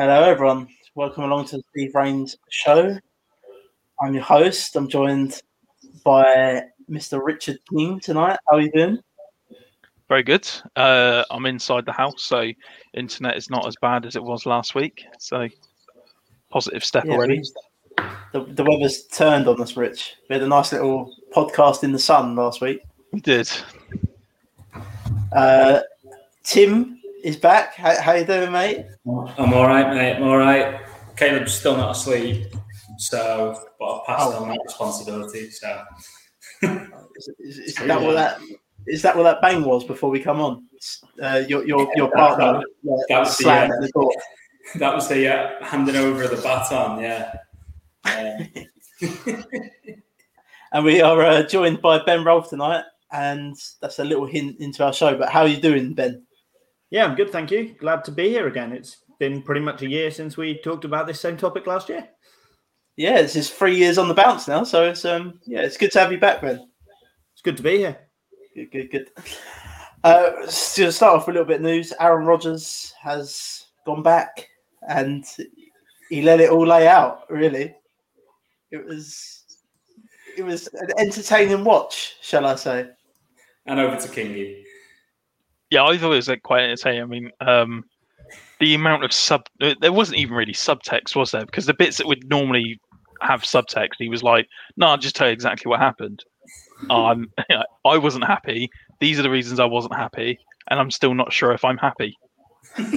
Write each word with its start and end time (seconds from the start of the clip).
Hello, 0.00 0.22
everyone. 0.22 0.68
Welcome 0.94 1.24
along 1.24 1.46
to 1.46 1.56
the 1.56 1.62
Steve 1.70 1.92
Rains 1.92 2.36
show. 2.50 2.96
I'm 4.00 4.14
your 4.14 4.22
host. 4.22 4.76
I'm 4.76 4.88
joined 4.88 5.42
by 6.04 6.62
Mr. 6.88 7.20
Richard 7.20 7.58
King 7.68 7.98
tonight. 7.98 8.38
How 8.48 8.58
are 8.58 8.60
you 8.60 8.70
doing? 8.70 9.00
Very 10.08 10.22
good. 10.22 10.48
Uh, 10.76 11.24
I'm 11.32 11.46
inside 11.46 11.84
the 11.84 11.90
house, 11.90 12.22
so 12.22 12.48
internet 12.94 13.36
is 13.36 13.50
not 13.50 13.66
as 13.66 13.74
bad 13.82 14.06
as 14.06 14.14
it 14.14 14.22
was 14.22 14.46
last 14.46 14.76
week. 14.76 15.04
So 15.18 15.48
positive 16.48 16.84
step 16.84 17.04
Yeah, 17.04 17.14
already. 17.14 17.42
The, 18.32 18.44
the 18.44 18.62
weather's 18.62 19.08
turned 19.08 19.48
on 19.48 19.60
us, 19.60 19.76
Rich. 19.76 20.14
We 20.30 20.34
had 20.34 20.44
a 20.44 20.46
nice 20.46 20.72
little 20.72 21.12
podcast 21.34 21.82
in 21.82 21.90
the 21.90 21.98
sun 21.98 22.36
last 22.36 22.60
week. 22.60 22.82
We 23.12 23.18
did. 23.20 23.50
Uh, 25.32 25.80
Tim 26.44 26.97
is 27.24 27.36
back. 27.36 27.74
How, 27.74 28.00
how 28.00 28.12
you 28.14 28.24
doing, 28.24 28.52
mate? 28.52 28.86
I'm 29.06 29.52
all 29.54 29.66
right, 29.66 29.92
mate. 29.94 30.16
I'm 30.16 30.22
all 30.24 30.36
right. 30.38 30.80
Caleb's 31.16 31.52
still 31.52 31.76
not 31.76 31.92
asleep, 31.96 32.46
so 32.98 33.58
but 33.78 33.86
I've 34.00 34.06
passed 34.06 34.32
Oh. 34.34 34.42
on 34.42 34.48
that 34.50 34.60
responsibility. 34.64 35.50
So 35.50 35.82
Is, 36.62 37.38
is, 37.38 37.58
is 37.58 37.74
that 37.74 38.00
what 38.00 38.12
that 38.14 38.40
is 38.86 39.02
that 39.02 39.16
what 39.16 39.24
that 39.24 39.40
bang 39.42 39.64
was 39.64 39.84
before 39.84 40.10
we 40.10 40.20
come 40.20 40.40
on? 40.40 40.64
Uh, 41.20 41.42
your 41.48 41.66
your 41.66 41.90
your 41.96 42.10
partner 42.12 42.62
That 43.08 43.18
was 43.20 43.36
the, 43.38 43.50
uh, 43.50 43.66
the 43.80 43.90
door. 43.92 44.12
that 44.76 44.94
was 44.94 45.08
the 45.08 45.28
uh, 45.28 45.64
handing 45.64 45.96
over 45.96 46.26
the 46.28 46.36
baton. 46.40 47.00
Yeah. 47.00 47.34
And 50.70 50.84
we 50.84 51.00
are 51.00 51.22
uh, 51.22 51.42
joined 51.44 51.80
by 51.80 52.04
Ben 52.04 52.24
Rolfe 52.24 52.50
tonight, 52.50 52.84
and 53.10 53.56
that's 53.80 54.00
a 54.00 54.04
little 54.04 54.26
hint 54.26 54.60
into 54.60 54.84
our 54.84 54.92
show. 54.92 55.16
But 55.16 55.30
how 55.30 55.40
are 55.40 55.48
you 55.48 55.56
doing, 55.62 55.94
Ben? 55.94 56.26
Yeah, 56.90 57.04
I'm 57.04 57.16
good, 57.16 57.30
thank 57.30 57.50
you. 57.50 57.74
Glad 57.78 58.04
to 58.04 58.12
be 58.12 58.28
here 58.28 58.46
again. 58.46 58.72
It's 58.72 58.98
been 59.18 59.42
pretty 59.42 59.60
much 59.60 59.82
a 59.82 59.88
year 59.88 60.10
since 60.10 60.36
we 60.36 60.58
talked 60.58 60.84
about 60.84 61.06
this 61.06 61.20
same 61.20 61.36
topic 61.36 61.66
last 61.66 61.88
year. 61.88 62.08
Yeah, 62.96 63.20
this 63.22 63.36
is 63.36 63.50
three 63.50 63.76
years 63.76 63.98
on 63.98 64.08
the 64.08 64.14
bounce 64.14 64.48
now, 64.48 64.64
so 64.64 64.84
it's 64.88 65.04
um 65.04 65.40
yeah, 65.46 65.60
it's 65.60 65.76
good 65.76 65.92
to 65.92 66.00
have 66.00 66.10
you 66.10 66.18
back, 66.18 66.40
Ben. 66.40 66.68
It's 67.32 67.42
good 67.42 67.56
to 67.58 67.62
be 67.62 67.78
here. 67.78 67.98
Good, 68.54 68.72
good, 68.72 68.90
good. 68.90 69.10
Uh, 70.02 70.30
to 70.46 70.90
start 70.92 71.16
off 71.16 71.26
with 71.26 71.36
a 71.36 71.38
little 71.38 71.46
bit 71.46 71.56
of 71.56 71.62
news, 71.62 71.92
Aaron 72.00 72.26
Rodgers 72.26 72.92
has 73.00 73.66
gone 73.84 74.02
back, 74.02 74.48
and 74.88 75.24
he 76.08 76.22
let 76.22 76.40
it 76.40 76.50
all 76.50 76.66
lay 76.66 76.88
out. 76.88 77.30
Really, 77.30 77.74
it 78.70 78.84
was 78.84 79.44
it 80.36 80.42
was 80.42 80.68
an 80.74 80.88
entertaining 80.98 81.64
watch, 81.64 82.16
shall 82.20 82.46
I 82.46 82.54
say? 82.54 82.88
and 83.68 83.78
over 83.78 83.96
to 83.96 84.08
Kingy. 84.08 84.64
Yeah, 85.70 85.84
I 85.84 85.98
thought 85.98 86.12
it 86.12 86.16
was 86.16 86.28
like, 86.28 86.42
quite 86.42 86.62
entertaining. 86.62 87.02
I 87.02 87.06
mean, 87.06 87.30
um, 87.40 87.84
the 88.60 88.74
amount 88.74 89.04
of 89.04 89.12
sub 89.12 89.46
uh, 89.60 89.74
there 89.80 89.92
wasn't 89.92 90.18
even 90.18 90.34
really 90.34 90.52
subtext, 90.52 91.14
was 91.14 91.30
there? 91.30 91.44
Because 91.46 91.66
the 91.66 91.74
bits 91.74 91.98
that 91.98 92.06
would 92.06 92.28
normally 92.28 92.80
have 93.20 93.42
subtext, 93.42 93.94
he 93.98 94.08
was 94.08 94.22
like, 94.22 94.48
"No, 94.76 94.88
I'll 94.88 94.98
just 94.98 95.16
tell 95.16 95.28
you 95.28 95.32
exactly 95.32 95.68
what 95.68 95.80
happened. 95.80 96.24
Um, 96.90 97.30
I 97.84 97.98
wasn't 97.98 98.24
happy. 98.24 98.70
These 99.00 99.18
are 99.18 99.22
the 99.22 99.30
reasons 99.30 99.60
I 99.60 99.64
wasn't 99.64 99.94
happy, 99.94 100.38
and 100.68 100.80
I'm 100.80 100.90
still 100.90 101.14
not 101.14 101.32
sure 101.32 101.52
if 101.52 101.64
I'm 101.64 101.78
happy. 101.78 102.16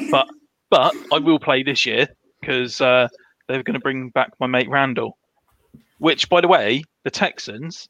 but 0.10 0.28
but 0.70 0.96
I 1.12 1.20
will 1.20 1.40
play 1.40 1.64
this 1.64 1.86
year 1.86 2.08
because 2.40 2.82
uh, 2.82 3.08
they're 3.48 3.64
going 3.64 3.76
to 3.76 3.80
bring 3.80 4.10
back 4.10 4.32
my 4.40 4.48
mate 4.48 4.70
Randall. 4.70 5.18
Which, 6.00 6.30
by 6.30 6.42
the 6.42 6.48
way, 6.48 6.84
the 7.04 7.12
Texans, 7.12 7.88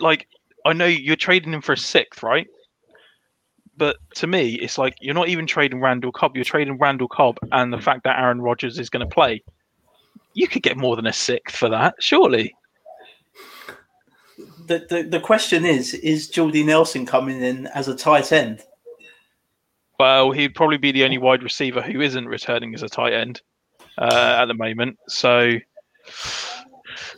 like, 0.00 0.26
I 0.64 0.72
know 0.72 0.86
you're 0.86 1.14
trading 1.14 1.52
him 1.52 1.60
for 1.60 1.72
a 1.72 1.78
sixth, 1.78 2.24
right? 2.24 2.48
But 3.78 3.96
to 4.16 4.26
me, 4.26 4.54
it's 4.54 4.76
like 4.76 4.96
you're 5.00 5.14
not 5.14 5.28
even 5.28 5.46
trading 5.46 5.80
Randall 5.80 6.12
Cobb. 6.12 6.34
You're 6.34 6.44
trading 6.44 6.78
Randall 6.78 7.08
Cobb 7.08 7.38
and 7.52 7.72
the 7.72 7.80
fact 7.80 8.04
that 8.04 8.18
Aaron 8.18 8.42
Rodgers 8.42 8.78
is 8.78 8.90
going 8.90 9.08
to 9.08 9.14
play. 9.14 9.42
You 10.34 10.48
could 10.48 10.62
get 10.62 10.76
more 10.76 10.96
than 10.96 11.06
a 11.06 11.12
sixth 11.12 11.56
for 11.56 11.68
that, 11.68 11.94
surely. 12.00 12.54
The, 14.66 14.86
the 14.88 15.02
the 15.04 15.20
question 15.20 15.64
is: 15.64 15.94
Is 15.94 16.28
Jordy 16.28 16.64
Nelson 16.64 17.06
coming 17.06 17.40
in 17.40 17.68
as 17.68 17.88
a 17.88 17.94
tight 17.94 18.32
end? 18.32 18.64
Well, 19.98 20.32
he'd 20.32 20.54
probably 20.54 20.76
be 20.76 20.92
the 20.92 21.04
only 21.04 21.18
wide 21.18 21.42
receiver 21.42 21.80
who 21.80 22.00
isn't 22.00 22.26
returning 22.26 22.74
as 22.74 22.82
a 22.82 22.88
tight 22.88 23.14
end 23.14 23.42
uh, 23.96 24.36
at 24.38 24.46
the 24.46 24.54
moment. 24.54 24.98
So, 25.08 25.56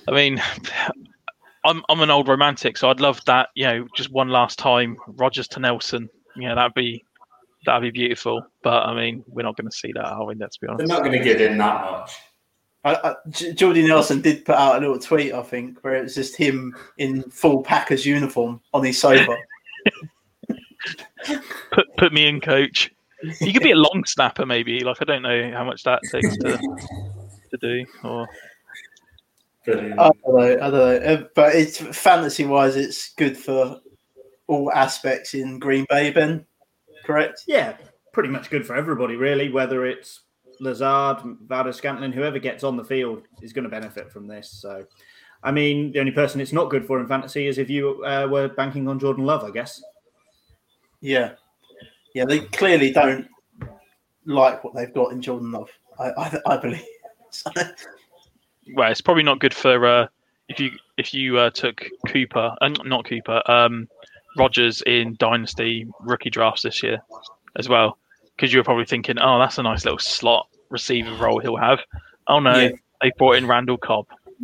I 0.09 0.13
mean, 0.13 0.43
I'm 1.65 1.83
I'm 1.89 2.01
an 2.01 2.11
old 2.11 2.29
romantic, 2.29 2.77
so 2.77 2.91
I'd 2.91 3.01
love 3.01 3.21
that. 3.27 3.49
You 3.55 3.67
know, 3.67 3.89
just 3.95 4.11
one 4.13 4.29
last 4.29 4.59
time, 4.59 4.97
Rodgers 5.07 5.49
to 5.49 5.61
Nelson. 5.61 6.09
You 6.37 6.49
know, 6.49 6.55
that'd 6.55 6.75
be 6.75 7.05
that'd 7.67 7.83
be 7.83 7.91
beautiful. 7.91 8.45
But 8.63 8.85
I 8.85 8.95
mean, 8.95 9.25
we're 9.27 9.43
not 9.43 9.57
going 9.57 9.71
to 9.71 9.77
see 9.77 9.93
that, 9.93 10.05
are 10.05 10.25
we? 10.25 10.35
Let's 10.35 10.57
be 10.59 10.67
honest. 10.67 10.87
They're 10.87 10.97
not 10.97 11.05
going 11.05 11.19
to 11.19 11.25
get 11.25 11.41
in 11.41 11.59
that 11.59 11.91
much. 11.91 12.13
I, 12.83 12.95
I, 12.95 13.15
J- 13.29 13.53
Jordy 13.53 13.87
Nelson 13.87 14.23
did 14.23 14.45
put 14.45 14.55
out 14.55 14.77
a 14.77 14.81
little 14.81 14.99
tweet, 14.99 15.35
I 15.35 15.43
think, 15.43 15.85
where 15.85 15.97
it 15.97 16.03
was 16.03 16.15
just 16.15 16.35
him 16.37 16.75
in 16.97 17.23
full 17.31 17.63
Packers 17.63 18.07
uniform 18.07 18.61
on 18.73 18.85
his 18.85 18.99
sofa. 18.99 19.37
Put 21.73 21.87
put 21.99 22.13
me 22.13 22.27
in, 22.27 22.41
coach. 22.41 22.91
You 23.41 23.53
could 23.53 23.63
be 23.63 23.73
a 23.73 23.77
long 23.77 24.03
snapper, 24.07 24.47
maybe. 24.47 24.81
Like 24.81 24.97
I 25.03 25.05
don't 25.05 25.21
know 25.21 25.53
how 25.53 25.63
much 25.63 25.83
that 25.83 26.01
takes 26.11 26.37
to 26.39 26.57
to 26.57 27.57
do. 27.61 27.85
Or 28.03 28.27
Brilliant. 29.65 30.01
I 30.01 30.11
don't 30.11 30.25
know, 30.25 30.39
I 30.39 30.57
don't 30.57 30.73
know, 30.73 30.97
Uh, 30.97 31.25
but 31.35 31.55
it's 31.55 31.79
fantasy 31.79 32.47
wise, 32.47 32.77
it's 32.77 33.13
good 33.15 33.37
for 33.37 33.79
all 34.51 34.73
aspects 34.73 35.35
in 35.35 35.61
Green 35.61 35.87
Bay. 35.89 36.11
Ben, 36.11 36.45
correct? 37.05 37.45
Yeah, 37.47 37.77
pretty 38.13 38.29
much 38.29 38.51
good 38.51 38.67
for 38.67 38.75
everybody, 38.75 39.15
really. 39.15 39.49
Whether 39.49 39.87
it's 39.87 40.23
Lazard, 40.59 41.19
Valdes-Scantling, 41.47 42.13
whoever 42.13 42.41
gets 42.41 42.65
on 42.65 42.77
the 42.77 42.85
field 42.85 43.23
is 43.43 43.53
going 43.53 43.63
to 43.63 43.71
benefit 43.71 44.11
from 44.11 44.27
this. 44.27 44.51
So, 44.51 44.85
I 45.45 45.53
mean, 45.53 45.93
the 45.93 46.01
only 46.01 46.11
person 46.11 46.41
it's 46.41 46.53
not 46.53 46.69
good 46.69 46.85
for 46.85 46.99
in 46.99 47.07
fantasy 47.07 47.47
is 47.47 47.59
if 47.59 47.71
you 47.71 48.05
uh, 48.05 48.27
were 48.29 48.49
banking 48.49 48.89
on 48.89 48.99
Jordan 48.99 49.25
Love, 49.25 49.45
I 49.45 49.51
guess. 49.51 49.81
Yeah, 51.01 51.35
yeah. 52.13 52.25
They 52.25 52.41
clearly 52.41 52.93
don't 52.93 53.29
like 54.27 54.65
what 54.65 54.75
they've 54.75 54.93
got 54.93 55.13
in 55.13 55.23
Jordan 55.23 55.53
Love. 55.53 55.71
I, 55.99 56.11
I, 56.11 56.41
I 56.47 56.57
believe. 56.57 56.85
So, 57.31 57.53
well, 58.75 58.91
it's 58.91 59.01
probably 59.01 59.23
not 59.23 59.39
good 59.39 59.55
for 59.55 59.87
uh, 59.87 60.07
if 60.49 60.59
you 60.59 60.73
if 60.99 61.15
you 61.15 61.39
uh, 61.39 61.51
took 61.51 61.89
Cooper 62.09 62.55
and 62.61 62.79
uh, 62.81 62.83
not 62.83 63.07
Cooper, 63.07 63.41
um, 63.47 63.89
Rodgers 64.37 64.83
in 64.87 65.17
dynasty 65.19 65.87
rookie 66.01 66.31
drafts 66.31 66.63
this 66.63 66.83
year 66.83 66.99
as 67.59 67.69
well, 67.69 67.99
because 68.37 68.53
you 68.53 68.59
were 68.61 68.65
probably 68.65 68.85
thinking, 68.85 69.19
oh, 69.19 69.39
that's 69.39 69.59
a 69.59 69.63
nice 69.63 69.85
little 69.85 69.99
slot 69.99 70.47
receiver 70.69 71.15
role 71.17 71.41
he'll 71.41 71.57
have. 71.57 71.81
Oh 72.29 72.39
no, 72.41 72.57
Yeah. 72.57 72.71
they 73.03 73.11
brought 73.19 73.37
in 73.37 73.47
Randall 73.47 73.77
Cobb. 73.79 74.07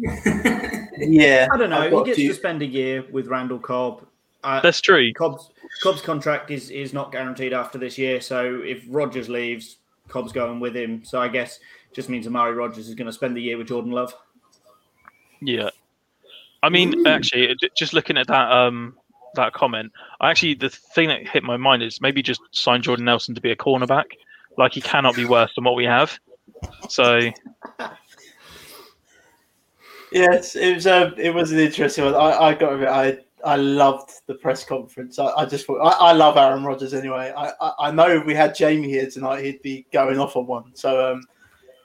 yeah, 0.98 1.48
I 1.52 1.56
don't 1.56 1.70
know. 1.70 1.98
He 2.00 2.04
gets 2.04 2.16
few- 2.18 2.28
to 2.28 2.34
spend 2.34 2.62
a 2.62 2.66
year 2.66 3.04
with 3.10 3.26
Randall 3.28 3.58
Cobb. 3.58 4.06
Uh, 4.44 4.60
That's 4.60 4.80
true. 4.80 5.12
Cobb's 5.14 5.50
Cobb's 5.82 6.00
contract 6.02 6.50
is 6.50 6.70
is 6.70 6.92
not 6.92 7.10
guaranteed 7.10 7.52
after 7.52 7.78
this 7.78 7.98
year. 7.98 8.20
So 8.20 8.60
if 8.64 8.84
Rodgers 8.88 9.28
leaves, 9.28 9.78
Cobb's 10.08 10.30
going 10.32 10.60
with 10.60 10.76
him. 10.76 11.04
So 11.04 11.20
I 11.20 11.28
guess 11.28 11.58
just 11.92 12.08
means 12.08 12.26
Amari 12.26 12.52
Rodgers 12.54 12.88
is 12.88 12.94
going 12.94 13.06
to 13.06 13.12
spend 13.12 13.36
the 13.36 13.40
year 13.42 13.58
with 13.58 13.68
Jordan 13.68 13.90
Love. 13.92 14.14
Yeah. 15.40 15.70
I 16.62 16.68
mean, 16.68 17.06
actually, 17.06 17.54
just 17.76 17.92
looking 17.92 18.16
at 18.18 18.26
that 18.28 18.50
um 18.52 18.96
that 19.36 19.52
comment, 19.52 19.92
I 20.20 20.30
actually 20.30 20.54
the 20.54 20.70
thing 20.70 21.08
that 21.08 21.26
hit 21.26 21.42
my 21.42 21.56
mind 21.56 21.82
is 21.82 22.00
maybe 22.00 22.22
just 22.22 22.40
sign 22.50 22.82
Jordan 22.82 23.04
Nelson 23.04 23.34
to 23.34 23.40
be 23.40 23.50
a 23.50 23.56
cornerback. 23.56 24.04
Like 24.58 24.72
he 24.72 24.80
cannot 24.80 25.14
be 25.14 25.24
worse 25.24 25.54
than 25.54 25.64
what 25.64 25.76
we 25.76 25.84
have. 25.84 26.18
So 26.88 27.30
Yes, 30.12 30.56
it 30.56 30.74
was. 30.74 30.86
Um, 30.86 31.14
it 31.18 31.34
was 31.34 31.52
an 31.52 31.58
interesting 31.58 32.04
one. 32.04 32.14
I, 32.14 32.30
I 32.38 32.54
got 32.54 32.80
it. 32.80 32.88
I 32.88 33.18
I 33.44 33.56
loved 33.56 34.12
the 34.26 34.34
press 34.34 34.64
conference. 34.64 35.18
I, 35.18 35.26
I 35.26 35.44
just 35.44 35.66
thought 35.66 35.80
I, 35.80 36.10
I 36.10 36.12
love 36.12 36.36
Aaron 36.36 36.64
Rodgers 36.64 36.94
anyway. 36.94 37.32
I, 37.36 37.50
I 37.60 37.72
I 37.80 37.90
know 37.90 38.08
if 38.08 38.24
we 38.24 38.34
had 38.34 38.54
Jamie 38.54 38.88
here 38.88 39.10
tonight, 39.10 39.44
he'd 39.44 39.62
be 39.62 39.86
going 39.92 40.18
off 40.18 40.36
on 40.36 40.46
one. 40.46 40.74
So 40.74 41.12
um, 41.12 41.22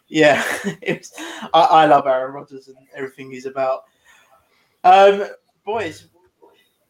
yeah, 0.07 0.43
was, 0.87 1.13
I, 1.53 1.61
I 1.61 1.85
love 1.87 2.05
Aaron 2.05 2.33
Rodgers 2.33 2.67
and 2.67 2.77
everything 2.95 3.31
he's 3.31 3.47
about. 3.47 3.83
Um, 4.83 5.25
boys, 5.65 6.07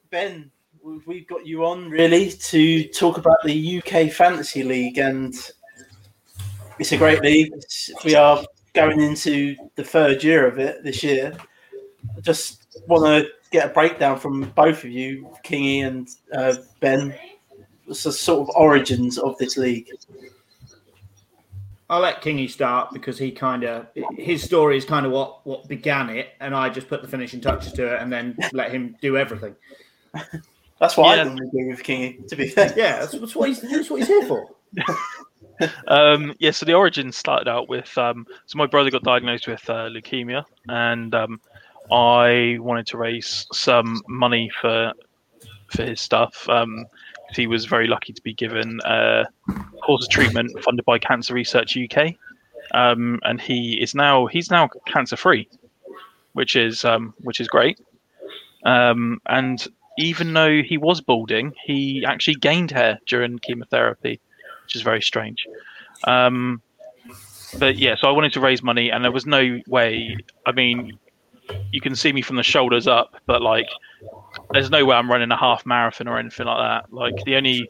Ben, 0.10 0.51
we've 0.84 1.28
got 1.28 1.46
you 1.46 1.66
on 1.66 1.90
really 1.90 2.32
to 2.32 2.88
talk 2.90 3.18
about 3.18 3.38
the 3.44 3.78
UK 3.78 4.12
Fantasy 4.12 4.64
League, 4.64 4.98
and 4.98 5.34
it's 6.80 6.92
a 6.92 6.98
great 6.98 7.22
league. 7.22 7.52
It's, 7.54 7.92
we 8.04 8.16
are 8.16 8.44
going 8.74 9.02
into 9.02 9.56
the 9.76 9.84
third 9.84 10.24
year 10.24 10.48
of 10.48 10.60
it 10.60 10.84
this 10.84 11.04
year. 11.04 11.34
I 12.18 12.22
just 12.22 12.80
want 12.88 13.06
to 13.06 13.32
get 13.52 13.70
a 13.70 13.74
breakdown 13.74 14.18
from 14.18 14.50
both 14.56 14.84
of 14.84 14.90
you, 14.90 15.30
Kingy 15.46 15.86
and 15.86 16.10
uh, 16.34 16.56
Ben. 16.80 17.14
What's 17.86 18.04
the 18.04 18.12
sort 18.12 18.48
of 18.48 18.56
origins 18.56 19.18
of 19.18 19.38
this 19.38 19.58
league? 19.58 19.90
I'll 21.90 22.00
let 22.00 22.22
Kingy 22.22 22.50
start 22.50 22.94
because 22.94 23.20
he 23.20 23.32
kind 23.32 23.66
of 23.66 23.88
his 24.16 24.42
story 24.42 24.78
is 24.78 24.86
kind 24.86 25.06
of 25.06 25.12
what 25.12 25.46
what 25.46 25.68
began 25.68 26.10
it, 26.10 26.30
and 26.40 26.56
I 26.56 26.70
just 26.70 26.88
put 26.88 27.02
the 27.02 27.08
finishing 27.08 27.42
touches 27.42 27.74
to 27.74 27.96
it, 27.96 28.02
and 28.02 28.12
then 28.12 28.38
let 28.54 28.72
him 28.72 28.96
do 29.02 29.18
everything. 29.18 29.56
That's 30.82 30.98
what 30.98 31.12
I 31.12 31.16
Yeah. 31.18 31.24
normally 31.26 31.48
do 31.54 31.68
with 31.70 31.84
Kingy, 31.84 32.28
to 32.28 32.36
be 32.36 32.50
fair. 32.50 32.74
Yeah, 32.76 33.00
that's, 33.00 33.12
that's 33.14 33.36
what 33.36 33.48
he's 33.50 33.62
that's 33.62 33.90
what 33.90 34.00
he's 34.00 34.08
here 34.08 34.26
for. 34.26 34.50
um, 35.88 36.34
yeah, 36.40 36.50
so 36.52 36.66
the 36.66 36.74
origin 36.74 37.12
started 37.12 37.48
out 37.48 37.70
with 37.70 37.96
um, 38.00 38.26
so 38.48 38.58
my 38.58 38.66
brother 38.66 38.90
got 38.90 39.04
diagnosed 39.04 39.48
with 39.48 39.70
uh, 39.70 39.90
leukemia, 39.90 40.44
and 40.68 41.14
um, 41.14 41.40
I 41.92 42.58
wanted 42.60 42.88
to 42.88 42.98
raise 42.98 43.46
some 43.54 44.02
money 44.08 44.52
for 44.60 44.92
for 45.68 45.84
his 45.84 46.02
stuff. 46.02 46.50
Um, 46.50 46.86
he 47.36 47.46
was 47.46 47.66
very 47.66 47.88
lucky 47.88 48.12
to 48.12 48.22
be 48.24 48.34
given 48.34 48.80
a 48.84 49.26
course 49.84 50.04
of 50.04 50.10
treatment 50.10 50.52
funded 50.64 50.84
by 50.84 50.98
Cancer 50.98 51.36
Research 51.36 51.78
UK, 51.78 52.16
um, 52.74 53.20
and 53.24 53.40
he 53.40 53.80
is 53.80 53.94
now 53.94 54.26
he's 54.26 54.50
now 54.50 54.68
cancer 54.88 55.16
free, 55.16 55.48
which 56.34 56.56
is 56.56 56.84
um, 56.86 57.14
which 57.20 57.40
is 57.40 57.48
great. 57.48 57.80
Um, 58.66 59.22
and 59.28 59.68
even 59.98 60.34
though 60.34 60.62
he 60.62 60.78
was 60.78 61.02
balding, 61.02 61.54
he 61.66 62.04
actually 62.06 62.36
gained 62.36 62.72
hair 62.72 63.00
during 63.08 63.40
chemotherapy, 63.40 64.20
which 64.64 64.76
is 64.76 64.82
very 64.82 65.02
strange. 65.02 65.46
Um, 66.06 66.62
but 67.60 67.78
yeah, 67.78 67.96
so 67.96 68.08
I 68.08 68.12
wanted 68.12 68.34
to 68.34 68.40
raise 68.40 68.64
money, 68.64 68.90
and 68.90 69.04
there 69.04 69.12
was 69.12 69.26
no 69.26 69.60
way. 69.68 70.18
I 70.46 70.52
mean, 70.52 70.98
you 71.72 71.82
can 71.82 71.96
see 71.96 72.14
me 72.14 72.22
from 72.22 72.38
the 72.38 72.44
shoulders 72.44 72.88
up, 72.88 73.16
but 73.26 73.42
like, 73.42 73.68
there's 74.52 74.70
no 74.70 74.86
way 74.86 74.96
I'm 74.96 75.12
running 75.12 75.32
a 75.32 75.38
half 75.38 75.66
marathon 75.66 76.08
or 76.08 76.18
anything 76.18 76.46
like 76.46 76.58
that. 76.58 76.94
Like, 76.94 77.24
the 77.26 77.36
only 77.36 77.70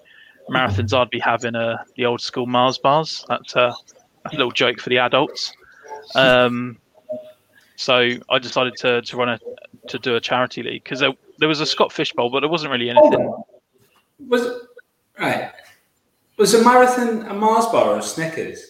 marathons 0.50 0.94
I'd 0.94 1.10
be 1.10 1.20
having 1.20 1.56
are 1.56 1.84
the 1.96 2.06
old 2.06 2.22
school 2.22 2.46
Mars 2.46 2.78
bars. 2.78 3.26
That's 3.28 3.56
a, 3.56 3.74
a 4.26 4.32
little 4.32 4.52
joke 4.52 4.80
for 4.80 4.90
the 4.90 5.00
adults. 5.00 5.54
Um, 6.16 6.78
so 7.76 8.12
I 8.30 8.40
decided 8.40 8.76
to, 8.78 9.02
to 9.02 9.18
run 9.18 9.30
a 9.30 9.40
to 9.88 9.98
do 9.98 10.16
a 10.16 10.22
charity 10.22 10.62
league 10.62 10.84
because 10.84 11.02
there, 11.42 11.48
there 11.48 11.50
was 11.50 11.60
a 11.60 11.66
Scott 11.66 11.92
Fish 11.92 12.14
Bowl, 12.14 12.30
but 12.30 12.42
there 12.42 12.50
wasn't 12.50 12.72
really 12.72 12.90
anything. 12.90 13.34
Was 14.28 14.48
right. 15.20 15.52
Was 16.38 16.54
a 16.54 16.64
marathon 16.64 17.26
a 17.28 17.34
Mars 17.34 17.66
bar 17.66 17.92
or 17.92 17.98
a 17.98 18.02
Snickers? 18.02 18.66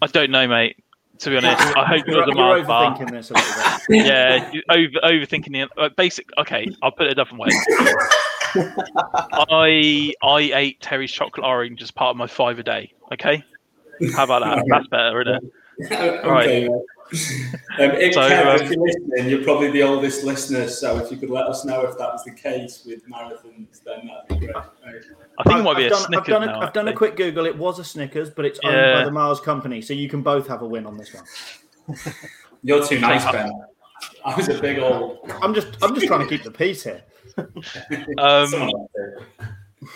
I 0.00 0.06
don't 0.08 0.30
know, 0.30 0.46
mate. 0.48 0.76
To 1.20 1.30
be 1.30 1.36
honest, 1.36 1.76
I 1.76 1.86
hope 1.86 2.00
it 2.00 2.08
You're, 2.08 2.26
was 2.26 2.34
a 2.34 2.34
Mars 2.34 2.66
bar. 2.66 2.96
overthinking 2.96 3.10
this 3.12 3.30
a 3.30 3.34
little 3.34 3.62
bit. 3.88 4.06
Yeah, 4.06 4.50
over 4.70 4.98
overthinking 5.04 5.52
the 5.52 5.80
uh, 5.80 5.88
basic. 5.96 6.26
Okay, 6.38 6.68
I'll 6.82 6.90
put 6.90 7.06
it 7.06 7.12
a 7.12 7.14
different 7.14 7.40
way. 7.40 7.50
I 9.48 10.12
I 10.22 10.40
ate 10.54 10.80
Terry's 10.80 11.12
chocolate 11.12 11.46
orange 11.46 11.80
as 11.82 11.92
part 11.92 12.10
of 12.10 12.16
my 12.16 12.26
five 12.26 12.58
a 12.58 12.62
day. 12.64 12.92
Okay, 13.12 13.44
how 14.16 14.24
about 14.24 14.42
that? 14.42 14.64
That's 14.68 14.88
better, 14.88 15.22
isn't 15.22 15.52
it? 15.78 15.92
okay. 16.24 16.68
Mate. 17.12 17.54
Um, 17.78 17.90
if, 18.00 18.14
So, 18.14 18.20
Kev, 18.20 18.46
um, 18.46 18.60
if 18.62 18.70
you're 18.70 18.84
listening, 18.84 19.28
you're 19.28 19.44
probably 19.44 19.70
the 19.70 19.82
oldest 19.82 20.24
listener, 20.24 20.68
so 20.68 20.98
if 20.98 21.10
you 21.10 21.16
could 21.16 21.30
let 21.30 21.46
us 21.46 21.64
know 21.64 21.82
if 21.82 21.96
that 21.98 22.12
was 22.12 22.24
the 22.24 22.32
case 22.32 22.84
with 22.86 23.08
marathons, 23.08 23.82
then 23.84 24.08
that'd 24.08 24.40
be 24.40 24.46
great. 24.46 24.54
Right. 24.54 24.64
I 25.38 25.42
think 25.44 25.58
it 25.58 25.62
might 25.62 25.76
be 25.76 25.86
a 25.86 25.90
done, 25.90 25.98
I've 26.00 26.06
Snickers 26.06 26.26
done, 26.26 26.42
a, 26.42 26.46
now. 26.46 26.60
I've 26.60 26.72
done 26.72 26.88
a 26.88 26.92
quick 26.92 27.16
Google. 27.16 27.46
It 27.46 27.56
was 27.56 27.78
a 27.78 27.84
Snickers, 27.84 28.30
but 28.30 28.44
it's 28.44 28.58
owned 28.64 28.74
Yeah. 28.74 28.94
by 29.00 29.04
the 29.04 29.10
Mars 29.10 29.40
company, 29.40 29.80
so 29.80 29.94
you 29.94 30.08
can 30.08 30.22
both 30.22 30.46
have 30.48 30.62
a 30.62 30.66
win 30.66 30.86
on 30.86 30.96
this 30.96 31.12
one. 31.14 31.24
You're 32.62 32.86
too 32.86 33.00
nice, 33.00 33.24
Ben. 33.32 33.50
I 34.24 34.34
was 34.36 34.48
a 34.48 34.60
big 34.60 34.78
old. 34.78 35.18
I'm 35.42 35.54
just, 35.54 35.68
I'm 35.82 35.94
just 35.94 36.06
trying 36.06 36.20
to 36.20 36.26
keep 36.26 36.42
the 36.44 36.50
peace 36.50 36.84
here. 36.84 37.02
Um, 38.18 38.46
Someone 38.48 38.68
like 38.68 38.88
that. 39.38 39.88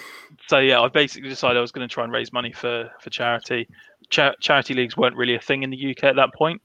so 0.48 0.58
yeah, 0.58 0.80
I 0.80 0.88
basically 0.88 1.28
decided 1.28 1.58
I 1.58 1.60
was 1.60 1.70
going 1.70 1.86
to 1.86 1.92
try 1.92 2.02
and 2.02 2.12
raise 2.12 2.32
money 2.32 2.50
for 2.52 2.90
for 3.00 3.10
charity. 3.10 3.68
Cha- 4.08 4.34
charity 4.40 4.72
leagues 4.74 4.96
weren't 4.96 5.16
really 5.16 5.34
a 5.34 5.40
thing 5.40 5.62
in 5.62 5.68
the 5.70 5.90
UK 5.90 6.04
at 6.04 6.16
that 6.16 6.32
point, 6.34 6.62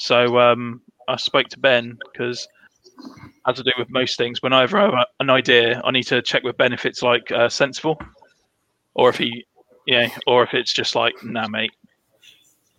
so 0.00 0.38
um, 0.38 0.80
I 1.08 1.16
spoke 1.16 1.48
to 1.48 1.58
Ben 1.58 1.98
because, 2.10 2.48
as 3.46 3.60
I 3.60 3.62
do 3.62 3.72
with 3.78 3.90
most 3.90 4.16
things, 4.16 4.42
whenever 4.42 4.78
I 4.78 4.84
have 4.84 5.06
an 5.20 5.28
idea, 5.28 5.78
I 5.84 5.90
need 5.90 6.04
to 6.04 6.22
check 6.22 6.42
with 6.42 6.56
Ben 6.56 6.72
if 6.72 6.86
it's 6.86 7.02
like 7.02 7.30
uh, 7.30 7.50
sensible, 7.50 8.00
or 8.94 9.10
if 9.10 9.18
he, 9.18 9.44
yeah, 9.86 10.08
or 10.26 10.42
if 10.42 10.54
it's 10.54 10.72
just 10.72 10.94
like, 10.94 11.12
nah, 11.22 11.48
mate, 11.48 11.72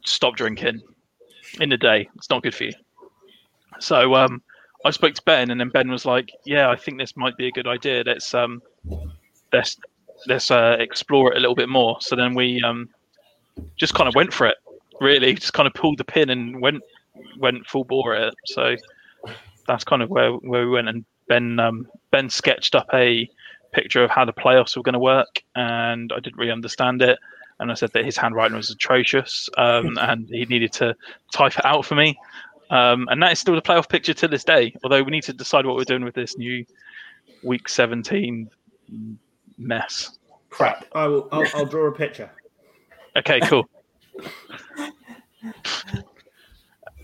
stop 0.04 0.36
drinking 0.36 0.82
in 1.60 1.70
the 1.70 1.78
day. 1.78 2.10
It's 2.16 2.32
not 2.32 2.42
good 2.42 2.56
for 2.56 2.64
you. 2.64 2.74
So 3.80 4.16
um, 4.16 4.42
I 4.84 4.90
spoke 4.90 5.14
to 5.14 5.22
Ben, 5.24 5.52
and 5.52 5.60
then 5.60 5.70
Ben 5.70 5.92
was 5.92 6.08
like, 6.08 6.32
"Yeah, 6.44 6.72
I 6.72 6.76
think 6.76 6.98
this 6.98 7.16
might 7.16 7.38
be 7.38 7.48
a 7.48 7.52
good 7.52 7.68
idea. 7.68 8.02
Let's 8.04 8.34
um, 8.34 8.64
let's 9.54 9.78
let's 10.26 10.50
uh, 10.50 10.78
explore 10.80 11.34
it 11.34 11.38
a 11.38 11.40
little 11.40 11.56
bit 11.56 11.70
more." 11.70 11.98
So 12.02 12.16
then 12.16 12.34
we 12.34 12.64
um, 12.64 12.90
just 13.76 13.94
kind 13.94 14.08
of 14.08 14.16
went 14.16 14.34
for 14.34 14.48
it. 14.48 14.58
Really, 15.00 15.36
just 15.36 15.54
kind 15.54 15.68
of 15.68 15.76
pulled 15.76 16.00
the 16.00 16.04
pin 16.04 16.32
and 16.32 16.60
went 16.60 16.82
went 17.38 17.66
full 17.68 17.84
bore 17.84 18.16
at 18.16 18.30
it. 18.30 18.34
So 18.46 18.76
that's 19.68 19.84
kind 19.84 20.02
of 20.02 20.10
where 20.10 20.32
where 20.32 20.66
we 20.66 20.72
went. 20.72 20.90
And 20.90 21.06
Ben 21.28 21.60
um, 21.60 21.88
Ben 22.12 22.30
sketched 22.30 22.76
up 22.76 22.88
a 22.94 23.30
picture 23.72 24.04
of 24.04 24.10
how 24.10 24.26
the 24.26 24.34
playoffs 24.34 24.76
were 24.76 24.84
going 24.84 24.94
to 24.94 25.00
work, 25.00 25.44
and 25.56 26.12
I 26.16 26.20
didn't 26.20 26.38
really 26.38 26.52
understand 26.52 27.02
it. 27.02 27.20
And 27.60 27.72
I 27.72 27.76
said 27.76 27.92
that 27.94 28.04
his 28.06 28.18
handwriting 28.18 28.58
was 28.58 28.70
atrocious, 28.70 29.50
um, 29.58 29.98
and 30.02 30.28
he 30.30 30.46
needed 30.46 30.74
to 30.74 30.96
type 31.32 31.58
it 31.58 31.66
out 31.66 31.86
for 31.86 31.96
me. 31.96 32.18
Um, 32.70 33.08
and 33.10 33.22
that 33.22 33.34
is 33.34 33.40
still 33.40 33.56
the 33.56 33.62
playoff 33.62 33.90
picture 33.90 34.14
to 34.14 34.28
this 34.28 34.44
day. 34.44 34.74
Although 34.84 35.04
we 35.04 35.12
need 35.12 35.24
to 35.24 35.34
decide 35.34 35.66
what 35.66 35.76
we're 35.76 35.84
doing 35.84 36.06
with 36.06 36.16
this 36.16 36.38
new 36.38 36.66
week 37.44 37.68
17 37.68 38.50
mess. 39.58 40.18
Crap. 40.50 40.86
I 40.94 41.08
will, 41.08 41.28
I'll, 41.32 41.46
I'll 41.54 41.66
draw 41.66 41.88
a 41.88 41.92
picture. 41.92 42.30
Okay, 43.18 43.40
cool. 43.42 43.68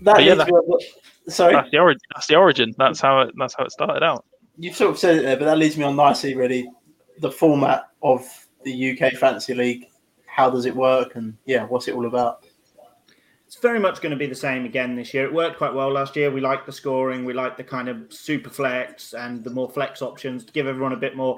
That 0.02 0.22
yeah, 0.22 0.34
leads 0.34 0.46
that- 0.50 0.66
me 0.66 0.86
sorry, 1.28 1.54
That's 1.54 1.70
the 1.70 1.78
origin. 1.78 2.00
That's 2.14 2.26
the 2.26 2.36
origin. 2.36 2.74
That's 2.78 3.00
how 3.00 3.20
it. 3.20 3.34
That's 3.36 3.54
how 3.54 3.64
it 3.64 3.72
started 3.72 4.02
out. 4.02 4.24
you've 4.58 4.76
sort 4.76 4.90
of 4.90 4.98
said 4.98 5.16
it 5.18 5.22
there, 5.22 5.36
but 5.36 5.44
that 5.44 5.58
leads 5.58 5.76
me 5.76 5.84
on 5.84 5.96
nicely. 5.96 6.34
Really, 6.34 6.68
the 7.20 7.30
format 7.30 7.88
of 8.02 8.22
the 8.64 8.90
UK 8.92 9.14
Fantasy 9.14 9.54
League. 9.54 9.86
How 10.26 10.50
does 10.50 10.66
it 10.66 10.74
work? 10.76 11.16
And 11.16 11.36
yeah, 11.46 11.64
what's 11.64 11.88
it 11.88 11.94
all 11.94 12.06
about? 12.06 12.44
It's 13.46 13.56
very 13.56 13.80
much 13.80 14.02
going 14.02 14.10
to 14.10 14.16
be 14.18 14.26
the 14.26 14.34
same 14.34 14.66
again 14.66 14.94
this 14.94 15.14
year. 15.14 15.24
It 15.24 15.32
worked 15.32 15.56
quite 15.56 15.72
well 15.72 15.90
last 15.90 16.14
year. 16.16 16.30
We 16.30 16.42
like 16.42 16.66
the 16.66 16.72
scoring, 16.72 17.24
we 17.24 17.32
like 17.32 17.56
the 17.56 17.64
kind 17.64 17.88
of 17.88 18.12
super 18.12 18.50
flex 18.50 19.14
and 19.14 19.42
the 19.42 19.48
more 19.48 19.70
flex 19.70 20.02
options 20.02 20.44
to 20.44 20.52
give 20.52 20.66
everyone 20.66 20.92
a 20.92 20.98
bit 20.98 21.16
more, 21.16 21.34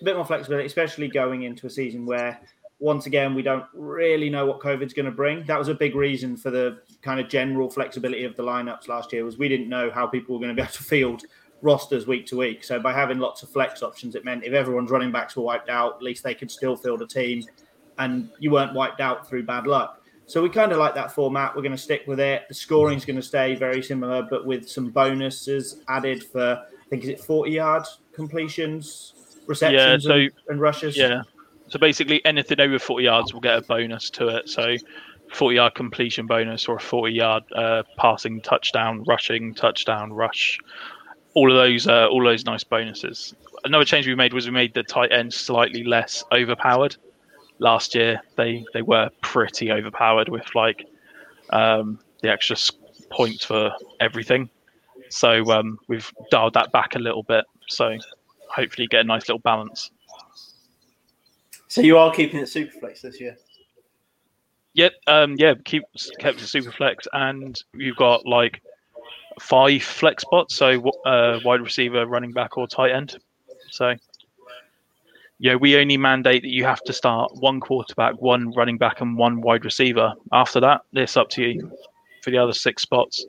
a 0.00 0.04
bit 0.04 0.16
more 0.16 0.24
flexibility, 0.24 0.66
especially 0.66 1.06
going 1.06 1.44
into 1.44 1.68
a 1.68 1.70
season 1.70 2.04
where, 2.04 2.40
once 2.82 3.06
again, 3.06 3.32
we 3.32 3.42
don't 3.42 3.64
really 3.72 4.28
know 4.28 4.44
what 4.44 4.58
COVID's 4.58 4.92
going 4.92 5.06
to 5.06 5.12
bring. 5.12 5.44
That 5.46 5.56
was 5.56 5.68
a 5.68 5.74
big 5.74 5.94
reason 5.94 6.36
for 6.36 6.50
the 6.50 6.80
kind 7.00 7.20
of 7.20 7.28
general 7.28 7.70
flexibility 7.70 8.24
of 8.24 8.34
the 8.34 8.42
lineups 8.42 8.88
last 8.88 9.12
year 9.12 9.24
was 9.24 9.38
we 9.38 9.48
didn't 9.48 9.68
know 9.68 9.88
how 9.88 10.04
people 10.04 10.34
were 10.34 10.40
going 10.40 10.54
to 10.54 10.60
be 10.60 10.62
able 10.62 10.72
to 10.72 10.82
field 10.82 11.22
rosters 11.60 12.08
week 12.08 12.26
to 12.26 12.36
week. 12.36 12.64
So 12.64 12.80
by 12.80 12.92
having 12.92 13.20
lots 13.20 13.44
of 13.44 13.50
flex 13.50 13.84
options, 13.84 14.16
it 14.16 14.24
meant 14.24 14.42
if 14.42 14.52
everyone's 14.52 14.90
running 14.90 15.12
backs 15.12 15.36
were 15.36 15.44
wiped 15.44 15.68
out, 15.70 15.94
at 15.94 16.02
least 16.02 16.24
they 16.24 16.34
could 16.34 16.50
still 16.50 16.74
field 16.74 17.02
a 17.02 17.06
team, 17.06 17.44
and 17.98 18.28
you 18.40 18.50
weren't 18.50 18.74
wiped 18.74 19.00
out 19.00 19.28
through 19.28 19.44
bad 19.44 19.68
luck. 19.68 20.02
So 20.26 20.42
we 20.42 20.48
kind 20.48 20.72
of 20.72 20.78
like 20.78 20.96
that 20.96 21.12
format. 21.12 21.54
We're 21.54 21.62
going 21.62 21.70
to 21.70 21.78
stick 21.78 22.02
with 22.08 22.18
it. 22.18 22.48
The 22.48 22.54
scoring's 22.54 23.04
going 23.04 23.16
to 23.16 23.22
stay 23.22 23.54
very 23.54 23.80
similar, 23.80 24.26
but 24.28 24.44
with 24.44 24.68
some 24.68 24.90
bonuses 24.90 25.82
added 25.88 26.24
for 26.24 26.58
I 26.64 26.88
think 26.90 27.04
is 27.04 27.10
it 27.10 27.20
forty 27.20 27.52
yard 27.52 27.84
completions, 28.12 29.14
receptions, 29.46 30.02
so- 30.02 30.14
and, 30.14 30.32
and 30.48 30.60
rushes. 30.60 30.96
Yeah. 30.96 31.22
So 31.72 31.78
basically, 31.78 32.22
anything 32.26 32.60
over 32.60 32.78
40 32.78 33.02
yards 33.02 33.32
will 33.32 33.40
get 33.40 33.56
a 33.56 33.62
bonus 33.62 34.10
to 34.10 34.28
it. 34.28 34.50
So 34.50 34.76
40 35.32 35.56
yard 35.56 35.74
completion 35.74 36.26
bonus 36.26 36.68
or 36.68 36.76
a 36.76 36.78
40 36.78 37.14
yard 37.14 37.44
uh, 37.56 37.82
passing 37.96 38.42
touchdown, 38.42 39.02
rushing 39.04 39.54
touchdown, 39.54 40.12
rush. 40.12 40.58
All 41.32 41.50
of 41.50 41.56
those, 41.56 41.86
uh, 41.86 42.08
all 42.08 42.22
those 42.22 42.44
nice 42.44 42.62
bonuses. 42.62 43.34
Another 43.64 43.86
change 43.86 44.06
we 44.06 44.14
made 44.14 44.34
was 44.34 44.44
we 44.44 44.52
made 44.52 44.74
the 44.74 44.82
tight 44.82 45.12
end 45.12 45.32
slightly 45.32 45.82
less 45.82 46.22
overpowered. 46.30 46.96
Last 47.58 47.94
year, 47.94 48.20
they 48.36 48.66
they 48.74 48.82
were 48.82 49.08
pretty 49.22 49.72
overpowered 49.72 50.28
with 50.28 50.54
like 50.54 50.86
um, 51.54 51.98
the 52.20 52.30
extra 52.30 52.54
points 53.08 53.46
for 53.46 53.72
everything. 53.98 54.50
So 55.08 55.50
um, 55.50 55.78
we've 55.88 56.12
dialed 56.30 56.52
that 56.52 56.70
back 56.70 56.96
a 56.96 56.98
little 56.98 57.22
bit. 57.22 57.46
So 57.70 57.96
hopefully, 58.50 58.88
get 58.88 59.00
a 59.00 59.04
nice 59.04 59.22
little 59.22 59.38
balance. 59.38 59.90
So 61.72 61.80
you 61.80 61.96
are 61.96 62.12
keeping 62.12 62.38
it 62.38 62.44
Superflex 62.44 63.00
this 63.00 63.18
year. 63.18 63.34
Yep. 64.74 64.92
Um, 65.06 65.36
yeah. 65.38 65.54
Keep 65.64 65.84
kept 66.18 66.42
it 66.42 66.46
super 66.46 66.70
flex, 66.70 67.08
and 67.14 67.58
you've 67.72 67.96
got 67.96 68.26
like 68.26 68.60
five 69.40 69.82
flex 69.82 70.20
spots. 70.20 70.54
So 70.54 70.90
uh, 71.06 71.40
wide 71.46 71.62
receiver, 71.62 72.06
running 72.06 72.32
back, 72.32 72.58
or 72.58 72.68
tight 72.68 72.90
end. 72.90 73.16
So 73.70 73.94
yeah, 75.38 75.54
we 75.54 75.78
only 75.78 75.96
mandate 75.96 76.42
that 76.42 76.50
you 76.50 76.62
have 76.64 76.82
to 76.82 76.92
start 76.92 77.34
one 77.36 77.58
quarterback, 77.58 78.20
one 78.20 78.52
running 78.52 78.76
back, 78.76 79.00
and 79.00 79.16
one 79.16 79.40
wide 79.40 79.64
receiver. 79.64 80.12
After 80.30 80.60
that, 80.60 80.82
it's 80.92 81.16
up 81.16 81.30
to 81.30 81.42
you 81.42 81.72
for 82.22 82.30
the 82.30 82.36
other 82.36 82.52
six 82.52 82.82
spots. 82.82 83.24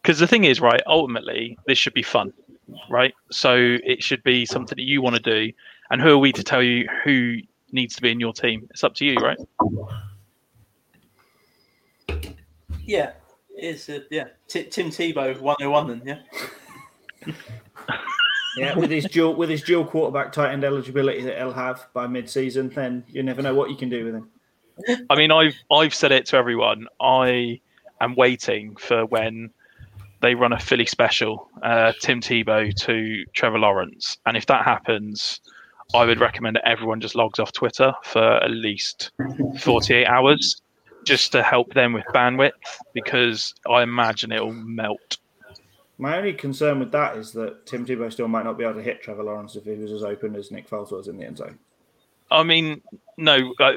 Because 0.00 0.20
the 0.20 0.26
thing 0.26 0.44
is, 0.44 0.58
right? 0.58 0.80
Ultimately, 0.86 1.58
this 1.66 1.76
should 1.76 1.92
be 1.92 2.02
fun, 2.02 2.32
right? 2.88 3.12
So 3.30 3.76
it 3.84 4.02
should 4.02 4.22
be 4.22 4.46
something 4.46 4.76
that 4.76 4.84
you 4.84 5.02
want 5.02 5.16
to 5.16 5.22
do. 5.22 5.52
And 5.90 6.00
who 6.00 6.10
are 6.10 6.18
we 6.18 6.32
to 6.32 6.44
tell 6.44 6.62
you 6.62 6.88
who 7.04 7.38
needs 7.72 7.96
to 7.96 8.02
be 8.02 8.10
in 8.10 8.20
your 8.20 8.32
team? 8.32 8.68
It's 8.70 8.84
up 8.84 8.94
to 8.96 9.04
you, 9.04 9.16
right? 9.16 9.38
Yeah, 12.84 13.12
it's 13.56 13.88
uh, 13.88 14.00
yeah. 14.10 14.28
T- 14.48 14.64
Tim 14.64 14.90
Tebow 14.90 15.38
101 15.40 15.88
then, 15.88 16.02
yeah. 17.26 17.32
Yeah, 18.56 18.76
with 18.76 18.90
his 18.90 19.04
dual 19.04 19.36
with 19.36 19.48
his 19.48 19.62
dual 19.62 19.84
quarterback 19.84 20.32
tight 20.32 20.52
end 20.52 20.64
eligibility 20.64 21.22
that 21.22 21.38
he'll 21.38 21.52
have 21.52 21.86
by 21.92 22.06
mid 22.06 22.28
season, 22.28 22.68
then 22.68 23.04
you 23.08 23.22
never 23.22 23.42
know 23.42 23.54
what 23.54 23.70
you 23.70 23.76
can 23.76 23.88
do 23.88 24.04
with 24.04 24.14
him. 24.14 25.04
I 25.08 25.14
mean, 25.14 25.30
I've 25.30 25.54
I've 25.70 25.94
said 25.94 26.10
it 26.12 26.26
to 26.26 26.36
everyone. 26.36 26.86
I 27.00 27.60
am 28.00 28.14
waiting 28.16 28.76
for 28.76 29.06
when 29.06 29.50
they 30.20 30.34
run 30.34 30.52
a 30.52 30.58
Philly 30.58 30.86
special, 30.86 31.48
uh, 31.62 31.92
Tim 32.00 32.20
Tebow 32.20 32.74
to 32.74 33.24
Trevor 33.32 33.58
Lawrence, 33.58 34.18
and 34.26 34.36
if 34.36 34.46
that 34.46 34.64
happens, 34.64 35.40
I 35.94 36.04
would 36.04 36.20
recommend 36.20 36.56
that 36.56 36.68
everyone 36.68 37.00
just 37.00 37.14
logs 37.14 37.38
off 37.38 37.52
Twitter 37.52 37.92
for 38.04 38.22
at 38.22 38.50
least 38.50 39.10
48 39.58 40.06
hours, 40.06 40.62
just 41.04 41.32
to 41.32 41.42
help 41.42 41.74
them 41.74 41.92
with 41.92 42.04
bandwidth, 42.14 42.52
because 42.92 43.54
I 43.68 43.82
imagine 43.82 44.32
it'll 44.32 44.52
melt. 44.52 45.18
My 45.98 46.16
only 46.16 46.32
concern 46.32 46.78
with 46.78 46.92
that 46.92 47.16
is 47.16 47.32
that 47.32 47.66
Tim 47.66 47.84
Tebow 47.84 48.10
still 48.10 48.28
might 48.28 48.44
not 48.44 48.56
be 48.56 48.64
able 48.64 48.74
to 48.74 48.82
hit 48.82 49.02
Trevor 49.02 49.24
Lawrence 49.24 49.56
if 49.56 49.64
he 49.64 49.72
was 49.72 49.92
as 49.92 50.02
open 50.02 50.34
as 50.36 50.50
Nick 50.50 50.68
Foles 50.68 50.92
was 50.92 51.08
in 51.08 51.18
the 51.18 51.26
end 51.26 51.36
zone. 51.36 51.58
I 52.30 52.42
mean, 52.42 52.80
no. 53.18 53.52
Uh, 53.60 53.72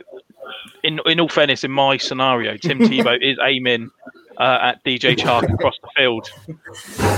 in 0.84 1.00
in 1.06 1.20
all 1.20 1.28
fairness, 1.28 1.64
in 1.64 1.72
my 1.72 1.98
scenario, 1.98 2.56
Tim 2.58 2.80
Tebow 2.80 3.18
is 3.22 3.38
aiming 3.42 3.90
uh, 4.38 4.60
at 4.62 4.84
DJ 4.84 5.16
Chark 5.18 5.52
across 5.54 5.78
the 5.82 5.90
field. 5.98 6.30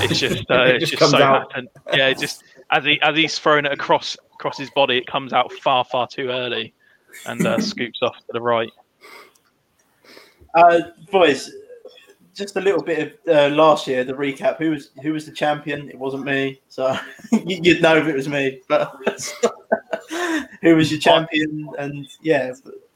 It's 0.04 0.20
just, 0.20 0.50
uh, 0.50 0.64
It 0.66 0.82
it's 0.82 0.92
just 0.92 1.12
so 1.12 1.22
out. 1.22 1.54
Yeah, 1.94 2.14
just 2.14 2.44
as 2.72 2.84
he 2.84 3.00
as 3.02 3.16
he's 3.16 3.38
throwing 3.38 3.66
it 3.66 3.72
across 3.72 4.18
across 4.36 4.58
his 4.58 4.70
body, 4.72 4.98
it 4.98 5.08
comes 5.08 5.34
out 5.34 5.52
far 5.52 5.84
far 5.84 6.08
too 6.08 6.28
early, 6.30 6.74
and 7.26 7.46
uh, 7.46 7.60
scoops 7.62 8.00
off 8.02 8.16
to 8.18 8.34
the 8.34 8.42
right. 8.42 8.70
Uh, 10.54 10.80
boys, 11.12 11.52
just 12.34 12.56
a 12.56 12.62
little 12.62 12.82
bit 12.84 13.18
of 13.28 13.36
uh, 13.36 13.56
last 13.56 13.88
year. 13.88 14.04
The 14.04 14.14
recap: 14.14 14.58
who 14.58 14.72
was 14.72 14.92
who 15.02 15.14
was 15.14 15.26
the 15.26 15.32
champion? 15.32 15.90
It 15.90 15.98
wasn't 15.98 16.26
me, 16.26 16.62
so 16.70 16.96
you- 17.32 17.60
you'd 17.64 17.82
know 17.82 17.98
if 17.98 18.08
it 18.08 18.16
was 18.16 18.28
me. 18.30 18.62
But 18.70 18.94
who 20.62 20.76
was 20.76 20.92
your 20.92 21.00
champion? 21.00 21.70
And 21.78 22.08
yeah, 22.22 22.54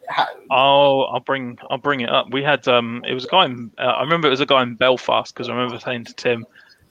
how, 0.08 0.28
Oh, 0.50 1.02
I'll 1.04 1.20
bring 1.20 1.58
I'll 1.70 1.78
bring 1.78 2.02
it 2.02 2.10
up. 2.10 2.32
We 2.32 2.44
had 2.44 2.68
um, 2.68 3.04
it 3.08 3.14
was 3.14 3.26
a 3.26 3.30
guy 3.30 3.46
in 3.46 3.72
uh, 3.78 3.82
I 3.82 4.02
remember 4.02 4.28
it 4.28 4.32
was 4.32 4.42
a 4.42 4.46
guy 4.46 4.64
in 4.64 4.76
Belfast 4.76 5.34
because 5.34 5.50
I 5.50 5.54
remember 5.54 5.80
saying 5.80 6.06
to 6.06 6.14
Tim, 6.14 6.46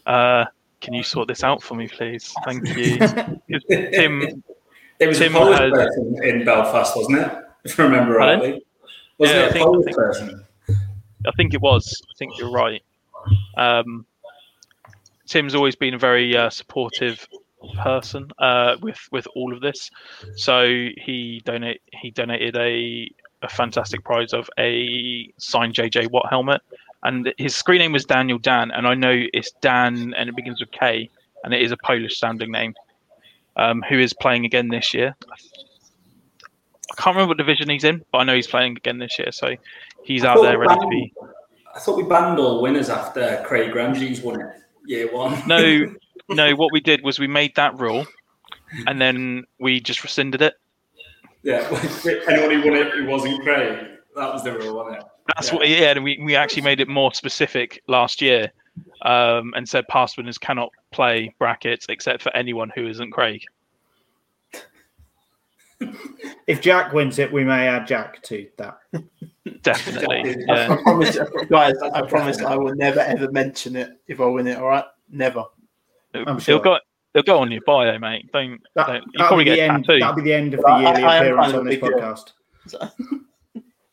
uh, 0.07 0.45
"Can 0.81 0.95
you 0.95 1.03
sort 1.03 1.29
this 1.29 1.43
out 1.45 1.63
for 1.63 1.75
me, 1.75 1.89
please? 1.89 2.33
Thank 2.45 2.67
you. 2.69 2.99
Tim, 3.69 4.43
It 5.01 5.07
was 5.07 5.19
Tim 5.19 5.35
a 5.35 5.39
Polish 5.39 5.59
person 5.73 6.19
in 6.25 6.45
Belfast, 6.45 6.97
wasn't 6.97 7.19
it? 7.19 7.33
If 7.65 7.79
I 7.79 7.83
remember 7.85 8.15
rightly. 8.15 8.63
Wasn't 9.19 9.37
Yeah, 9.37 9.43
I 9.45 9.47
it 9.47 9.51
a 9.51 9.53
think- 9.53 9.63
I 9.63 9.67
Polish 9.67 9.85
think- 9.85 9.97
person? 9.97 10.45
I 11.27 11.31
think 11.37 11.55
it 11.55 11.61
was. 11.61 12.01
I 12.09 12.15
think 12.19 12.39
you're 12.39 12.53
right. 12.53 12.83
Um, 13.57 14.07
Tim's 15.27 15.55
always 15.55 15.75
been 15.77 15.95
a 15.95 15.99
very 15.99 16.37
uh, 16.37 16.49
supportive 16.49 17.27
person 17.83 18.29
uh, 18.39 18.77
with 18.81 18.99
with 19.11 19.27
all 19.35 19.53
of 19.53 19.61
this. 19.61 19.91
So 20.37 20.65
he 20.97 21.43
donate 21.45 21.83
he 21.93 22.11
donated 22.13 22.57
a 22.57 23.11
a 23.43 23.49
fantastic 23.49 24.05
prize 24.05 24.33
of 24.33 24.49
a 24.59 25.33
signed 25.39 25.75
JJ 25.75 26.11
Watt 26.13 26.29
helmet, 26.31 26.63
and 27.05 27.33
his 27.39 27.55
screen 27.55 27.79
name 27.79 27.93
was 27.93 28.05
Daniel 28.05 28.39
Dan, 28.39 28.71
and 28.71 28.87
I 28.87 28.95
know 28.95 29.25
it's 29.33 29.53
Dan 29.61 30.15
and 30.15 30.29
it 30.29 30.37
begins 30.37 30.61
with 30.61 30.71
K, 30.73 31.09
and 31.45 31.55
it 31.55 31.63
is 31.63 31.71
a 31.71 31.77
Polish 31.77 32.19
sounding 32.19 32.51
name. 32.51 32.75
Um, 33.57 33.83
who 33.89 33.99
is 33.99 34.13
playing 34.13 34.45
again 34.45 34.69
this 34.69 34.95
year? 34.95 35.17
I 35.31 36.95
can't 36.97 37.17
remember 37.17 37.31
what 37.31 37.39
division 37.39 37.69
he's 37.69 37.85
in, 37.85 38.05
but 38.13 38.19
I 38.19 38.25
know 38.25 38.35
he's 38.35 38.47
playing 38.47 38.77
again 38.77 38.99
this 38.99 39.19
year. 39.19 39.33
So 39.33 39.55
he's 40.05 40.25
I 40.25 40.33
out 40.33 40.43
there 40.43 40.59
ready 40.59 40.79
to 40.79 40.87
be. 40.87 41.13
I 41.75 41.81
thought 41.81 41.97
we 41.97 42.05
banned 42.05 42.39
all 42.39 42.63
winners 42.63 42.89
after 42.89 43.43
Craig 43.47 43.75
Ramsey's 43.75 44.21
won 44.21 44.41
it 44.41 44.47
year 44.87 45.13
one. 45.13 45.41
No, 45.47 45.95
no. 46.29 46.55
What 46.55 46.73
we 46.73 46.81
did 46.81 47.03
was 47.03 47.19
we 47.19 47.27
made 47.27 47.55
that 47.57 47.79
rule, 47.79 48.07
and 48.87 49.01
then 49.01 49.45
we 49.59 49.81
just 49.81 50.03
rescinded 50.03 50.43
it. 50.43 50.55
yeah, 51.43 51.69
anyone 52.29 52.51
who 52.51 52.71
won 52.71 52.79
it 52.79 52.93
who 52.95 53.07
wasn't 53.07 53.43
Craig, 53.43 53.87
that 54.17 54.33
was 54.33 54.43
the 54.43 54.53
rule, 54.53 54.77
wasn't 54.77 54.99
it? 54.99 55.05
That's 55.29 55.49
Yeah. 55.53 55.55
what. 55.57 55.69
Yeah, 55.69 55.91
and 55.93 56.03
we, 56.05 56.19
we 56.23 56.35
actually 56.37 56.63
made 56.63 56.81
it 56.81 56.89
more 56.89 57.13
specific 57.15 57.83
last 57.87 58.21
year, 58.23 58.51
um, 59.03 59.53
and 59.57 59.69
said 59.69 59.87
past 59.89 60.17
winners 60.17 60.39
cannot 60.39 60.71
play 60.91 61.35
brackets 61.39 61.87
except 61.89 62.23
for 62.23 62.35
anyone 62.35 62.71
who 62.75 62.89
isn't 62.89 63.11
Craig. 63.13 63.43
If 66.49 66.61
Jack 66.63 66.93
wins 66.93 67.19
it, 67.21 67.31
we 67.33 67.45
may 67.45 67.69
add 67.69 67.87
Jack 67.87 68.21
to 68.25 68.49
that. 68.57 68.79
Definitely. 69.63 70.23
Jack 70.25 70.37
is- 70.39 70.49
I 70.49 70.83
promise, 70.83 71.19
guys, 71.51 71.75
I 71.95 72.03
promise 72.03 72.41
I 72.43 72.57
will 72.57 72.75
never 72.75 72.99
ever 73.01 73.31
mention 73.31 73.77
it 73.77 73.91
if 74.09 74.21
I 74.21 74.25
win 74.25 74.47
it. 74.49 74.57
All 74.59 74.67
right, 74.69 74.85
never. 75.11 75.45
I'm 76.15 76.41
sure. 76.41 76.57
It'll 76.57 76.65
go. 76.65 76.79
It'll 77.15 77.25
go 77.25 77.39
on 77.39 77.53
your 77.53 77.61
bio, 77.67 77.97
mate. 77.99 78.29
Don't. 78.33 78.61
That, 78.75 78.87
don't 78.87 78.97
you 78.97 79.03
that'll, 79.17 79.29
probably 79.29 79.45
be 79.45 79.51
the 79.51 79.57
get 79.57 79.71
end, 79.71 79.85
tattoo. 79.85 80.01
that'll 80.01 80.17
be 80.17 80.23
the 80.23 80.33
end 80.33 80.55
of 80.55 80.61
the 80.63 80.77
yearly 80.79 81.03
I 81.05 81.17
am 81.19 81.23
appearance 81.23 81.55
on 81.55 81.65
this 81.67 81.77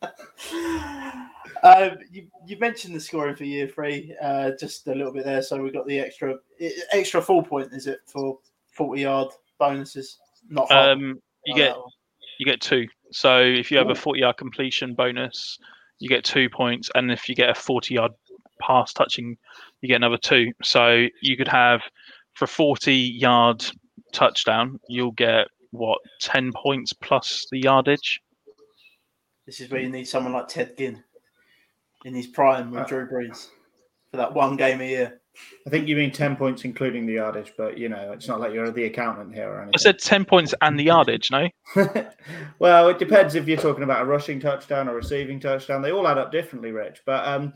podcast. 0.02 1.20
Um, 1.62 1.98
you, 2.10 2.26
you 2.46 2.58
mentioned 2.58 2.94
the 2.94 3.00
scoring 3.00 3.36
for 3.36 3.44
year 3.44 3.68
three, 3.68 4.14
uh, 4.22 4.52
just 4.58 4.86
a 4.88 4.94
little 4.94 5.12
bit 5.12 5.24
there. 5.24 5.42
So 5.42 5.62
we 5.62 5.70
got 5.70 5.86
the 5.86 5.98
extra 5.98 6.36
extra 6.92 7.22
full 7.22 7.42
point. 7.42 7.72
Is 7.72 7.86
it 7.86 8.00
for 8.06 8.38
forty 8.72 9.02
yard 9.02 9.28
bonuses? 9.58 10.18
Not. 10.48 10.70
Um, 10.70 11.20
you 11.44 11.54
Oh, 11.54 11.56
get 11.56 11.76
you 12.38 12.46
get 12.46 12.60
two. 12.60 12.86
So 13.12 13.40
if 13.40 13.70
you 13.70 13.78
have 13.78 13.88
Ooh. 13.88 13.92
a 13.92 13.94
40 13.94 14.20
yard 14.20 14.36
completion 14.36 14.94
bonus, 14.94 15.58
you 15.98 16.08
get 16.08 16.24
two 16.24 16.50
points, 16.50 16.90
and 16.94 17.10
if 17.10 17.28
you 17.28 17.34
get 17.34 17.50
a 17.50 17.54
40 17.54 17.94
yard 17.94 18.12
pass 18.60 18.92
touching, 18.92 19.36
you 19.80 19.88
get 19.88 19.96
another 19.96 20.18
two. 20.18 20.52
So 20.62 21.06
you 21.22 21.36
could 21.36 21.48
have 21.48 21.82
for 22.34 22.44
a 22.44 22.48
40 22.48 22.92
yard 22.94 23.64
touchdown, 24.12 24.78
you'll 24.88 25.12
get 25.12 25.48
what 25.70 25.98
10 26.20 26.52
points 26.52 26.92
plus 26.92 27.46
the 27.50 27.60
yardage. 27.60 28.20
This 29.46 29.60
is 29.60 29.70
where 29.70 29.80
you 29.80 29.88
need 29.88 30.08
someone 30.08 30.32
like 30.32 30.48
Ted 30.48 30.76
Ginn 30.76 31.02
in 32.06 32.14
his 32.14 32.28
prime 32.28 32.70
with 32.70 32.82
Uh, 32.82 32.86
Drew 32.86 33.06
Brees 33.06 33.48
for 34.10 34.16
that 34.16 34.32
one 34.32 34.56
game 34.56 34.80
a 34.80 34.88
year. 34.88 35.20
I 35.66 35.70
think 35.70 35.86
you 35.86 35.96
mean 35.96 36.12
10 36.12 36.36
points 36.36 36.64
including 36.64 37.04
the 37.04 37.14
yardage, 37.14 37.52
but 37.58 37.76
you 37.76 37.90
know, 37.90 38.12
it's 38.12 38.26
not 38.28 38.40
like 38.40 38.54
you're 38.54 38.70
the 38.70 38.84
accountant 38.84 39.34
here 39.34 39.50
or 39.50 39.56
anything. 39.60 39.74
I 39.74 39.78
said 39.78 39.98
10 39.98 40.24
points 40.24 40.54
and 40.62 40.78
the 40.78 40.84
yardage. 40.84 41.30
No, 41.30 41.48
well, 42.58 42.88
it 42.88 42.98
depends 42.98 43.34
if 43.34 43.46
you're 43.46 43.58
talking 43.58 43.82
about 43.82 44.02
a 44.02 44.06
rushing 44.06 44.40
touchdown 44.40 44.88
or 44.88 44.94
receiving 44.94 45.38
touchdown. 45.40 45.82
They 45.82 45.92
all 45.92 46.08
add 46.08 46.16
up 46.16 46.32
differently, 46.32 46.70
Rich. 46.70 47.02
But 47.04 47.26
um, 47.26 47.52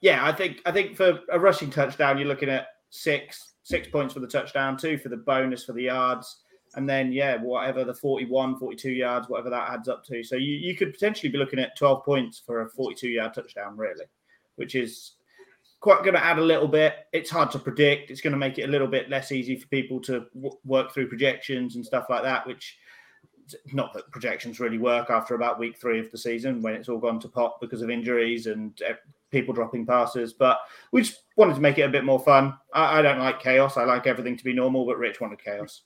yeah, 0.00 0.26
I 0.26 0.32
think 0.32 0.60
I 0.66 0.72
think 0.72 0.96
for 0.96 1.20
a 1.30 1.38
rushing 1.38 1.70
touchdown, 1.70 2.18
you're 2.18 2.26
looking 2.26 2.48
at 2.48 2.68
six 2.88 3.52
six 3.62 3.86
points 3.86 4.14
for 4.14 4.20
the 4.20 4.26
touchdown, 4.26 4.76
two 4.76 4.98
for 4.98 5.10
the 5.10 5.18
bonus 5.18 5.64
for 5.64 5.72
the 5.74 5.84
yards, 5.84 6.40
and 6.74 6.88
then 6.88 7.12
yeah, 7.12 7.36
whatever 7.36 7.84
the 7.84 7.94
41, 7.94 8.58
42 8.58 8.90
yards, 8.90 9.28
whatever 9.28 9.50
that 9.50 9.70
adds 9.70 9.88
up 9.88 10.04
to. 10.06 10.22
So 10.22 10.36
you, 10.36 10.54
you 10.54 10.76
could 10.76 10.92
potentially 10.92 11.30
be 11.30 11.38
looking 11.38 11.58
at 11.58 11.76
12 11.76 12.04
points 12.04 12.38
for 12.44 12.62
a 12.62 12.68
42 12.68 13.08
yard 13.08 13.34
touchdown, 13.34 13.76
really, 13.76 14.04
which 14.56 14.74
is 14.74 15.12
quite 15.80 16.02
going 16.02 16.14
to 16.14 16.24
add 16.24 16.38
a 16.38 16.42
little 16.42 16.68
bit. 16.68 17.06
It's 17.12 17.30
hard 17.30 17.50
to 17.52 17.58
predict. 17.58 18.10
It's 18.10 18.20
going 18.20 18.32
to 18.32 18.38
make 18.38 18.58
it 18.58 18.68
a 18.68 18.70
little 18.70 18.86
bit 18.86 19.10
less 19.10 19.32
easy 19.32 19.56
for 19.56 19.66
people 19.68 20.00
to 20.02 20.26
w- 20.34 20.58
work 20.64 20.92
through 20.92 21.08
projections 21.08 21.74
and 21.76 21.84
stuff 21.84 22.06
like 22.08 22.22
that, 22.22 22.46
which 22.46 22.78
not 23.72 23.92
that 23.94 24.10
projections 24.12 24.60
really 24.60 24.78
work 24.78 25.10
after 25.10 25.34
about 25.34 25.58
week 25.58 25.76
three 25.76 25.98
of 25.98 26.10
the 26.12 26.18
season 26.18 26.62
when 26.62 26.74
it's 26.74 26.88
all 26.88 26.98
gone 26.98 27.18
to 27.18 27.28
pot 27.28 27.60
because 27.60 27.82
of 27.82 27.90
injuries 27.90 28.46
and 28.46 28.80
uh, 28.88 28.92
people 29.30 29.54
dropping 29.54 29.86
passes. 29.86 30.32
But 30.32 30.60
we 30.92 31.02
just 31.02 31.22
wanted 31.36 31.54
to 31.54 31.60
make 31.60 31.78
it 31.78 31.82
a 31.82 31.88
bit 31.88 32.04
more 32.04 32.20
fun. 32.20 32.54
I, 32.72 32.98
I 32.98 33.02
don't 33.02 33.18
like 33.18 33.40
chaos. 33.40 33.76
I 33.76 33.84
like 33.84 34.06
everything 34.06 34.36
to 34.36 34.44
be 34.44 34.52
normal, 34.52 34.86
but 34.86 34.98
Rich 34.98 35.20
wanted 35.20 35.42
chaos. 35.42 35.82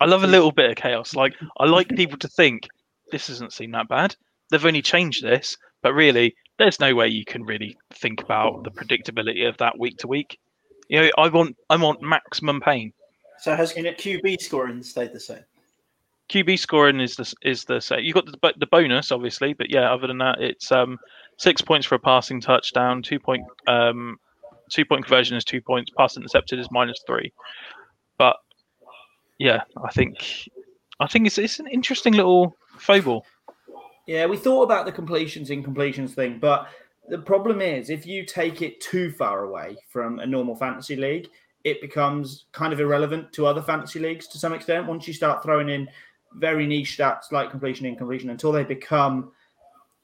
I 0.00 0.06
love 0.06 0.24
a 0.24 0.28
little 0.28 0.52
bit 0.52 0.70
of 0.70 0.76
chaos. 0.76 1.14
Like 1.14 1.34
I 1.58 1.66
like 1.66 1.88
people 1.88 2.18
to 2.18 2.28
think 2.28 2.68
this 3.10 3.28
doesn't 3.28 3.52
seem 3.52 3.72
that 3.72 3.88
bad. 3.88 4.16
They've 4.50 4.64
only 4.64 4.82
changed 4.82 5.22
this, 5.22 5.56
but 5.82 5.94
really, 5.94 6.34
there's 6.58 6.80
no 6.80 6.94
way 6.94 7.08
you 7.08 7.24
can 7.24 7.44
really 7.44 7.76
think 7.92 8.22
about 8.22 8.64
the 8.64 8.70
predictability 8.70 9.48
of 9.48 9.56
that 9.58 9.78
week 9.78 9.98
to 9.98 10.08
week. 10.08 10.38
You 10.88 11.00
know, 11.00 11.10
I 11.18 11.28
want 11.28 11.56
I 11.70 11.76
want 11.76 12.02
maximum 12.02 12.60
pain. 12.60 12.92
So 13.38 13.54
has 13.56 13.72
QB 13.72 14.40
scoring 14.40 14.82
stayed 14.82 15.12
the 15.12 15.20
same? 15.20 15.44
QB 16.30 16.58
scoring 16.58 17.00
is 17.00 17.16
the 17.16 17.34
is 17.42 17.64
the 17.64 17.80
same. 17.80 18.00
You 18.00 18.12
got 18.12 18.26
the 18.26 18.54
the 18.58 18.66
bonus 18.66 19.12
obviously, 19.12 19.52
but 19.52 19.70
yeah, 19.70 19.92
other 19.92 20.06
than 20.06 20.18
that, 20.18 20.40
it's 20.40 20.72
um 20.72 20.98
six 21.36 21.60
points 21.60 21.86
for 21.86 21.96
a 21.96 21.98
passing 22.00 22.40
touchdown, 22.40 23.02
two 23.02 23.18
point 23.18 23.44
um 23.66 24.18
two 24.70 24.84
point 24.84 25.04
conversion 25.04 25.36
is 25.36 25.44
two 25.44 25.60
points, 25.60 25.90
pass 25.96 26.16
intercepted 26.16 26.58
is 26.58 26.70
minus 26.70 27.02
three. 27.06 27.32
But 28.18 28.36
yeah, 29.44 29.60
I 29.84 29.90
think 29.90 30.48
I 31.00 31.06
think 31.06 31.26
it's 31.26 31.36
it's 31.36 31.60
an 31.60 31.66
interesting 31.66 32.14
little 32.14 32.56
fable. 32.78 33.26
Yeah, 34.06 34.24
we 34.24 34.38
thought 34.38 34.62
about 34.62 34.86
the 34.86 34.92
completions 34.92 35.50
incompletions 35.50 36.14
thing, 36.14 36.38
but 36.38 36.68
the 37.10 37.18
problem 37.18 37.60
is 37.60 37.90
if 37.90 38.06
you 38.06 38.24
take 38.24 38.62
it 38.62 38.80
too 38.80 39.10
far 39.10 39.44
away 39.44 39.76
from 39.90 40.18
a 40.18 40.26
normal 40.26 40.56
fantasy 40.56 40.96
league, 40.96 41.28
it 41.62 41.82
becomes 41.82 42.46
kind 42.52 42.72
of 42.72 42.80
irrelevant 42.80 43.34
to 43.34 43.46
other 43.46 43.60
fantasy 43.60 43.98
leagues 43.98 44.26
to 44.28 44.38
some 44.38 44.54
extent. 44.54 44.86
Once 44.86 45.06
you 45.06 45.12
start 45.12 45.42
throwing 45.42 45.68
in 45.68 45.88
very 46.36 46.66
niche 46.66 46.96
stats 46.96 47.30
like 47.30 47.50
completion 47.50 47.84
incompletion 47.84 48.30
until 48.30 48.50
they 48.50 48.64
become 48.64 49.30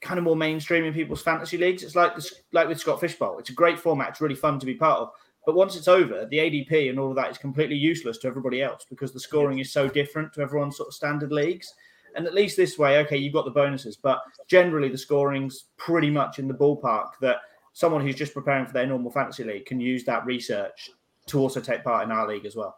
kind 0.02 0.18
of 0.18 0.24
more 0.24 0.36
mainstream 0.36 0.84
in 0.84 0.92
people's 0.92 1.22
fantasy 1.22 1.56
leagues, 1.56 1.82
it's 1.82 1.96
like 1.96 2.14
this, 2.14 2.42
like 2.52 2.68
with 2.68 2.78
Scott 2.78 3.00
Fishbowl. 3.00 3.38
It's 3.38 3.48
a 3.48 3.54
great 3.54 3.80
format. 3.80 4.10
It's 4.10 4.20
really 4.20 4.34
fun 4.34 4.58
to 4.58 4.66
be 4.66 4.74
part 4.74 5.00
of. 5.00 5.12
But 5.46 5.54
once 5.54 5.76
it's 5.76 5.88
over, 5.88 6.26
the 6.26 6.38
ADP 6.38 6.90
and 6.90 6.98
all 6.98 7.10
of 7.10 7.16
that 7.16 7.30
is 7.30 7.38
completely 7.38 7.76
useless 7.76 8.18
to 8.18 8.28
everybody 8.28 8.62
else 8.62 8.84
because 8.88 9.12
the 9.12 9.20
scoring 9.20 9.58
is 9.58 9.72
so 9.72 9.88
different 9.88 10.32
to 10.34 10.42
everyone's 10.42 10.76
sort 10.76 10.88
of 10.88 10.94
standard 10.94 11.32
leagues. 11.32 11.72
And 12.14 12.26
at 12.26 12.34
least 12.34 12.56
this 12.56 12.78
way, 12.78 12.98
okay, 12.98 13.16
you've 13.16 13.32
got 13.32 13.44
the 13.44 13.50
bonuses, 13.50 13.96
but 13.96 14.20
generally 14.48 14.88
the 14.88 14.98
scoring's 14.98 15.66
pretty 15.76 16.10
much 16.10 16.38
in 16.38 16.48
the 16.48 16.54
ballpark 16.54 17.10
that 17.20 17.38
someone 17.72 18.02
who's 18.02 18.16
just 18.16 18.34
preparing 18.34 18.66
for 18.66 18.72
their 18.72 18.86
normal 18.86 19.10
fantasy 19.10 19.44
league 19.44 19.66
can 19.66 19.80
use 19.80 20.04
that 20.04 20.26
research 20.26 20.90
to 21.26 21.38
also 21.38 21.60
take 21.60 21.84
part 21.84 22.04
in 22.04 22.10
our 22.10 22.28
league 22.28 22.44
as 22.44 22.56
well. 22.56 22.76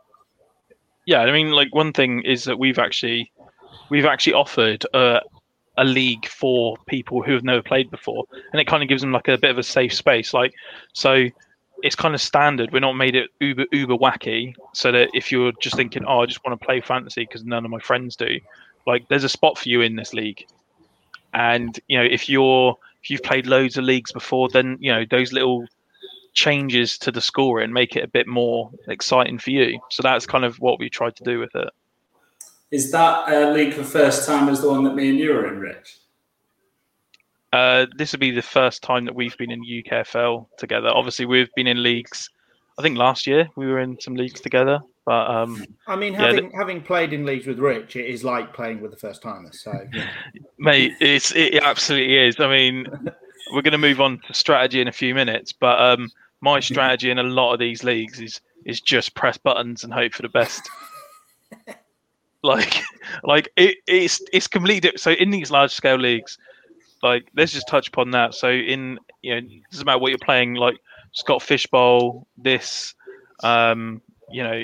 Yeah, 1.07 1.21
I 1.21 1.33
mean, 1.33 1.51
like 1.51 1.75
one 1.75 1.93
thing 1.93 2.23
is 2.23 2.45
that 2.45 2.59
we've 2.59 2.79
actually 2.79 3.33
we've 3.91 4.05
actually 4.05 4.35
offered 4.35 4.85
a, 4.95 5.21
a 5.77 5.85
league 5.85 6.27
for 6.27 6.77
people 6.87 7.23
who 7.23 7.33
have 7.33 7.43
never 7.43 7.63
played 7.63 7.91
before, 7.91 8.25
and 8.53 8.61
it 8.61 8.67
kind 8.67 8.83
of 8.83 8.89
gives 8.89 9.03
them 9.03 9.13
like 9.13 9.29
a 9.29 9.39
bit 9.39 9.51
of 9.51 9.59
a 9.59 9.63
safe 9.63 9.93
space. 9.93 10.33
Like, 10.33 10.53
so 10.93 11.27
it's 11.83 11.97
kind 11.97 12.15
of 12.15 12.21
standard. 12.21 12.73
We're 12.73 12.81
not 12.81 12.93
made 12.93 13.17
it 13.17 13.31
uber 13.41 13.67
uber 13.73 13.97
wacky, 13.97 14.55
so 14.73 14.93
that 14.93 15.11
if 15.15 15.33
you're 15.33 15.53
just 15.61 15.77
thinking, 15.77 16.05
oh, 16.07 16.21
I 16.21 16.27
just 16.27 16.45
want 16.45 16.59
to 16.59 16.65
play 16.65 16.81
fantasy 16.81 17.25
because 17.25 17.45
none 17.45 17.65
of 17.65 17.71
my 17.71 17.81
friends 17.81 18.17
do, 18.17 18.39
like 18.87 19.09
there's 19.09 19.25
a 19.25 19.29
spot 19.29 19.59
for 19.59 19.69
you 19.69 19.81
in 19.81 19.97
this 19.97 20.15
league. 20.15 20.47
And 21.35 21.79
you 21.89 21.99
know, 21.99 22.05
if 22.05 22.29
you're 22.29 22.77
if 23.03 23.11
you've 23.11 23.23
played 23.23 23.47
loads 23.47 23.77
of 23.77 23.85
leagues 23.85 24.13
before, 24.13 24.49
then 24.49 24.79
you 24.81 24.93
know 24.93 25.05
those 25.11 25.33
little 25.33 25.67
changes 26.35 26.97
to 26.99 27.13
the 27.13 27.21
scoring 27.21 27.73
make 27.73 27.95
it 27.95 28.05
a 28.05 28.09
bit 28.09 28.27
more 28.27 28.71
exciting 28.89 29.39
for 29.39 29.51
you. 29.51 29.79
So 29.91 30.03
that's 30.03 30.27
kind 30.27 30.45
of 30.45 30.57
what 30.61 30.79
we 30.79 30.89
tried 30.89 31.17
to 31.17 31.25
do 31.25 31.39
with 31.39 31.55
it. 31.55 31.69
Is 32.71 32.91
that 32.93 33.29
uh, 33.29 33.51
league 33.51 33.75
for 33.75 33.85
first 33.85 34.27
time 34.27 34.49
as 34.49 34.63
the 34.63 34.71
one 34.71 34.85
that 34.85 34.95
me 34.95 35.11
and 35.11 35.19
you 35.19 35.33
are 35.33 35.47
in, 35.47 35.61
Rich? 35.61 35.99
Uh, 37.53 37.87
this 37.97 38.13
will 38.13 38.19
be 38.19 38.31
the 38.31 38.43
first 38.43 38.83
time 38.83 39.05
that 39.05 39.15
we've 39.15 39.37
been 39.37 39.51
in 39.51 39.63
UKFL 39.63 40.47
together. 40.57 40.89
Obviously, 40.89 41.27
we've 41.27 41.53
been 41.55 41.67
in 41.67 41.83
leagues. 41.83 42.31
I 42.79 42.83
think 42.83 42.97
last 42.97 43.27
year 43.27 43.49
we 43.57 43.67
were 43.67 43.79
in 43.81 44.01
some 44.01 44.15
leagues 44.15 44.41
together, 44.41 44.81
but 45.05 45.31
um, 45.31 45.65
I 45.87 45.97
mean, 45.97 46.15
having 46.15 46.51
yeah, 46.51 46.57
having 46.57 46.81
played 46.81 47.13
in 47.13 47.27
leagues 47.27 47.47
with 47.47 47.59
Rich, 47.59 47.97
it 47.97 48.07
is 48.07 48.25
like 48.25 48.55
playing 48.55 48.81
with 48.81 48.91
the 48.91 48.97
first 48.97 49.21
timers. 49.21 49.63
So, 49.63 49.73
yeah. 49.93 50.09
mate, 50.59 50.95
it's 51.01 51.35
it 51.37 51.63
absolutely 51.63 52.17
is. 52.17 52.41
I 52.41 52.49
mean, 52.49 52.87
we're 53.53 53.63
going 53.63 53.73
to 53.73 53.79
move 53.79 54.01
on 54.01 54.21
to 54.27 54.35
strategy 54.35 54.81
in 54.81 54.89
a 54.89 54.93
few 54.93 55.15
minutes, 55.15 55.53
but 55.53 55.79
um, 55.79 56.09
my 56.41 56.61
strategy 56.61 57.11
in 57.11 57.19
a 57.19 57.23
lot 57.23 57.53
of 57.53 57.59
these 57.59 57.85
leagues 57.85 58.21
is 58.21 58.41
is 58.65 58.81
just 58.81 59.15
press 59.15 59.37
buttons 59.37 59.85
and 59.85 59.93
hope 59.93 60.15
for 60.15 60.23
the 60.23 60.29
best. 60.29 60.69
like, 62.43 62.81
like 63.25 63.49
it, 63.57 63.79
it's 63.87 64.21
it's 64.33 64.47
completely 64.47 64.93
so 64.97 65.11
in 65.11 65.31
these 65.31 65.51
large 65.51 65.73
scale 65.73 65.99
leagues. 65.99 66.39
Like, 67.03 67.27
let's 67.37 67.53
just 67.53 67.69
touch 67.69 67.89
upon 67.89 68.13
that. 68.13 68.35
So, 68.35 68.51
in 68.51 68.99
you 69.23 69.33
know, 69.33 69.39
it 69.39 69.71
doesn't 69.71 69.87
matter 69.87 69.99
what 69.99 70.11
you're 70.11 70.19
playing. 70.19 70.55
Like 70.55 70.77
Scott 71.13 71.43
Fishbowl, 71.43 72.27
this, 72.37 72.95
um, 73.43 74.01
you 74.31 74.43
know, 74.43 74.63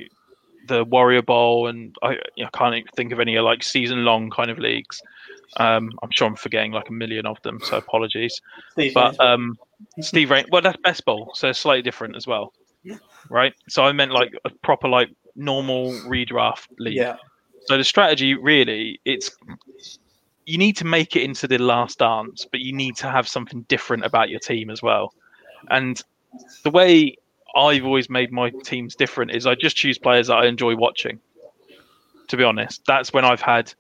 the 0.69 0.85
Warrior 0.85 1.23
Bowl, 1.23 1.67
and 1.67 1.97
I, 2.03 2.13
you 2.37 2.45
know, 2.45 2.51
can't 2.53 2.85
think 2.95 3.13
of 3.13 3.21
any 3.21 3.39
like 3.39 3.63
season 3.63 4.05
long 4.05 4.31
kind 4.31 4.51
of 4.51 4.59
leagues. 4.59 5.01
Um, 5.57 5.91
I'm 6.03 6.11
sure 6.11 6.29
I'm 6.29 6.37
forgetting 6.37 6.73
like 6.73 6.89
a 6.89 6.93
million 6.93 7.27
of 7.27 7.41
them, 7.43 7.59
so 7.63 7.79
apologies. 7.79 8.41
Steve 8.73 8.95
but 8.95 9.19
um, 9.19 9.59
Steve 10.01 10.31
Rain, 10.31 10.45
well, 10.53 10.63
that's 10.63 10.79
best 10.85 11.05
ball, 11.05 11.33
so 11.35 11.49
it's 11.49 11.59
slightly 11.59 11.83
different 11.83 12.17
as 12.17 12.27
well, 12.27 12.53
yeah. 12.85 12.97
right? 13.31 13.55
So 13.69 13.85
I 13.85 13.93
meant 13.93 14.13
like 14.13 14.33
a 14.45 14.51
proper 14.63 14.89
like 14.89 15.09
normal 15.35 15.93
redraft 16.07 16.67
league. 16.79 16.97
Yeah. 16.97 17.17
So 17.65 17.77
the 17.77 17.85
strategy 17.85 18.35
really, 18.35 19.01
it's 19.05 19.31
you 20.49 20.57
need 20.57 20.79
to 20.79 20.87
make 20.87 21.15
it 21.15 21.23
into 21.23 21.47
the 21.47 21.59
last 21.59 21.99
dance, 21.99 22.47
but 22.51 22.61
you 22.61 22.73
need 22.73 22.97
to 22.97 23.11
have 23.11 23.29
something 23.29 23.63
different 23.69 24.03
about 24.07 24.31
your 24.31 24.41
team 24.41 24.71
as 24.71 24.83
well. 24.83 25.13
And 25.71 26.03
the 26.63 26.71
way 26.71 27.17
I've 27.55 27.85
always 27.85 28.09
made 28.09 28.33
my 28.33 28.51
teams 28.65 28.95
different 28.95 29.33
is 29.33 29.47
I 29.47 29.55
just 29.55 29.77
choose 29.77 29.99
players 29.99 30.29
that 30.29 30.37
I 30.37 30.47
enjoy 30.47 30.75
watching. 30.75 31.21
To 32.29 32.37
be 32.39 32.45
honest, 32.45 32.83
that's 32.87 33.13
when 33.13 33.27
I've 33.27 33.43
had 33.43 33.75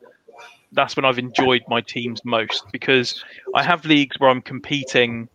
that's 0.72 0.94
when 0.94 1.06
I've 1.06 1.18
enjoyed 1.18 1.62
my 1.68 1.80
teams 1.80 2.22
most 2.26 2.64
because 2.70 3.24
I 3.54 3.62
have 3.62 3.86
leagues 3.86 4.20
where 4.20 4.28
I'm 4.28 4.42
competing, 4.42 5.30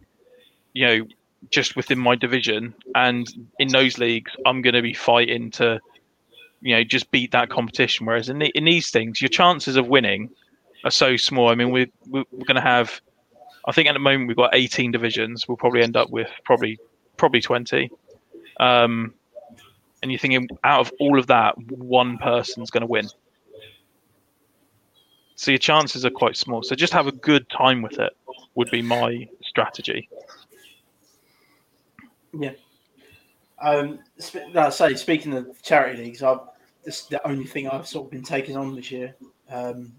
you 0.73 0.85
know, 0.85 1.07
just 1.49 1.75
within 1.75 1.97
my 1.97 2.15
division, 2.15 2.75
and 2.93 3.27
in 3.57 3.69
those 3.69 3.97
leagues 3.97 4.31
I'm 4.45 4.61
going 4.61 4.75
to 4.75 4.83
be 4.83 4.93
fighting 4.93 5.49
to, 5.51 5.79
you 6.61 6.75
know, 6.75 6.83
just 6.83 7.09
beat 7.09 7.31
that 7.31 7.49
competition. 7.49 8.05
Whereas 8.05 8.29
in, 8.29 8.37
the, 8.37 8.49
in 8.49 8.65
these 8.65 8.91
things, 8.91 9.19
your 9.19 9.29
chances 9.29 9.77
of 9.77 9.87
winning 9.87 10.29
are 10.83 10.91
so 10.91 11.17
small. 11.17 11.49
I 11.49 11.55
mean, 11.55 11.71
we're 11.71 11.87
we're 12.07 12.25
going 12.45 12.55
to 12.55 12.61
have, 12.61 13.01
I 13.65 13.71
think 13.71 13.87
at 13.87 13.93
the 13.93 13.99
moment 13.99 14.27
we've 14.27 14.37
got 14.37 14.53
18 14.53 14.91
divisions. 14.91 15.47
We'll 15.47 15.57
probably 15.57 15.81
end 15.81 15.95
up 15.95 16.09
with 16.09 16.29
probably 16.43 16.79
probably 17.17 17.41
20. 17.41 17.89
Um, 18.59 19.13
and 20.01 20.11
you're 20.11 20.19
thinking 20.19 20.49
out 20.63 20.81
of 20.81 20.93
all 20.99 21.17
of 21.17 21.27
that, 21.27 21.55
one 21.71 22.17
person's 22.17 22.69
going 22.69 22.81
to 22.81 22.87
win. 22.87 23.07
So 25.35 25.51
your 25.51 25.57
chances 25.57 26.05
are 26.05 26.09
quite 26.09 26.37
small. 26.37 26.61
So 26.61 26.75
just 26.75 26.93
have 26.93 27.07
a 27.07 27.11
good 27.11 27.49
time 27.49 27.81
with 27.81 27.99
it 27.99 28.13
would 28.55 28.69
be 28.69 28.81
my 28.81 29.27
strategy. 29.41 30.09
Yeah. 32.37 32.51
Um, 33.61 33.99
like 34.53 34.55
I 34.57 34.69
say, 34.69 34.95
speaking 34.95 35.33
of 35.33 35.61
charity 35.61 36.03
leagues, 36.03 36.21
I 36.21 36.37
this 36.83 37.01
is 37.01 37.07
the 37.07 37.25
only 37.27 37.45
thing 37.45 37.67
I've 37.67 37.87
sort 37.87 38.07
of 38.07 38.11
been 38.11 38.23
taking 38.23 38.57
on 38.57 38.75
this 38.75 38.91
year. 38.91 39.15
Um, 39.49 39.93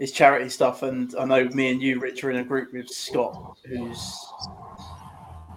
is 0.00 0.12
charity 0.12 0.48
stuff, 0.48 0.82
and 0.82 1.14
I 1.16 1.24
know 1.26 1.44
me 1.50 1.70
and 1.70 1.80
you, 1.80 2.00
Rich, 2.00 2.24
are 2.24 2.30
in 2.30 2.38
a 2.38 2.44
group 2.44 2.72
with 2.72 2.88
Scott, 2.88 3.58
who's 3.66 4.26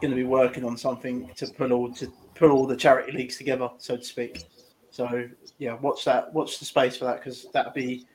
going 0.02 0.12
to 0.12 0.16
be 0.16 0.26
working 0.26 0.66
on 0.66 0.78
something 0.78 1.32
to 1.38 1.48
pull 1.48 1.72
all 1.72 1.92
to 1.94 2.12
pull 2.36 2.52
all 2.52 2.68
the 2.68 2.76
charity 2.76 3.14
leagues 3.14 3.38
together, 3.38 3.70
so 3.78 3.96
to 3.96 4.04
speak. 4.04 4.44
So 4.92 5.30
yeah, 5.60 5.76
watch 5.76 6.04
that, 6.06 6.32
watch 6.34 6.60
the 6.60 6.66
space 6.66 6.98
for 6.98 7.06
that 7.06 7.18
because 7.18 7.48
that'd 7.54 7.74
be 7.74 8.06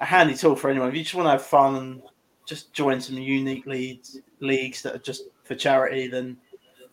a 0.00 0.04
handy 0.04 0.34
tool 0.34 0.56
for 0.56 0.68
anyone. 0.68 0.88
If 0.88 0.96
you 0.96 1.04
just 1.04 1.14
want 1.14 1.26
to 1.26 1.30
have 1.30 1.46
fun 1.46 1.76
and 1.76 2.02
just 2.44 2.72
join 2.72 3.00
some 3.00 3.16
unique 3.16 3.64
leagues, 3.64 4.18
leagues 4.40 4.82
that 4.82 4.96
are 4.96 4.98
just 4.98 5.26
for 5.44 5.54
charity, 5.54 6.08
then 6.08 6.36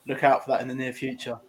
look 0.08 0.24
out 0.24 0.46
for 0.46 0.52
that 0.52 0.62
in 0.62 0.68
the 0.68 0.76
near 0.76 0.94
future. 0.94 1.40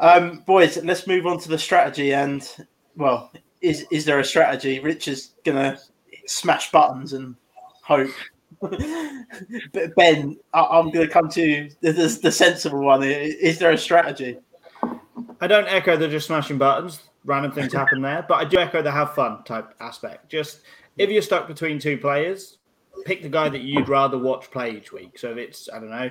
Um, 0.00 0.40
boys, 0.46 0.82
let's 0.82 1.06
move 1.06 1.26
on 1.26 1.38
to 1.38 1.48
the 1.48 1.58
strategy. 1.58 2.12
And 2.12 2.48
well, 2.96 3.30
is 3.60 3.86
is 3.92 4.04
there 4.04 4.18
a 4.18 4.24
strategy? 4.24 4.80
Rich 4.80 5.06
is 5.06 5.34
gonna 5.44 5.78
smash 6.26 6.70
buttons 6.70 7.12
and 7.12 7.36
hope. 7.82 8.10
ben, 9.96 10.36
I, 10.52 10.78
am 10.78 10.90
going 10.90 11.06
to 11.06 11.08
come 11.08 11.28
to 11.30 11.70
the, 11.80 11.92
the, 11.92 12.18
the 12.22 12.32
sensible 12.32 12.80
one. 12.80 13.02
Is 13.02 13.58
there 13.58 13.70
a 13.70 13.78
strategy? 13.78 14.38
I 15.40 15.46
don't 15.46 15.68
echo 15.68 15.96
the 15.96 16.08
just 16.08 16.26
smashing 16.26 16.58
buttons. 16.58 17.00
Random 17.24 17.52
things 17.52 17.72
happen 17.72 18.02
there, 18.02 18.24
but 18.28 18.34
I 18.36 18.44
do 18.44 18.58
echo 18.58 18.82
the 18.82 18.90
have 18.90 19.14
fun 19.14 19.44
type 19.44 19.74
aspect. 19.80 20.30
Just 20.30 20.60
if 20.96 21.10
you're 21.10 21.22
stuck 21.22 21.46
between 21.46 21.78
two 21.78 21.96
players, 21.98 22.58
pick 23.04 23.22
the 23.22 23.28
guy 23.28 23.48
that 23.48 23.62
you'd 23.62 23.88
rather 23.88 24.18
watch 24.18 24.50
play 24.50 24.76
each 24.76 24.92
week. 24.92 25.18
So 25.18 25.30
if 25.30 25.38
it's, 25.38 25.68
I 25.72 25.78
don't 25.78 25.90
know, 25.90 26.10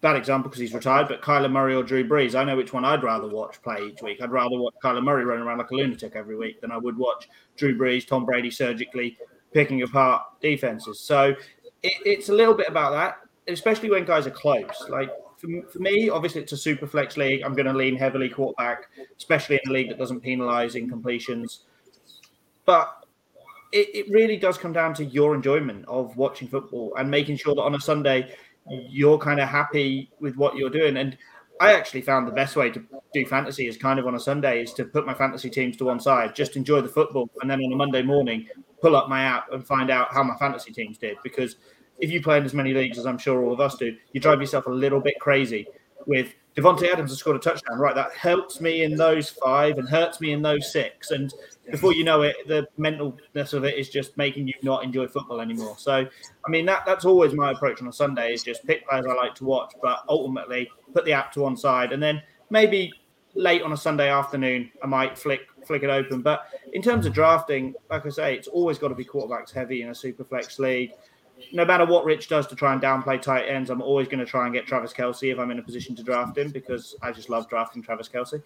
bad 0.00 0.16
example 0.16 0.48
because 0.48 0.60
he's 0.60 0.74
retired, 0.74 1.08
but 1.08 1.22
Kyler 1.22 1.50
Murray 1.50 1.74
or 1.74 1.82
Drew 1.82 2.06
Brees, 2.06 2.34
I 2.34 2.44
know 2.44 2.56
which 2.56 2.72
one 2.72 2.84
I'd 2.84 3.02
rather 3.02 3.28
watch 3.28 3.60
play 3.62 3.88
each 3.88 4.02
week. 4.02 4.20
I'd 4.22 4.30
rather 4.30 4.58
watch 4.58 4.74
Kyler 4.82 5.02
Murray 5.02 5.24
running 5.24 5.44
around 5.44 5.58
like 5.58 5.70
a 5.70 5.74
lunatic 5.74 6.12
every 6.14 6.36
week 6.36 6.60
than 6.60 6.70
I 6.70 6.76
would 6.76 6.96
watch 6.96 7.28
Drew 7.56 7.76
Brees, 7.76 8.06
Tom 8.06 8.24
Brady 8.24 8.50
surgically 8.50 9.18
picking 9.52 9.82
apart 9.82 10.22
defenses. 10.40 11.00
So 11.00 11.34
it, 11.82 11.92
it's 12.04 12.28
a 12.28 12.34
little 12.34 12.54
bit 12.54 12.68
about 12.68 12.92
that, 12.92 13.18
especially 13.52 13.90
when 13.90 14.04
guys 14.04 14.26
are 14.26 14.32
close. 14.32 14.86
Like 14.88 15.10
for, 15.38 15.48
for 15.70 15.78
me, 15.78 16.10
obviously 16.10 16.42
it's 16.42 16.52
a 16.52 16.56
super 16.56 16.86
flex 16.86 17.16
league. 17.16 17.42
I'm 17.42 17.54
going 17.54 17.66
to 17.66 17.72
lean 17.72 17.96
heavily 17.96 18.28
quarterback, 18.28 18.88
especially 19.16 19.60
in 19.64 19.70
a 19.70 19.72
league 19.72 19.88
that 19.88 19.98
doesn't 19.98 20.20
penalize 20.20 20.74
incompletions. 20.74 21.60
But 22.64 23.04
it, 23.72 23.88
it 23.94 24.10
really 24.10 24.36
does 24.36 24.58
come 24.58 24.72
down 24.72 24.94
to 24.94 25.04
your 25.04 25.34
enjoyment 25.34 25.84
of 25.88 26.16
watching 26.16 26.48
football 26.48 26.94
and 26.96 27.10
making 27.10 27.36
sure 27.36 27.54
that 27.54 27.62
on 27.62 27.74
a 27.74 27.80
Sunday 27.80 28.34
you're 28.70 29.18
kind 29.18 29.40
of 29.40 29.48
happy 29.48 30.10
with 30.20 30.36
what 30.36 30.56
you're 30.56 30.70
doing. 30.70 30.96
And 30.96 31.16
I 31.60 31.74
actually 31.74 32.02
found 32.02 32.26
the 32.26 32.32
best 32.32 32.56
way 32.56 32.70
to 32.70 32.82
do 33.12 33.26
fantasy 33.26 33.66
is 33.66 33.76
kind 33.76 33.98
of 33.98 34.06
on 34.06 34.14
a 34.14 34.20
Sunday 34.20 34.62
is 34.62 34.72
to 34.74 34.84
put 34.84 35.06
my 35.06 35.14
fantasy 35.14 35.50
teams 35.50 35.76
to 35.78 35.84
one 35.84 36.00
side, 36.00 36.34
just 36.34 36.56
enjoy 36.56 36.80
the 36.80 36.88
football, 36.88 37.28
and 37.40 37.50
then 37.50 37.60
on 37.60 37.72
a 37.72 37.76
Monday 37.76 38.02
morning 38.02 38.46
pull 38.80 38.94
up 38.94 39.08
my 39.08 39.22
app 39.22 39.52
and 39.52 39.66
find 39.66 39.90
out 39.90 40.12
how 40.12 40.22
my 40.22 40.36
fantasy 40.36 40.72
teams 40.72 40.98
did. 40.98 41.16
Because 41.22 41.56
if 41.98 42.10
you 42.10 42.22
play 42.22 42.38
in 42.38 42.44
as 42.44 42.54
many 42.54 42.72
leagues 42.72 42.98
as 42.98 43.06
I'm 43.06 43.18
sure 43.18 43.42
all 43.42 43.52
of 43.52 43.60
us 43.60 43.76
do, 43.76 43.96
you 44.12 44.20
drive 44.20 44.40
yourself 44.40 44.66
a 44.66 44.70
little 44.70 45.00
bit 45.00 45.18
crazy 45.18 45.66
with 46.06 46.34
Davante 46.58 46.92
Adams 46.92 47.10
has 47.10 47.18
scored 47.20 47.36
a 47.36 47.38
touchdown. 47.38 47.78
Right, 47.78 47.94
that 47.94 48.12
helps 48.12 48.60
me 48.60 48.82
in 48.82 48.96
those 48.96 49.30
five 49.30 49.78
and 49.78 49.88
hurts 49.88 50.20
me 50.20 50.32
in 50.32 50.42
those 50.42 50.72
six. 50.72 51.12
And 51.12 51.32
before 51.70 51.92
you 51.92 52.02
know 52.02 52.22
it, 52.22 52.36
the 52.48 52.66
mentalness 52.78 53.52
of 53.52 53.64
it 53.64 53.78
is 53.78 53.88
just 53.88 54.16
making 54.16 54.48
you 54.48 54.54
not 54.62 54.82
enjoy 54.82 55.06
football 55.06 55.40
anymore. 55.40 55.76
So, 55.78 55.94
I 55.94 56.50
mean, 56.50 56.66
that 56.66 56.84
that's 56.84 57.04
always 57.04 57.32
my 57.32 57.52
approach 57.52 57.80
on 57.80 57.86
a 57.86 57.92
Sunday 57.92 58.32
is 58.32 58.42
just 58.42 58.66
pick 58.66 58.88
players 58.88 59.06
I 59.08 59.14
like 59.14 59.36
to 59.36 59.44
watch, 59.44 59.74
but 59.80 60.04
ultimately 60.08 60.68
put 60.92 61.04
the 61.04 61.12
app 61.12 61.30
to 61.32 61.42
one 61.42 61.56
side, 61.56 61.92
and 61.92 62.02
then 62.02 62.22
maybe 62.50 62.92
late 63.34 63.62
on 63.62 63.72
a 63.72 63.76
Sunday 63.76 64.10
afternoon 64.10 64.70
I 64.82 64.86
might 64.86 65.16
flick 65.16 65.42
flick 65.64 65.84
it 65.84 65.90
open. 65.90 66.22
But 66.22 66.46
in 66.72 66.82
terms 66.82 67.06
of 67.06 67.12
drafting, 67.12 67.74
like 67.88 68.04
I 68.04 68.08
say, 68.08 68.34
it's 68.34 68.48
always 68.48 68.78
got 68.78 68.88
to 68.88 68.94
be 68.96 69.04
quarterbacks 69.04 69.52
heavy 69.52 69.82
in 69.82 69.90
a 69.90 69.94
super 69.94 70.24
flex 70.24 70.58
league. 70.58 70.92
No 71.52 71.64
matter 71.64 71.84
what 71.84 72.04
Rich 72.04 72.28
does 72.28 72.46
to 72.48 72.56
try 72.56 72.72
and 72.72 72.82
downplay 72.82 73.20
tight 73.20 73.44
ends, 73.44 73.70
I'm 73.70 73.82
always 73.82 74.08
going 74.08 74.18
to 74.18 74.26
try 74.26 74.44
and 74.44 74.54
get 74.54 74.66
Travis 74.66 74.92
Kelce 74.92 75.32
if 75.32 75.38
I'm 75.38 75.50
in 75.50 75.58
a 75.58 75.62
position 75.62 75.94
to 75.96 76.02
draft 76.02 76.36
him 76.36 76.50
because 76.50 76.96
I 77.02 77.12
just 77.12 77.30
love 77.30 77.48
drafting 77.48 77.82
Travis 77.82 78.08
Kelce. 78.08 78.42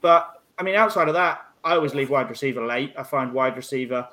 But 0.00 0.42
I 0.58 0.62
mean, 0.62 0.74
outside 0.74 1.08
of 1.08 1.14
that, 1.14 1.46
I 1.64 1.74
always 1.74 1.94
leave 1.94 2.10
wide 2.10 2.30
receiver 2.30 2.64
late. 2.64 2.94
I 2.96 3.02
find 3.02 3.32
wide 3.32 3.56
receiver 3.56 4.08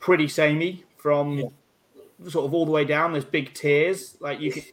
pretty 0.00 0.28
samey 0.28 0.84
from 0.96 1.38
yeah. 1.38 2.28
sort 2.28 2.44
of 2.44 2.54
all 2.54 2.66
the 2.66 2.72
way 2.72 2.84
down. 2.84 3.12
There's 3.12 3.24
big 3.24 3.54
tiers. 3.54 4.16
Like 4.20 4.40
you 4.40 4.52
could, 4.52 4.64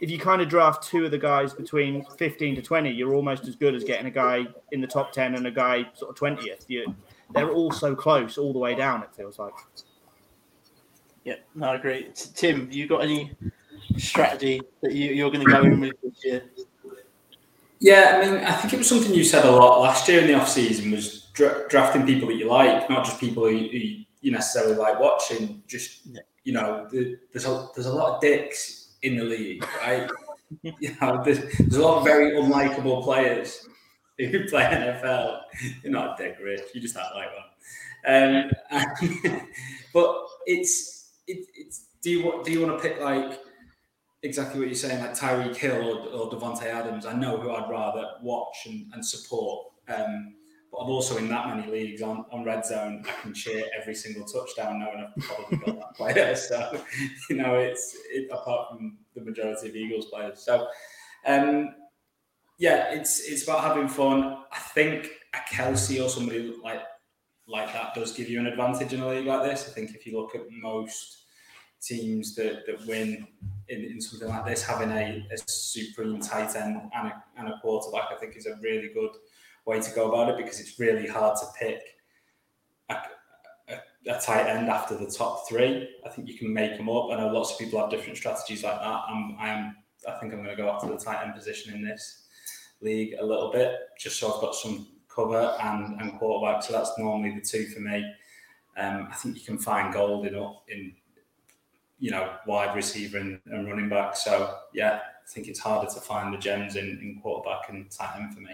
if 0.00 0.10
you 0.10 0.18
kind 0.18 0.42
of 0.42 0.48
draft 0.48 0.82
two 0.84 1.06
of 1.06 1.10
the 1.10 1.18
guys 1.18 1.54
between 1.54 2.04
15 2.18 2.56
to 2.56 2.62
20, 2.62 2.90
you're 2.90 3.14
almost 3.14 3.48
as 3.48 3.56
good 3.56 3.74
as 3.74 3.84
getting 3.84 4.06
a 4.06 4.10
guy 4.10 4.46
in 4.72 4.80
the 4.80 4.86
top 4.86 5.12
10 5.12 5.34
and 5.34 5.46
a 5.46 5.50
guy 5.50 5.86
sort 5.94 6.10
of 6.10 6.16
20th. 6.16 6.64
You, 6.68 6.94
they're 7.34 7.50
all 7.50 7.72
so 7.72 7.94
close 7.94 8.36
all 8.36 8.52
the 8.52 8.58
way 8.58 8.74
down, 8.74 9.02
it 9.02 9.14
feels 9.14 9.38
like. 9.38 9.54
Yeah, 11.24 11.36
no, 11.54 11.68
I 11.68 11.76
agree. 11.76 12.08
Tim, 12.34 12.68
you 12.70 12.86
got 12.86 13.02
any 13.02 13.32
strategy 13.96 14.60
that 14.82 14.92
you, 14.92 15.12
you're 15.12 15.30
going 15.30 15.44
to 15.44 15.50
go 15.50 15.62
in 15.62 15.80
with 15.80 16.00
this 16.02 16.24
year? 16.24 16.42
Yeah, 17.80 18.20
I 18.22 18.24
mean, 18.24 18.44
I 18.44 18.52
think 18.52 18.72
it 18.74 18.78
was 18.78 18.88
something 18.88 19.14
you 19.14 19.24
said 19.24 19.44
a 19.44 19.50
lot 19.50 19.80
last 19.80 20.08
year 20.08 20.20
in 20.20 20.26
the 20.26 20.34
off 20.34 20.48
season 20.48 20.90
was 20.90 21.24
dra- 21.32 21.68
drafting 21.68 22.06
people 22.06 22.28
that 22.28 22.36
you 22.36 22.48
like, 22.48 22.88
not 22.88 23.04
just 23.04 23.20
people 23.20 23.44
who, 23.44 23.56
who 23.56 23.78
you 24.20 24.32
necessarily 24.32 24.76
like 24.76 24.98
watching. 25.00 25.62
Just 25.66 26.06
you 26.44 26.52
know, 26.52 26.86
the, 26.90 27.18
there's 27.32 27.46
a 27.46 27.68
there's 27.74 27.86
a 27.86 27.92
lot 27.92 28.14
of 28.14 28.20
dicks 28.20 28.94
in 29.02 29.16
the 29.16 29.24
league, 29.24 29.66
right? 29.82 30.08
you 30.62 30.96
know, 31.00 31.22
there's, 31.24 31.40
there's 31.58 31.76
a 31.76 31.82
lot 31.82 31.98
of 31.98 32.04
very 32.04 32.32
unlikable 32.32 33.02
players 33.02 33.66
who 34.18 34.44
play 34.48 34.62
NFL. 34.62 35.40
You're 35.82 35.92
not 35.92 36.18
a 36.18 36.22
dick, 36.22 36.38
Rich. 36.42 36.62
You 36.74 36.80
just 36.80 36.96
act 36.96 37.14
like 37.14 37.28
one. 37.34 37.44
Um, 38.06 38.50
but 39.92 40.26
it's 40.46 40.93
it, 41.26 41.46
it's 41.54 41.86
do 42.02 42.10
you 42.10 42.42
do 42.44 42.52
you 42.52 42.66
want 42.66 42.80
to 42.80 42.88
pick 42.88 43.00
like 43.00 43.40
exactly 44.22 44.58
what 44.58 44.68
you're 44.68 44.74
saying, 44.74 45.00
like 45.00 45.14
Tyreek 45.14 45.56
Hill 45.56 45.98
or, 45.98 46.08
or 46.08 46.30
Davante 46.30 46.64
Adams? 46.64 47.06
I 47.06 47.12
know 47.12 47.36
who 47.36 47.50
I'd 47.50 47.70
rather 47.70 48.12
watch 48.22 48.56
and, 48.66 48.92
and 48.92 49.04
support. 49.04 49.68
Um, 49.88 50.34
but 50.72 50.78
I'm 50.78 50.90
also 50.90 51.18
in 51.18 51.28
that 51.28 51.54
many 51.54 51.70
leagues 51.70 52.02
on, 52.02 52.24
on 52.32 52.44
red 52.44 52.66
zone. 52.66 53.04
I 53.06 53.22
can 53.22 53.32
cheer 53.32 53.64
every 53.80 53.94
single 53.94 54.26
touchdown 54.26 54.80
knowing 54.80 55.06
I've 55.06 55.22
probably 55.22 55.58
got 55.58 55.76
that 55.78 55.94
player. 55.96 56.34
So, 56.34 56.82
you 57.30 57.36
know, 57.36 57.54
it's 57.54 57.96
it, 58.10 58.28
apart 58.32 58.70
from 58.70 58.98
the 59.14 59.20
majority 59.20 59.68
of 59.68 59.76
Eagles 59.76 60.06
players. 60.06 60.40
So, 60.40 60.66
um, 61.26 61.74
yeah, 62.58 62.92
it's 62.92 63.20
it's 63.20 63.44
about 63.44 63.62
having 63.62 63.88
fun. 63.88 64.38
I 64.52 64.58
think 64.58 65.10
a 65.32 65.38
Kelce 65.54 66.04
or 66.04 66.08
somebody 66.08 66.54
like 66.62 66.80
like 67.46 67.72
that 67.72 67.94
does 67.94 68.12
give 68.12 68.28
you 68.28 68.40
an 68.40 68.46
advantage 68.46 68.92
in 68.92 69.00
a 69.00 69.08
league 69.08 69.26
like 69.26 69.42
this. 69.42 69.68
I 69.68 69.72
think 69.72 69.94
if 69.94 70.06
you 70.06 70.18
look 70.18 70.34
at 70.34 70.42
most 70.50 71.24
teams 71.82 72.34
that, 72.36 72.64
that 72.66 72.86
win 72.86 73.26
in, 73.68 73.84
in 73.84 74.00
something 74.00 74.28
like 74.28 74.46
this, 74.46 74.62
having 74.62 74.90
a, 74.90 75.26
a 75.30 75.36
supreme 75.46 76.20
tight 76.20 76.56
end 76.56 76.80
and 76.94 77.08
a, 77.08 77.24
and 77.38 77.48
a 77.48 77.58
quarterback, 77.60 78.08
I 78.10 78.16
think 78.16 78.36
is 78.36 78.46
a 78.46 78.56
really 78.62 78.88
good 78.94 79.10
way 79.66 79.80
to 79.80 79.94
go 79.94 80.10
about 80.10 80.30
it 80.30 80.36
because 80.36 80.60
it's 80.60 80.78
really 80.78 81.06
hard 81.06 81.36
to 81.38 81.46
pick 81.58 81.80
a, 82.88 82.96
a, 83.68 84.10
a, 84.10 84.20
tight 84.20 84.46
end 84.46 84.68
after 84.68 84.96
the 84.96 85.06
top 85.06 85.48
three. 85.48 85.88
I 86.04 86.08
think 86.08 86.28
you 86.28 86.38
can 86.38 86.52
make 86.52 86.76
them 86.76 86.88
up. 86.88 87.10
I 87.10 87.16
know 87.16 87.28
lots 87.28 87.52
of 87.52 87.58
people 87.58 87.80
have 87.80 87.90
different 87.90 88.16
strategies 88.16 88.64
like 88.64 88.78
that. 88.78 89.00
I'm, 89.08 89.36
I'm 89.38 89.76
I 90.06 90.18
think 90.18 90.32
I'm 90.32 90.42
going 90.42 90.54
to 90.54 90.62
go 90.62 90.68
after 90.70 90.88
the 90.88 90.98
tight 90.98 91.24
end 91.24 91.34
position 91.34 91.74
in 91.74 91.82
this 91.82 92.26
league 92.80 93.14
a 93.18 93.24
little 93.24 93.50
bit, 93.50 93.74
just 93.98 94.18
so 94.18 94.32
I've 94.32 94.40
got 94.40 94.54
some 94.54 94.86
cover 95.14 95.56
and, 95.62 96.00
and 96.00 96.18
quarterback. 96.18 96.62
So 96.62 96.72
that's 96.72 96.92
normally 96.98 97.34
the 97.34 97.40
two 97.40 97.66
for 97.66 97.80
me. 97.80 98.04
Um, 98.76 99.08
I 99.10 99.14
think 99.14 99.36
you 99.36 99.42
can 99.42 99.58
find 99.58 99.92
gold 99.92 100.26
in 100.26 100.34
in 100.68 100.94
you 101.98 102.10
know 102.10 102.34
wide 102.46 102.74
receiver 102.74 103.18
and, 103.18 103.40
and 103.46 103.68
running 103.68 103.88
back. 103.88 104.16
So 104.16 104.56
yeah, 104.72 105.00
I 105.04 105.28
think 105.28 105.48
it's 105.48 105.60
harder 105.60 105.90
to 105.92 106.00
find 106.00 106.34
the 106.34 106.38
gems 106.38 106.76
in, 106.76 106.86
in 106.86 107.20
quarterback 107.22 107.68
and 107.68 107.90
tight 107.90 108.16
end 108.20 108.34
for 108.34 108.40
me 108.40 108.50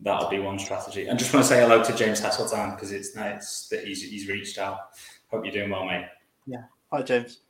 that'll 0.00 0.30
be 0.30 0.38
one 0.38 0.58
strategy. 0.58 1.08
I 1.08 1.14
just 1.14 1.32
want 1.32 1.44
to 1.44 1.48
say 1.48 1.60
hello 1.60 1.82
to 1.82 1.94
James 1.94 2.20
Hasseltine 2.20 2.74
because 2.74 2.92
it's 2.92 3.16
nice 3.16 3.68
that 3.68 3.84
he's 3.84 4.02
he's 4.02 4.28
reached 4.28 4.58
out. 4.58 4.78
Hope 5.30 5.44
you're 5.44 5.52
doing 5.52 5.70
well, 5.70 5.84
mate. 5.84 6.06
Yeah. 6.46 6.64
Hi, 6.92 7.02
James. 7.02 7.40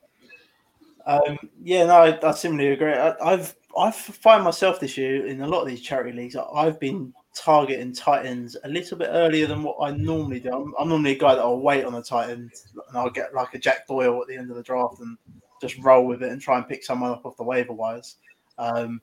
Um, 1.05 1.37
yeah, 1.63 1.85
no, 1.85 1.95
I, 1.95 2.27
I 2.27 2.31
similarly 2.31 2.71
agree. 2.73 2.93
I, 2.93 3.15
I've 3.21 3.55
I 3.77 3.91
find 3.91 4.43
myself 4.43 4.79
this 4.79 4.97
year 4.97 5.25
in 5.27 5.41
a 5.41 5.47
lot 5.47 5.61
of 5.61 5.67
these 5.67 5.81
charity 5.81 6.11
leagues. 6.11 6.35
I've 6.35 6.79
been 6.79 7.13
targeting 7.35 7.93
tight 7.93 8.25
ends 8.25 8.57
a 8.63 8.69
little 8.69 8.97
bit 8.97 9.09
earlier 9.11 9.47
than 9.47 9.63
what 9.63 9.77
I 9.81 9.91
normally 9.95 10.39
do. 10.39 10.51
I'm, 10.51 10.73
I'm 10.79 10.89
normally 10.89 11.11
a 11.11 11.19
guy 11.19 11.35
that 11.35 11.41
I'll 11.41 11.59
wait 11.59 11.85
on 11.85 11.93
the 11.93 12.01
tight 12.01 12.29
ends 12.29 12.67
and 12.75 12.97
I'll 12.97 13.09
get 13.09 13.33
like 13.33 13.53
a 13.53 13.59
Jack 13.59 13.87
Doyle 13.87 14.21
at 14.21 14.27
the 14.27 14.35
end 14.35 14.49
of 14.49 14.57
the 14.57 14.63
draft 14.63 14.99
and 14.99 15.17
just 15.61 15.77
roll 15.79 16.05
with 16.05 16.23
it 16.23 16.31
and 16.31 16.41
try 16.41 16.57
and 16.57 16.67
pick 16.67 16.83
someone 16.83 17.11
up 17.11 17.25
off 17.25 17.37
the 17.37 17.43
waiver 17.43 17.73
wires. 17.73 18.17
Um, 18.57 19.01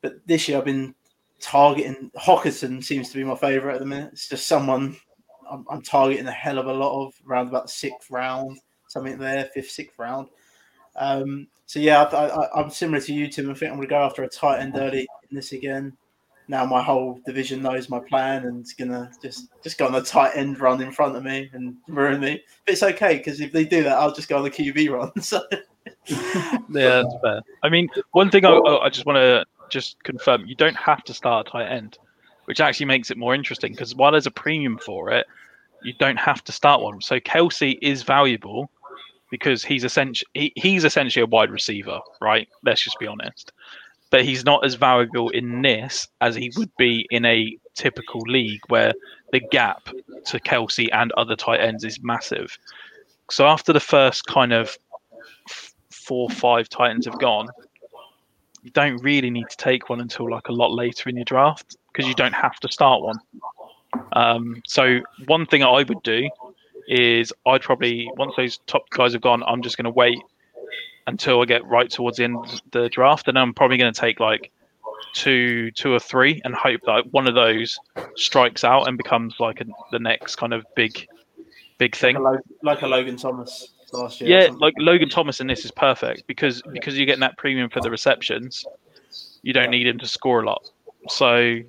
but 0.00 0.26
this 0.26 0.48
year 0.48 0.58
I've 0.58 0.64
been 0.64 0.94
targeting 1.40 2.10
Hockenson 2.16 2.82
seems 2.82 3.10
to 3.10 3.16
be 3.16 3.24
my 3.24 3.36
favourite 3.36 3.74
at 3.74 3.80
the 3.80 3.86
minute. 3.86 4.10
It's 4.12 4.28
just 4.28 4.46
someone 4.46 4.96
I'm, 5.50 5.64
I'm, 5.70 5.82
targeting 5.82 6.26
a 6.26 6.32
hell 6.32 6.58
of 6.58 6.66
a 6.66 6.72
lot 6.72 7.06
of 7.06 7.14
around 7.28 7.48
about 7.48 7.66
the 7.66 7.72
sixth 7.72 8.10
round, 8.10 8.58
something 8.88 9.18
there, 9.18 9.44
fifth, 9.54 9.70
sixth 9.70 9.98
round. 9.98 10.28
Um, 10.96 11.48
so 11.66 11.80
yeah, 11.80 12.02
I, 12.02 12.60
am 12.60 12.70
similar 12.70 13.00
to 13.00 13.12
you, 13.12 13.28
Tim. 13.28 13.50
I 13.50 13.54
think 13.54 13.70
I'm 13.70 13.78
going 13.78 13.88
to 13.88 13.94
go 13.94 14.02
after 14.02 14.22
a 14.22 14.28
tight 14.28 14.60
end 14.60 14.76
early 14.76 15.06
in 15.30 15.36
this 15.36 15.52
again. 15.52 15.96
Now 16.48 16.64
my 16.66 16.82
whole 16.82 17.20
division 17.24 17.62
knows 17.62 17.88
my 17.88 18.00
plan 18.00 18.44
and 18.44 18.60
it's 18.60 18.74
gonna 18.74 19.10
just 19.22 19.48
just 19.62 19.78
go 19.78 19.86
on 19.86 19.94
a 19.94 20.02
tight 20.02 20.36
end 20.36 20.60
run 20.60 20.82
in 20.82 20.92
front 20.92 21.16
of 21.16 21.24
me 21.24 21.50
and 21.52 21.76
ruin 21.88 22.20
me. 22.20 22.42
But 22.66 22.72
it's 22.72 22.82
okay 22.82 23.18
because 23.18 23.40
if 23.40 23.52
they 23.52 23.64
do 23.64 23.82
that, 23.84 23.96
I'll 23.96 24.14
just 24.14 24.28
go 24.28 24.38
on 24.38 24.44
the 24.44 24.50
QB 24.50 24.90
run. 24.90 25.12
So 25.22 25.42
yeah, 26.06 27.02
that's 27.02 27.14
fair. 27.22 27.42
I 27.62 27.68
mean, 27.68 27.88
one 28.12 28.30
thing 28.30 28.44
I, 28.44 28.52
I 28.52 28.88
just 28.88 29.06
want 29.06 29.16
to 29.16 29.44
just 29.70 30.02
confirm 30.02 30.46
you 30.46 30.54
don't 30.54 30.76
have 30.76 31.02
to 31.04 31.14
start 31.14 31.46
a 31.46 31.50
tight 31.50 31.70
end, 31.70 31.98
which 32.44 32.60
actually 32.60 32.86
makes 32.86 33.10
it 33.10 33.16
more 33.16 33.34
interesting 33.34 33.72
because 33.72 33.94
while 33.94 34.12
there's 34.12 34.26
a 34.26 34.30
premium 34.30 34.78
for 34.78 35.10
it, 35.10 35.26
you 35.82 35.92
don't 35.98 36.18
have 36.18 36.42
to 36.44 36.52
start 36.52 36.80
one. 36.82 37.00
So 37.00 37.20
Kelce 37.20 37.78
is 37.82 38.02
valuable 38.02 38.70
because 39.30 39.64
he's 39.64 39.84
essentially 39.84 40.28
he, 40.34 40.52
he's 40.56 40.84
essentially 40.84 41.22
a 41.22 41.26
wide 41.26 41.50
receiver, 41.50 42.00
right? 42.20 42.48
Let's 42.64 42.82
just 42.82 42.98
be 42.98 43.06
honest. 43.06 43.52
But 44.14 44.24
he's 44.24 44.44
not 44.44 44.64
as 44.64 44.76
valuable 44.76 45.30
in 45.30 45.60
this 45.62 46.06
as 46.20 46.36
he 46.36 46.52
would 46.56 46.70
be 46.76 47.04
in 47.10 47.24
a 47.24 47.58
typical 47.74 48.20
league 48.20 48.60
where 48.68 48.92
the 49.32 49.40
gap 49.40 49.88
to 50.26 50.38
Kelce 50.38 50.88
and 50.92 51.10
other 51.16 51.34
tight 51.34 51.58
ends 51.58 51.82
is 51.82 51.98
massive. 52.00 52.56
So 53.28 53.44
after 53.44 53.72
the 53.72 53.80
first 53.80 54.24
kind 54.26 54.52
of 54.52 54.78
four, 55.90 56.30
five 56.30 56.68
tight 56.68 56.90
ends 56.90 57.06
have 57.06 57.18
gone, 57.18 57.48
you 58.62 58.70
don't 58.70 59.02
really 59.02 59.30
need 59.30 59.46
to 59.50 59.56
take 59.56 59.88
one 59.88 60.00
until 60.00 60.30
like 60.30 60.46
a 60.46 60.52
lot 60.52 60.70
later 60.70 61.08
in 61.08 61.16
your 61.16 61.24
draft 61.24 61.76
because 61.92 62.06
you 62.06 62.14
don't 62.14 62.34
have 62.34 62.60
to 62.60 62.70
start 62.70 63.02
one. 63.02 63.18
Um, 64.12 64.62
so 64.64 65.00
one 65.26 65.44
thing 65.44 65.64
I 65.64 65.82
would 65.82 66.02
do 66.04 66.30
is 66.86 67.32
I'd 67.46 67.62
probably 67.62 68.08
once 68.16 68.34
those 68.36 68.58
top 68.68 68.88
guys 68.90 69.14
have 69.14 69.22
gone, 69.22 69.42
I'm 69.44 69.60
just 69.60 69.76
going 69.76 69.86
to 69.86 69.90
wait 69.90 70.20
until 71.06 71.40
I 71.42 71.44
get 71.44 71.64
right 71.66 71.90
towards 71.90 72.16
the 72.18 72.24
end 72.24 72.36
of 72.36 72.60
the 72.70 72.88
draft, 72.88 73.28
and 73.28 73.38
I'm 73.38 73.54
probably 73.54 73.76
going 73.76 73.92
to 73.92 74.00
take 74.00 74.20
like 74.20 74.50
two, 75.14 75.70
two 75.72 75.92
or 75.92 75.98
three, 75.98 76.40
and 76.44 76.54
hope 76.54 76.80
that 76.86 77.12
one 77.12 77.26
of 77.26 77.34
those 77.34 77.78
strikes 78.16 78.64
out 78.64 78.88
and 78.88 78.96
becomes 78.96 79.36
like 79.38 79.60
a, 79.60 79.64
the 79.92 79.98
next 79.98 80.36
kind 80.36 80.52
of 80.52 80.64
big, 80.74 81.06
big 81.78 81.94
thing, 81.94 82.20
like 82.20 82.38
a, 82.38 82.66
like 82.66 82.82
a 82.82 82.86
Logan 82.86 83.16
Thomas 83.16 83.68
last 83.92 84.20
year. 84.20 84.40
Yeah, 84.42 84.50
like 84.58 84.74
Logan 84.78 85.08
Thomas 85.08 85.40
in 85.40 85.46
this 85.46 85.64
is 85.64 85.70
perfect 85.70 86.26
because 86.26 86.62
because 86.72 86.96
you're 86.96 87.06
getting 87.06 87.20
that 87.20 87.38
premium 87.38 87.70
for 87.70 87.80
the 87.80 87.90
receptions. 87.90 88.64
You 89.42 89.52
don't 89.52 89.70
need 89.70 89.86
him 89.86 89.98
to 89.98 90.06
score 90.06 90.42
a 90.42 90.46
lot. 90.46 90.70
So 91.08 91.60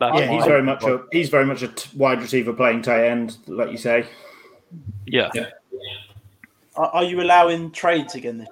yeah, 0.00 0.30
he's 0.30 0.44
very 0.44 0.62
much 0.62 0.84
a 0.84 1.02
he's 1.12 1.28
very 1.28 1.46
much 1.46 1.62
a 1.62 1.68
t- 1.68 1.90
wide 1.96 2.20
receiver 2.20 2.52
playing 2.52 2.82
tight 2.82 3.06
end, 3.06 3.36
like 3.46 3.70
you 3.70 3.78
say. 3.78 4.06
Yeah. 5.06 5.30
yeah. 5.34 5.50
Are, 6.76 6.88
are 6.88 7.04
you 7.04 7.20
allowing 7.20 7.70
trades 7.70 8.14
again? 8.14 8.46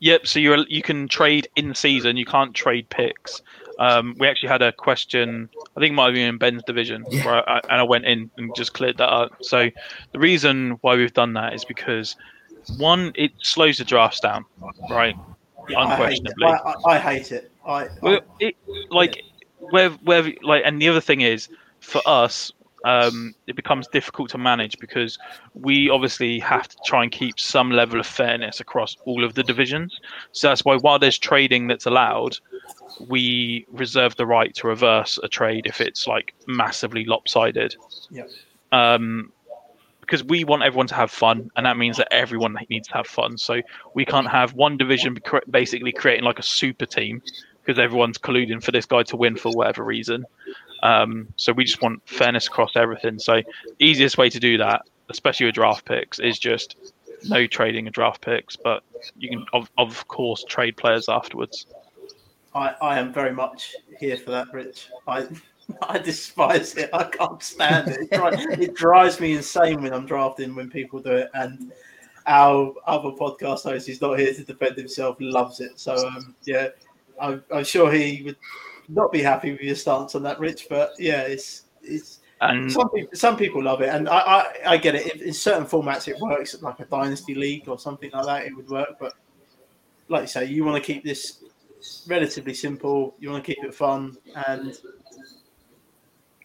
Yep. 0.00 0.26
So 0.26 0.38
you 0.38 0.64
you 0.68 0.82
can 0.82 1.08
trade 1.08 1.48
in 1.56 1.74
season. 1.74 2.16
You 2.16 2.26
can't 2.26 2.54
trade 2.54 2.88
picks. 2.90 3.42
Um, 3.78 4.16
we 4.18 4.26
actually 4.26 4.48
had 4.48 4.62
a 4.62 4.72
question. 4.72 5.50
I 5.76 5.80
think 5.80 5.92
it 5.92 5.94
might 5.94 6.06
have 6.06 6.14
been 6.14 6.28
in 6.28 6.38
Ben's 6.38 6.62
division, 6.62 7.04
yeah. 7.10 7.24
where 7.26 7.48
I, 7.48 7.60
and 7.68 7.80
I 7.80 7.82
went 7.82 8.06
in 8.06 8.30
and 8.38 8.54
just 8.56 8.72
cleared 8.72 8.96
that 8.98 9.08
up. 9.08 9.36
So 9.42 9.70
the 10.12 10.18
reason 10.18 10.78
why 10.80 10.96
we've 10.96 11.12
done 11.12 11.34
that 11.34 11.52
is 11.52 11.64
because 11.64 12.16
one, 12.78 13.12
it 13.14 13.32
slows 13.42 13.78
the 13.78 13.84
drafts 13.84 14.20
down, 14.20 14.44
right? 14.90 15.14
Yeah, 15.68 15.82
Unquestionably, 15.82 16.46
I 16.46 16.56
hate 16.56 16.62
it. 16.62 16.84
I, 16.86 16.90
I 16.90 16.98
hate 16.98 17.32
it. 17.32 17.52
I, 17.66 17.88
well, 18.00 18.20
it 18.40 18.56
like 18.90 19.22
where 19.58 19.90
where 19.90 20.32
like, 20.42 20.62
and 20.64 20.80
the 20.80 20.88
other 20.88 21.00
thing 21.00 21.20
is 21.20 21.48
for 21.80 22.00
us, 22.06 22.52
um, 22.86 23.34
it 23.48 23.56
becomes 23.56 23.88
difficult 23.88 24.30
to 24.30 24.38
manage 24.38 24.78
because 24.78 25.18
we 25.54 25.90
obviously 25.90 26.38
have 26.38 26.68
to 26.68 26.76
try 26.86 27.02
and 27.02 27.10
keep 27.10 27.40
some 27.40 27.72
level 27.72 27.98
of 27.98 28.06
fairness 28.06 28.60
across 28.60 28.96
all 29.04 29.24
of 29.24 29.34
the 29.34 29.42
divisions. 29.42 30.00
So 30.30 30.48
that's 30.48 30.64
why 30.64 30.76
while 30.76 31.00
there's 31.00 31.18
trading 31.18 31.66
that's 31.66 31.86
allowed, 31.86 32.38
we 33.08 33.66
reserve 33.72 34.14
the 34.14 34.24
right 34.24 34.54
to 34.54 34.68
reverse 34.68 35.18
a 35.24 35.26
trade 35.26 35.66
if 35.66 35.80
it's 35.80 36.06
like 36.06 36.32
massively 36.46 37.04
lopsided. 37.04 37.74
Yeah. 38.08 38.22
Um, 38.70 39.32
because 40.00 40.22
we 40.22 40.44
want 40.44 40.62
everyone 40.62 40.86
to 40.86 40.94
have 40.94 41.10
fun, 41.10 41.50
and 41.56 41.66
that 41.66 41.76
means 41.76 41.96
that 41.96 42.06
everyone 42.12 42.56
needs 42.70 42.86
to 42.86 42.94
have 42.94 43.08
fun. 43.08 43.36
So 43.36 43.62
we 43.94 44.04
can't 44.04 44.28
have 44.28 44.54
one 44.54 44.76
division 44.76 45.18
basically 45.50 45.90
creating 45.90 46.22
like 46.22 46.38
a 46.38 46.44
super 46.44 46.86
team 46.86 47.20
because 47.64 47.80
everyone's 47.80 48.16
colluding 48.16 48.62
for 48.62 48.70
this 48.70 48.86
guy 48.86 49.02
to 49.02 49.16
win 49.16 49.34
for 49.34 49.50
whatever 49.50 49.82
reason. 49.82 50.24
Um, 50.86 51.26
so 51.34 51.52
we 51.52 51.64
just 51.64 51.82
want 51.82 52.00
fairness 52.08 52.46
across 52.46 52.76
everything. 52.76 53.18
So 53.18 53.42
easiest 53.80 54.18
way 54.18 54.30
to 54.30 54.38
do 54.38 54.56
that, 54.58 54.82
especially 55.08 55.46
with 55.46 55.56
draft 55.56 55.84
picks, 55.84 56.20
is 56.20 56.38
just 56.38 56.76
no 57.24 57.46
trading 57.46 57.88
of 57.88 57.92
draft 57.92 58.20
picks, 58.20 58.54
but 58.54 58.84
you 59.16 59.28
can 59.28 59.44
of, 59.52 59.68
of 59.78 60.06
course 60.06 60.44
trade 60.44 60.76
players 60.76 61.08
afterwards. 61.08 61.66
I, 62.54 62.74
I 62.80 62.98
am 63.00 63.12
very 63.12 63.32
much 63.32 63.74
here 63.98 64.16
for 64.16 64.30
that, 64.30 64.52
Rich. 64.52 64.88
I 65.08 65.26
I 65.88 65.98
despise 65.98 66.76
it. 66.76 66.90
I 66.92 67.02
can't 67.02 67.42
stand 67.42 67.88
it. 67.88 68.02
It 68.02 68.10
drives, 68.12 68.46
it 68.50 68.74
drives 68.74 69.18
me 69.18 69.34
insane 69.34 69.82
when 69.82 69.92
I'm 69.92 70.06
drafting 70.06 70.54
when 70.54 70.70
people 70.70 71.00
do 71.00 71.10
it. 71.10 71.30
And 71.34 71.72
our 72.28 72.72
other 72.86 73.10
podcast 73.10 73.64
host, 73.64 73.88
who's 73.88 74.00
not 74.00 74.20
here 74.20 74.32
to 74.32 74.44
defend 74.44 74.76
himself, 74.76 75.16
loves 75.18 75.58
it. 75.58 75.80
So 75.80 75.96
um, 75.96 76.36
yeah, 76.44 76.68
I'm, 77.20 77.42
I'm, 77.52 77.64
sure 77.64 77.90
he 77.90 78.22
would 78.24 78.36
not 78.88 79.12
be 79.12 79.22
happy 79.22 79.52
with 79.52 79.60
your 79.60 79.74
stance 79.74 80.14
on 80.14 80.22
that, 80.24 80.38
Rich. 80.38 80.66
But 80.68 80.92
yeah, 80.98 81.22
it's 81.22 81.64
it's. 81.82 82.20
And 82.42 82.70
some 82.70 82.90
people, 82.90 83.16
some 83.16 83.36
people 83.38 83.62
love 83.62 83.80
it, 83.80 83.88
and 83.88 84.10
I, 84.10 84.18
I, 84.18 84.52
I 84.66 84.76
get 84.76 84.94
it. 84.94 85.22
in 85.22 85.32
certain 85.32 85.64
formats, 85.64 86.06
it 86.06 86.18
works, 86.20 86.60
like 86.60 86.78
a 86.80 86.84
dynasty 86.84 87.34
league 87.34 87.66
or 87.66 87.78
something 87.78 88.10
like 88.12 88.26
that. 88.26 88.44
It 88.44 88.54
would 88.54 88.68
work, 88.68 88.98
but 89.00 89.14
like 90.08 90.22
you 90.22 90.26
say, 90.26 90.44
you 90.44 90.62
want 90.62 90.76
to 90.76 90.86
keep 90.86 91.02
this 91.02 91.42
relatively 92.06 92.52
simple. 92.52 93.14
You 93.18 93.30
want 93.30 93.42
to 93.42 93.54
keep 93.54 93.64
it 93.64 93.74
fun, 93.74 94.18
and 94.46 94.78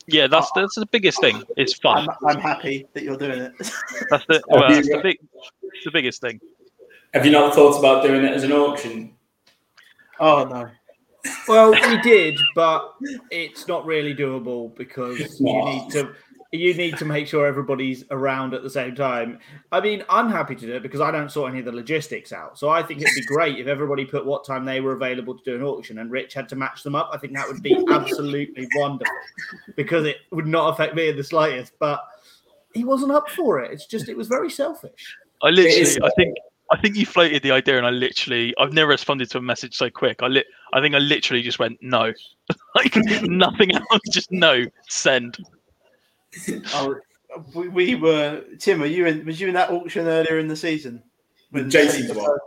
yeah, 0.07 0.27
that's 0.27 0.47
uh, 0.55 0.61
that's 0.61 0.75
the 0.75 0.85
biggest 0.85 1.19
thing. 1.21 1.43
It's 1.57 1.73
fun. 1.73 2.07
I'm, 2.09 2.37
I'm 2.37 2.39
happy 2.39 2.87
that 2.93 3.03
you're 3.03 3.17
doing 3.17 3.39
it. 3.39 3.53
that's 4.09 4.25
the 4.27 4.41
well, 4.47 4.69
that's 4.69 4.87
the, 4.87 4.99
big, 5.01 5.19
the 5.83 5.91
biggest 5.91 6.21
thing. 6.21 6.39
Have 7.13 7.25
you 7.25 7.31
not 7.31 7.53
thought 7.53 7.77
about 7.77 8.03
doing 8.03 8.23
it 8.23 8.33
as 8.33 8.43
an 8.43 8.51
auction? 8.51 9.13
Oh 10.19 10.45
no. 10.45 10.69
Well, 11.47 11.71
we 11.71 12.01
did, 12.01 12.39
but 12.55 12.95
it's 13.29 13.67
not 13.67 13.85
really 13.85 14.15
doable 14.15 14.75
because 14.75 15.19
you 15.39 15.65
need 15.65 15.89
to 15.91 16.13
you 16.53 16.73
need 16.73 16.97
to 16.97 17.05
make 17.05 17.27
sure 17.27 17.45
everybody's 17.45 18.03
around 18.11 18.53
at 18.53 18.61
the 18.61 18.69
same 18.69 18.93
time. 18.93 19.39
I 19.71 19.79
mean, 19.79 20.03
I'm 20.09 20.29
happy 20.29 20.55
to 20.55 20.65
do 20.65 20.73
it 20.73 20.83
because 20.83 20.99
I 20.99 21.09
don't 21.09 21.31
sort 21.31 21.49
any 21.49 21.59
of 21.59 21.65
the 21.65 21.71
logistics 21.71 22.33
out. 22.33 22.59
So 22.59 22.67
I 22.67 22.83
think 22.83 23.01
it'd 23.01 23.15
be 23.15 23.23
great 23.23 23.57
if 23.57 23.67
everybody 23.67 24.03
put 24.03 24.25
what 24.25 24.45
time 24.45 24.65
they 24.65 24.81
were 24.81 24.93
available 24.93 25.37
to 25.37 25.43
do 25.45 25.55
an 25.55 25.63
auction 25.63 25.99
and 25.99 26.11
Rich 26.11 26.33
had 26.33 26.49
to 26.49 26.57
match 26.57 26.83
them 26.83 26.93
up. 26.93 27.09
I 27.13 27.17
think 27.17 27.33
that 27.35 27.47
would 27.47 27.63
be 27.63 27.77
absolutely 27.89 28.67
wonderful 28.75 29.15
because 29.77 30.05
it 30.05 30.17
would 30.31 30.47
not 30.47 30.73
affect 30.73 30.93
me 30.93 31.07
in 31.07 31.15
the 31.15 31.23
slightest. 31.23 31.71
But 31.79 32.03
he 32.73 32.83
wasn't 32.83 33.13
up 33.13 33.29
for 33.29 33.61
it. 33.61 33.71
It's 33.71 33.85
just 33.85 34.09
it 34.09 34.17
was 34.17 34.27
very 34.27 34.49
selfish. 34.49 35.15
I 35.41 35.49
literally, 35.49 35.97
I 36.03 36.09
think. 36.17 36.35
I 36.71 36.77
think 36.77 36.95
you 36.95 37.05
floated 37.05 37.43
the 37.43 37.51
idea, 37.51 37.77
and 37.77 37.85
I 37.85 37.89
literally, 37.89 38.53
I've 38.57 38.73
never 38.73 38.89
responded 38.89 39.29
to 39.31 39.37
a 39.39 39.41
message 39.41 39.75
so 39.75 39.89
quick. 39.89 40.23
I 40.23 40.27
lit, 40.27 40.47
I 40.73 40.79
think 40.79 40.95
I 40.95 40.99
literally 40.99 41.41
just 41.41 41.59
went 41.59 41.77
no, 41.81 42.13
like 42.75 42.95
nothing 43.23 43.75
else, 43.75 44.01
just 44.11 44.31
no, 44.31 44.65
send 44.87 45.37
oh, 46.73 46.95
we, 47.53 47.67
we, 47.67 47.95
were 47.95 48.43
Tim. 48.59 48.79
Were 48.79 48.85
you 48.85 49.05
in? 49.05 49.25
Was 49.25 49.39
you 49.39 49.47
in 49.47 49.53
that 49.53 49.69
auction 49.69 50.07
earlier 50.07 50.39
in 50.39 50.47
the 50.47 50.55
season? 50.55 51.03
When 51.51 51.69
Jason's 51.69 52.15
one. 52.15 52.37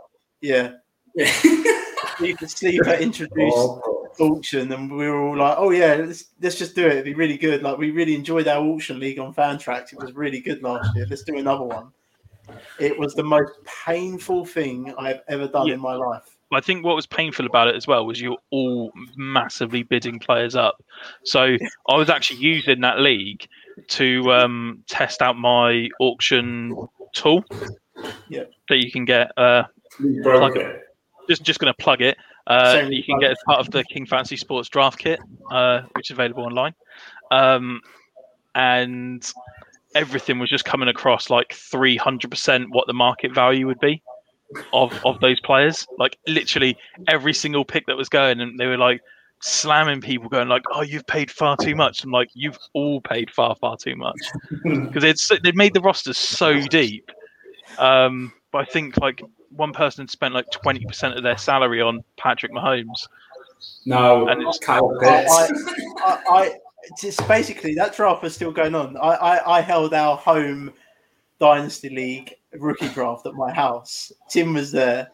Yeah. 0.41 0.73
Yeah. 1.15 1.31
you 2.19 2.35
could 2.35 2.49
see 2.49 2.79
that 2.79 3.01
introduced 3.01 3.55
oh, 3.55 4.07
auction, 4.19 4.71
and 4.71 4.91
we 4.91 5.07
were 5.07 5.21
all 5.21 5.37
like, 5.37 5.55
"Oh 5.57 5.71
yeah, 5.71 5.95
let's 5.95 6.25
let's 6.41 6.57
just 6.57 6.75
do 6.75 6.85
it. 6.87 6.93
It'd 6.93 7.05
be 7.05 7.13
really 7.13 7.37
good." 7.37 7.61
Like 7.61 7.77
we 7.77 7.91
really 7.91 8.15
enjoyed 8.15 8.47
our 8.47 8.63
auction 8.63 8.99
league 8.99 9.19
on 9.19 9.33
Fantrax. 9.33 9.93
It 9.93 9.99
was 9.99 10.13
really 10.13 10.39
good 10.39 10.63
last 10.63 10.95
year. 10.95 11.05
Let's 11.09 11.23
do 11.23 11.37
another 11.37 11.63
one. 11.63 11.91
It 12.79 12.97
was 12.97 13.13
the 13.13 13.23
most 13.23 13.51
painful 13.85 14.45
thing 14.45 14.93
I've 14.97 15.21
ever 15.27 15.47
done 15.47 15.67
yeah. 15.67 15.75
in 15.75 15.79
my 15.79 15.95
life. 15.95 16.23
I 16.51 16.61
think 16.61 16.85
what 16.85 16.95
was 16.95 17.05
painful 17.05 17.45
about 17.45 17.67
it 17.67 17.75
as 17.75 17.87
well 17.87 18.05
was 18.05 18.21
you're 18.21 18.37
all 18.51 18.91
massively 19.15 19.83
bidding 19.83 20.19
players 20.19 20.55
up. 20.55 20.83
So 21.23 21.57
I 21.89 21.97
was 21.97 22.09
actually 22.09 22.39
using 22.39 22.81
that 22.81 22.99
league 22.99 23.47
to 23.89 24.31
um, 24.31 24.83
test 24.87 25.21
out 25.21 25.37
my 25.37 25.89
auction 25.99 26.75
tool. 27.13 27.43
Yeah. 28.29 28.43
That 28.69 28.77
you 28.77 28.91
can 28.91 29.05
get. 29.05 29.31
Uh, 29.37 29.63
plug 30.23 30.57
it. 30.57 30.81
Just 31.27 31.43
just 31.43 31.59
going 31.59 31.73
to 31.73 31.83
plug 31.83 32.01
it. 32.01 32.17
Uh, 32.47 32.83
you 32.89 33.03
can 33.03 33.19
get 33.19 33.31
as 33.31 33.37
part 33.47 33.59
of 33.59 33.71
the 33.71 33.83
King 33.85 34.05
Fantasy 34.05 34.37
Sports 34.37 34.69
Draft 34.69 34.99
Kit, 34.99 35.19
uh, 35.49 35.81
which 35.95 36.11
is 36.11 36.13
available 36.13 36.43
online. 36.43 36.75
Um, 37.31 37.81
and 38.53 39.27
everything 39.95 40.39
was 40.39 40.49
just 40.49 40.65
coming 40.65 40.89
across 40.89 41.29
like 41.29 41.49
300% 41.49 42.67
what 42.69 42.85
the 42.85 42.93
market 42.93 43.33
value 43.33 43.65
would 43.65 43.79
be 43.79 44.03
of 44.73 44.93
of 45.05 45.19
those 45.21 45.39
players. 45.39 45.87
Like 45.97 46.17
literally 46.27 46.77
every 47.07 47.33
single 47.33 47.65
pick 47.65 47.87
that 47.87 47.97
was 47.97 48.09
going, 48.09 48.39
and 48.41 48.59
they 48.59 48.67
were 48.67 48.77
like, 48.77 49.01
slamming 49.41 50.01
people, 50.01 50.29
going 50.29 50.47
like, 50.47 50.63
"Oh, 50.71 50.81
you've 50.81 51.07
paid 51.07 51.31
far 51.31 51.57
too 51.57 51.75
much." 51.75 52.03
I'm 52.03 52.11
like, 52.11 52.29
"You've 52.33 52.57
all 52.73 53.01
paid 53.01 53.31
far, 53.31 53.55
far 53.55 53.77
too 53.77 53.95
much," 53.95 54.19
because 54.63 55.03
it's 55.03 55.31
they've 55.43 55.55
made 55.55 55.73
the 55.73 55.81
rosters 55.81 56.17
so 56.17 56.59
deep. 56.61 57.11
Um, 57.77 58.33
but 58.51 58.59
I 58.59 58.65
think 58.65 58.97
like 58.97 59.21
one 59.49 59.73
person 59.73 60.07
spent 60.07 60.33
like 60.33 60.49
twenty 60.51 60.85
percent 60.85 61.17
of 61.17 61.23
their 61.23 61.37
salary 61.37 61.81
on 61.81 62.03
Patrick 62.17 62.51
Mahomes. 62.51 63.07
No, 63.85 64.27
and 64.27 64.41
it's 64.43 64.59
Kyle 64.59 64.97
Pitts. 64.99 65.31
I, 65.31 66.19
I, 66.29 66.55
It's 67.03 67.21
basically 67.23 67.73
that 67.75 67.95
draft 67.95 68.23
was 68.23 68.35
still 68.35 68.51
going 68.51 68.75
on. 68.75 68.97
I, 68.97 69.09
I, 69.09 69.57
I 69.57 69.61
held 69.61 69.93
our 69.93 70.17
home 70.17 70.71
dynasty 71.39 71.89
league 71.89 72.33
rookie 72.53 72.89
draft 72.89 73.25
at 73.25 73.33
my 73.33 73.51
house. 73.51 74.11
Tim 74.29 74.53
was 74.53 74.71
there, 74.71 75.09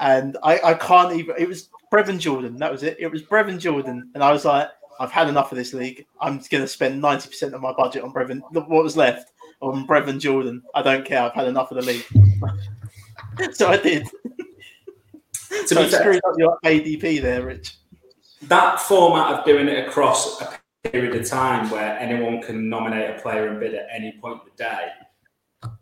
and 0.00 0.36
I, 0.42 0.60
I 0.60 0.74
can't 0.74 1.14
even. 1.14 1.34
It 1.38 1.48
was 1.48 1.68
Brevin 1.92 2.18
Jordan. 2.18 2.56
That 2.56 2.72
was 2.72 2.82
it. 2.82 2.96
It 2.98 3.10
was 3.10 3.22
Brevin 3.22 3.58
Jordan, 3.58 4.10
and 4.14 4.22
I 4.22 4.32
was 4.32 4.44
like, 4.44 4.68
I've 5.00 5.12
had 5.12 5.28
enough 5.28 5.52
of 5.52 5.58
this 5.58 5.74
league. 5.74 6.06
I'm 6.20 6.40
going 6.50 6.62
to 6.62 6.68
spend 6.68 7.00
ninety 7.00 7.28
percent 7.28 7.54
of 7.54 7.60
my 7.60 7.72
budget 7.72 8.02
on 8.02 8.12
Brevin. 8.12 8.40
What 8.52 8.68
was 8.68 8.96
left 8.96 9.32
on 9.60 9.86
Brevin 9.86 10.20
Jordan? 10.20 10.62
I 10.74 10.82
don't 10.82 11.04
care. 11.04 11.22
I've 11.22 11.34
had 11.34 11.48
enough 11.48 11.70
of 11.70 11.76
the 11.76 11.92
league. 11.92 12.06
so 13.52 13.68
I 13.68 13.76
did. 13.76 14.06
To 15.50 15.68
so 15.68 15.84
be 15.84 15.90
screwed 15.90 16.20
up 16.28 16.34
your 16.36 16.58
ADP 16.64 17.22
there, 17.22 17.42
Rich. 17.42 17.76
That 18.42 18.80
format 18.80 19.38
of 19.38 19.44
doing 19.44 19.68
it 19.68 19.88
across 19.88 20.40
a 20.42 20.58
period 20.90 21.14
of 21.14 21.28
time 21.28 21.70
where 21.70 21.98
anyone 21.98 22.42
can 22.42 22.68
nominate 22.68 23.16
a 23.16 23.20
player 23.20 23.48
and 23.48 23.60
bid 23.60 23.74
at 23.74 23.86
any 23.92 24.12
point 24.20 24.40
of 24.40 24.44
the 24.44 24.62
day 24.62 24.88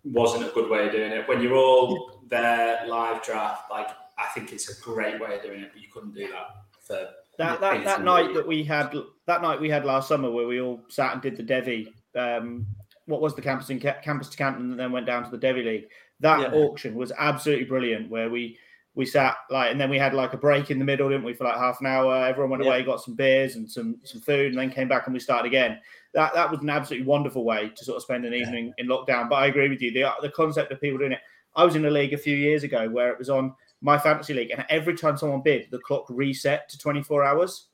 wasn't 0.05 0.45
a 0.45 0.51
good 0.51 0.71
way 0.71 0.87
of 0.87 0.93
doing 0.93 1.13
it. 1.13 1.29
When 1.29 1.43
you're 1.43 1.57
all 1.57 2.23
there 2.29 2.87
live 2.87 3.23
draft, 3.23 3.71
like 3.71 3.89
I 4.19 4.27
think 4.35 4.53
it's 4.53 4.79
a 4.79 4.83
great 4.83 5.21
way 5.21 5.37
of 5.37 5.43
doing 5.43 5.61
it, 5.61 5.71
but 5.73 5.83
you 5.83 5.89
couldn't 5.93 6.15
do 6.15 6.29
that 6.29 6.47
for 6.81 7.09
that 7.39 7.61
that, 7.61 7.85
that 7.85 8.03
night 8.03 8.35
that 8.35 8.47
we 8.47 8.63
had 8.63 8.95
that 9.27 9.43
night 9.43 9.61
we 9.61 9.71
had 9.71 9.85
last 9.85 10.09
summer 10.09 10.31
where 10.31 10.47
we 10.47 10.61
all 10.61 10.83
sat 10.89 11.13
and 11.13 11.23
did 11.23 11.37
the 11.37 11.43
Devi. 11.43 11.93
Um, 12.15 12.67
what 13.07 13.21
was 13.21 13.35
the 13.35 13.43
campus 13.43 13.71
in 13.71 13.81
campus 13.81 14.29
to 14.29 14.37
Canton 14.37 14.71
and 14.71 14.79
then 14.79 14.93
went 14.93 15.07
down 15.07 15.25
to 15.25 15.31
the 15.31 15.39
Devi 15.39 15.63
League. 15.63 15.89
That 16.21 16.41
yeah. 16.41 16.59
auction 16.59 16.95
was 16.95 17.11
absolutely 17.19 17.65
brilliant. 17.65 18.11
Where 18.11 18.31
we 18.31 18.59
we 18.95 19.07
sat 19.07 19.37
like 19.51 19.71
and 19.71 19.81
then 19.81 19.89
we 19.89 19.99
had 19.99 20.13
like 20.13 20.35
a 20.35 20.37
break 20.37 20.71
in 20.71 20.79
the 20.79 20.85
middle, 20.85 21.09
didn't 21.09 21.25
we, 21.25 21.33
for 21.33 21.45
like 21.45 21.57
half 21.57 21.81
an 21.81 21.87
hour? 21.87 22.27
Everyone 22.27 22.51
went 22.51 22.63
away, 22.63 22.83
got 22.83 23.01
some 23.01 23.15
beers 23.15 23.57
and 23.57 23.71
some 23.71 23.97
some 24.05 24.21
food, 24.21 24.53
and 24.53 24.59
then 24.59 24.71
came 24.71 24.89
back 24.89 25.07
and 25.07 25.15
we 25.15 25.21
started 25.21 25.47
again. 25.47 25.79
That 26.15 26.35
that 26.35 26.51
was 26.51 26.61
an 26.61 26.71
absolutely 26.71 27.07
wonderful 27.07 27.45
way 27.45 27.73
to 27.75 27.85
sort 27.85 27.97
of 27.97 28.03
spend 28.03 28.27
an 28.27 28.35
evening 28.35 28.73
in 28.79 28.89
lockdown. 28.89 29.31
But 29.31 29.37
I 29.37 29.47
agree 29.47 29.69
with 29.69 29.81
you. 29.81 29.93
The 29.93 30.11
the 30.21 30.31
concept 30.31 30.73
of 30.73 30.81
people 30.81 30.99
doing 30.99 31.13
it. 31.13 31.21
I 31.55 31.65
was 31.65 31.75
in 31.75 31.85
a 31.85 31.91
league 31.91 32.15
a 32.15 32.19
few 32.19 32.37
years 32.37 32.65
ago 32.65 32.89
where 32.89 33.11
it 33.11 33.19
was 33.19 33.29
on 33.29 33.55
my 33.81 33.99
fantasy 33.99 34.35
league, 34.35 34.51
and 34.51 34.65
every 34.69 34.97
time 34.97 35.17
someone 35.17 35.43
bid, 35.43 35.69
the 35.71 35.79
clock 35.79 36.07
reset 36.09 36.69
to 36.69 36.79
24 36.79 37.25
hours, 37.25 37.69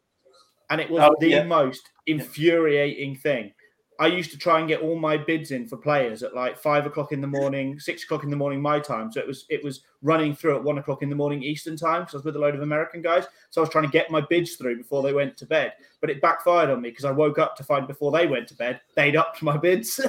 and 0.70 0.80
it 0.80 0.90
was 0.90 1.02
oh, 1.02 1.16
the 1.20 1.28
yeah. 1.28 1.42
most 1.42 1.90
infuriating 2.06 3.16
thing. 3.16 3.52
I 4.00 4.06
used 4.06 4.30
to 4.30 4.38
try 4.38 4.60
and 4.60 4.68
get 4.68 4.80
all 4.80 4.96
my 4.96 5.16
bids 5.16 5.50
in 5.50 5.66
for 5.66 5.76
players 5.76 6.22
at 6.22 6.34
like 6.34 6.56
five 6.56 6.86
o'clock 6.86 7.10
in 7.10 7.20
the 7.20 7.26
morning, 7.26 7.80
six 7.80 8.04
o'clock 8.04 8.22
in 8.22 8.30
the 8.30 8.36
morning 8.36 8.62
my 8.62 8.78
time. 8.78 9.10
So 9.10 9.20
it 9.20 9.26
was 9.26 9.44
it 9.48 9.64
was 9.64 9.80
running 10.02 10.34
through 10.34 10.56
at 10.56 10.62
one 10.62 10.78
o'clock 10.78 11.02
in 11.02 11.10
the 11.10 11.16
morning 11.16 11.42
Eastern 11.42 11.76
time 11.76 12.02
because 12.02 12.14
I 12.14 12.18
was 12.18 12.24
with 12.24 12.36
a 12.36 12.38
load 12.38 12.54
of 12.54 12.62
American 12.62 13.02
guys. 13.02 13.24
So 13.50 13.60
I 13.60 13.62
was 13.62 13.70
trying 13.70 13.84
to 13.84 13.90
get 13.90 14.10
my 14.10 14.20
bids 14.20 14.54
through 14.54 14.76
before 14.76 15.02
they 15.02 15.12
went 15.12 15.36
to 15.38 15.46
bed. 15.46 15.72
But 16.00 16.10
it 16.10 16.20
backfired 16.20 16.70
on 16.70 16.80
me 16.80 16.90
because 16.90 17.04
I 17.04 17.10
woke 17.10 17.38
up 17.38 17.56
to 17.56 17.64
find 17.64 17.88
before 17.88 18.12
they 18.12 18.26
went 18.26 18.46
to 18.48 18.54
bed 18.54 18.80
they'd 18.94 19.16
upped 19.16 19.42
my 19.42 19.56
bids. 19.56 20.00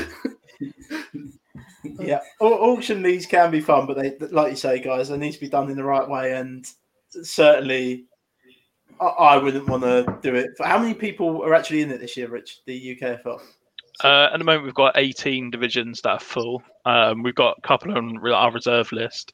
yeah, 1.85 2.21
auction 2.41 3.03
leagues 3.03 3.27
can 3.27 3.51
be 3.51 3.61
fun, 3.61 3.87
but 3.87 3.97
they, 3.97 4.17
like 4.29 4.51
you 4.51 4.57
say, 4.57 4.81
guys, 4.81 5.09
they 5.09 5.17
need 5.17 5.33
to 5.33 5.41
be 5.41 5.49
done 5.49 5.71
in 5.71 5.77
the 5.77 5.85
right 5.85 6.09
way. 6.09 6.33
And 6.33 6.67
certainly, 7.23 8.07
I, 9.01 9.05
I 9.07 9.37
wouldn't 9.37 9.69
want 9.69 9.83
to 9.83 10.19
do 10.23 10.35
it. 10.35 10.51
How 10.63 10.79
many 10.79 10.95
people 10.95 11.43
are 11.43 11.55
actually 11.55 11.83
in 11.83 11.91
it 11.91 12.01
this 12.01 12.17
year, 12.17 12.29
Rich? 12.29 12.61
The 12.67 12.97
UKFL. 12.97 13.41
Uh, 14.03 14.29
at 14.33 14.39
the 14.39 14.45
moment, 14.45 14.65
we've 14.65 14.75
got 14.75 14.97
18 14.97 15.51
divisions 15.51 16.01
that 16.03 16.11
are 16.11 16.21
full. 16.21 16.63
Um, 16.85 17.23
we've 17.23 17.35
got 17.35 17.59
a 17.59 17.61
couple 17.61 17.97
on 17.97 18.19
our 18.27 18.51
reserve 18.51 18.91
list, 18.91 19.33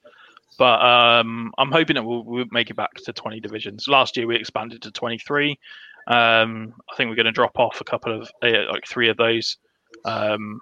but 0.58 0.82
um, 0.82 1.52
I'm 1.56 1.72
hoping 1.72 1.94
that 1.94 2.04
we'll, 2.04 2.24
we'll, 2.24 2.44
make 2.50 2.68
it 2.68 2.76
back 2.76 2.94
to 2.94 3.12
20 3.12 3.40
divisions. 3.40 3.88
Last 3.88 4.16
year, 4.16 4.26
we 4.26 4.36
expanded 4.36 4.82
to 4.82 4.90
23. 4.90 5.58
Um, 6.06 6.74
I 6.90 6.96
think 6.96 7.08
we're 7.08 7.16
going 7.16 7.26
to 7.26 7.32
drop 7.32 7.58
off 7.58 7.80
a 7.80 7.84
couple 7.84 8.20
of 8.20 8.30
uh, 8.42 8.70
like 8.70 8.86
three 8.86 9.08
of 9.08 9.16
those 9.16 9.56
um, 10.04 10.60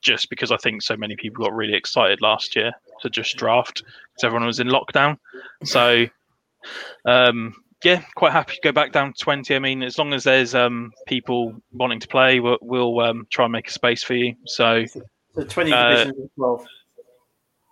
just 0.00 0.30
because 0.30 0.52
I 0.52 0.56
think 0.56 0.82
so 0.82 0.96
many 0.96 1.16
people 1.16 1.44
got 1.44 1.54
really 1.54 1.74
excited 1.74 2.20
last 2.20 2.54
year 2.54 2.72
to 3.00 3.10
just 3.10 3.36
draft 3.36 3.82
because 3.82 4.24
everyone 4.24 4.46
was 4.46 4.60
in 4.60 4.68
lockdown. 4.68 5.18
So, 5.64 6.06
um, 7.04 7.54
yeah, 7.82 8.02
quite 8.14 8.32
happy 8.32 8.54
to 8.54 8.60
go 8.62 8.72
back 8.72 8.92
down 8.92 9.12
to 9.12 9.18
20. 9.18 9.54
I 9.54 9.58
mean, 9.58 9.82
as 9.82 9.98
long 9.98 10.12
as 10.12 10.24
there's 10.24 10.54
um, 10.54 10.92
people 11.06 11.54
wanting 11.72 12.00
to 12.00 12.08
play, 12.08 12.40
we'll, 12.40 12.58
we'll 12.60 13.00
um, 13.00 13.26
try 13.30 13.44
and 13.44 13.52
make 13.52 13.68
a 13.68 13.72
space 13.72 14.02
for 14.02 14.14
you. 14.14 14.34
So, 14.46 14.84
so 15.34 15.44
20 15.44 15.72
uh, 15.72 15.88
divisions 15.88 16.18
as 16.18 16.30
well. 16.36 16.66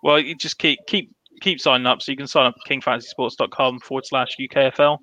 Well, 0.03 0.19
you 0.19 0.35
just 0.35 0.57
keep 0.57 0.79
keep 0.87 1.13
keep 1.41 1.61
signing 1.61 1.87
up. 1.87 2.01
So 2.01 2.11
you 2.11 2.17
can 2.17 2.27
sign 2.27 2.47
up 2.47 2.55
at 2.57 2.69
kingfantasysports.com 2.69 3.79
forward 3.79 4.05
slash 4.05 4.37
UKFL. 4.39 4.97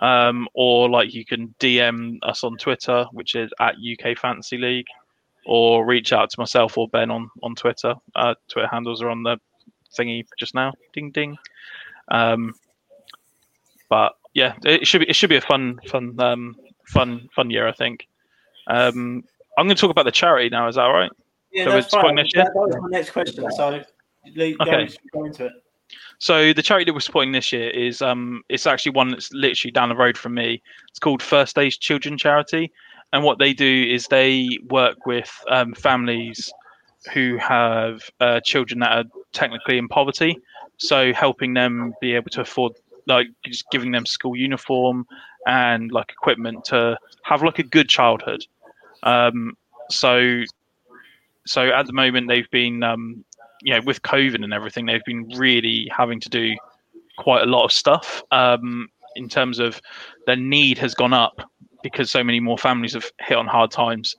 Um, 0.00 0.48
or 0.54 0.88
like 0.88 1.12
you 1.12 1.24
can 1.24 1.54
DM 1.58 2.18
us 2.22 2.44
on 2.44 2.56
Twitter, 2.56 3.06
which 3.12 3.34
is 3.34 3.50
at 3.58 3.74
UK 3.74 4.16
Fantasy 4.16 4.56
League, 4.56 4.86
or 5.44 5.84
reach 5.84 6.12
out 6.12 6.30
to 6.30 6.40
myself 6.40 6.78
or 6.78 6.88
Ben 6.88 7.10
on 7.10 7.28
on 7.42 7.54
Twitter. 7.54 7.94
Uh, 8.14 8.34
Twitter 8.48 8.68
handles 8.68 9.02
are 9.02 9.10
on 9.10 9.24
the 9.24 9.38
thingy 9.98 10.24
just 10.38 10.54
now. 10.54 10.72
Ding 10.94 11.10
ding. 11.10 11.36
Um, 12.10 12.54
but 13.88 14.12
yeah, 14.38 14.54
it 14.64 14.86
should 14.86 15.00
be 15.00 15.08
it 15.08 15.16
should 15.16 15.30
be 15.30 15.36
a 15.36 15.40
fun 15.40 15.80
fun 15.86 16.18
um, 16.20 16.56
fun 16.86 17.28
fun 17.34 17.50
year. 17.50 17.66
I 17.66 17.72
think. 17.72 18.06
Um, 18.68 19.24
I'm 19.56 19.66
going 19.66 19.74
to 19.74 19.80
talk 19.80 19.90
about 19.90 20.04
the 20.04 20.12
charity 20.12 20.48
now. 20.50 20.68
Is 20.68 20.76
that 20.76 20.82
all 20.82 20.92
right? 20.92 21.10
Yeah, 21.52 21.64
so 21.64 21.70
that's 21.72 21.92
fine. 21.92 22.14
That, 22.14 22.30
that 22.34 22.50
was 22.54 22.76
my 22.80 22.88
next 22.90 23.10
question. 23.10 23.50
So, 23.50 23.82
okay. 24.36 24.54
go, 24.54 24.86
go 25.12 25.24
into 25.24 25.46
it. 25.46 25.52
So 26.18 26.52
the 26.52 26.62
charity 26.62 26.84
that 26.84 26.92
we're 26.92 27.00
supporting 27.00 27.32
this 27.32 27.52
year 27.52 27.70
is 27.70 28.02
um 28.02 28.42
it's 28.48 28.66
actually 28.66 28.92
one 28.92 29.10
that's 29.10 29.32
literally 29.32 29.72
down 29.72 29.88
the 29.88 29.96
road 29.96 30.16
from 30.18 30.34
me. 30.34 30.62
It's 30.88 30.98
called 30.98 31.22
First 31.22 31.50
Stage 31.50 31.80
Children 31.80 32.18
Charity, 32.18 32.70
and 33.12 33.24
what 33.24 33.38
they 33.38 33.52
do 33.52 33.84
is 33.88 34.06
they 34.06 34.58
work 34.68 35.06
with 35.06 35.30
um, 35.50 35.74
families 35.74 36.52
who 37.14 37.36
have 37.38 38.10
uh, 38.20 38.40
children 38.40 38.80
that 38.80 38.92
are 38.92 39.04
technically 39.32 39.78
in 39.78 39.88
poverty, 39.88 40.38
so 40.76 41.12
helping 41.12 41.54
them 41.54 41.94
be 42.00 42.14
able 42.14 42.30
to 42.30 42.42
afford 42.42 42.72
like 43.08 43.28
just 43.44 43.64
giving 43.72 43.92
them 43.92 44.06
school 44.06 44.36
uniform 44.36 45.06
and 45.46 45.90
like 45.90 46.10
equipment 46.10 46.64
to 46.66 46.96
have 47.24 47.42
like 47.42 47.58
a 47.58 47.62
good 47.64 47.88
childhood. 47.88 48.44
Um, 49.02 49.56
so 49.90 50.42
so 51.46 51.70
at 51.70 51.86
the 51.86 51.92
moment 51.92 52.28
they've 52.28 52.50
been 52.50 52.82
um, 52.82 53.24
you 53.62 53.74
know, 53.74 53.80
with 53.84 54.02
COVID 54.02 54.42
and 54.42 54.52
everything, 54.52 54.86
they've 54.86 55.04
been 55.04 55.28
really 55.36 55.88
having 55.96 56.20
to 56.20 56.28
do 56.28 56.54
quite 57.18 57.42
a 57.42 57.46
lot 57.46 57.64
of 57.64 57.72
stuff 57.72 58.22
um, 58.30 58.88
in 59.16 59.28
terms 59.28 59.58
of 59.58 59.80
their 60.26 60.36
need 60.36 60.78
has 60.78 60.94
gone 60.94 61.12
up 61.12 61.40
because 61.82 62.10
so 62.10 62.22
many 62.22 62.40
more 62.40 62.58
families 62.58 62.94
have 62.94 63.10
hit 63.20 63.36
on 63.36 63.46
hard 63.46 63.70
times, 63.70 64.16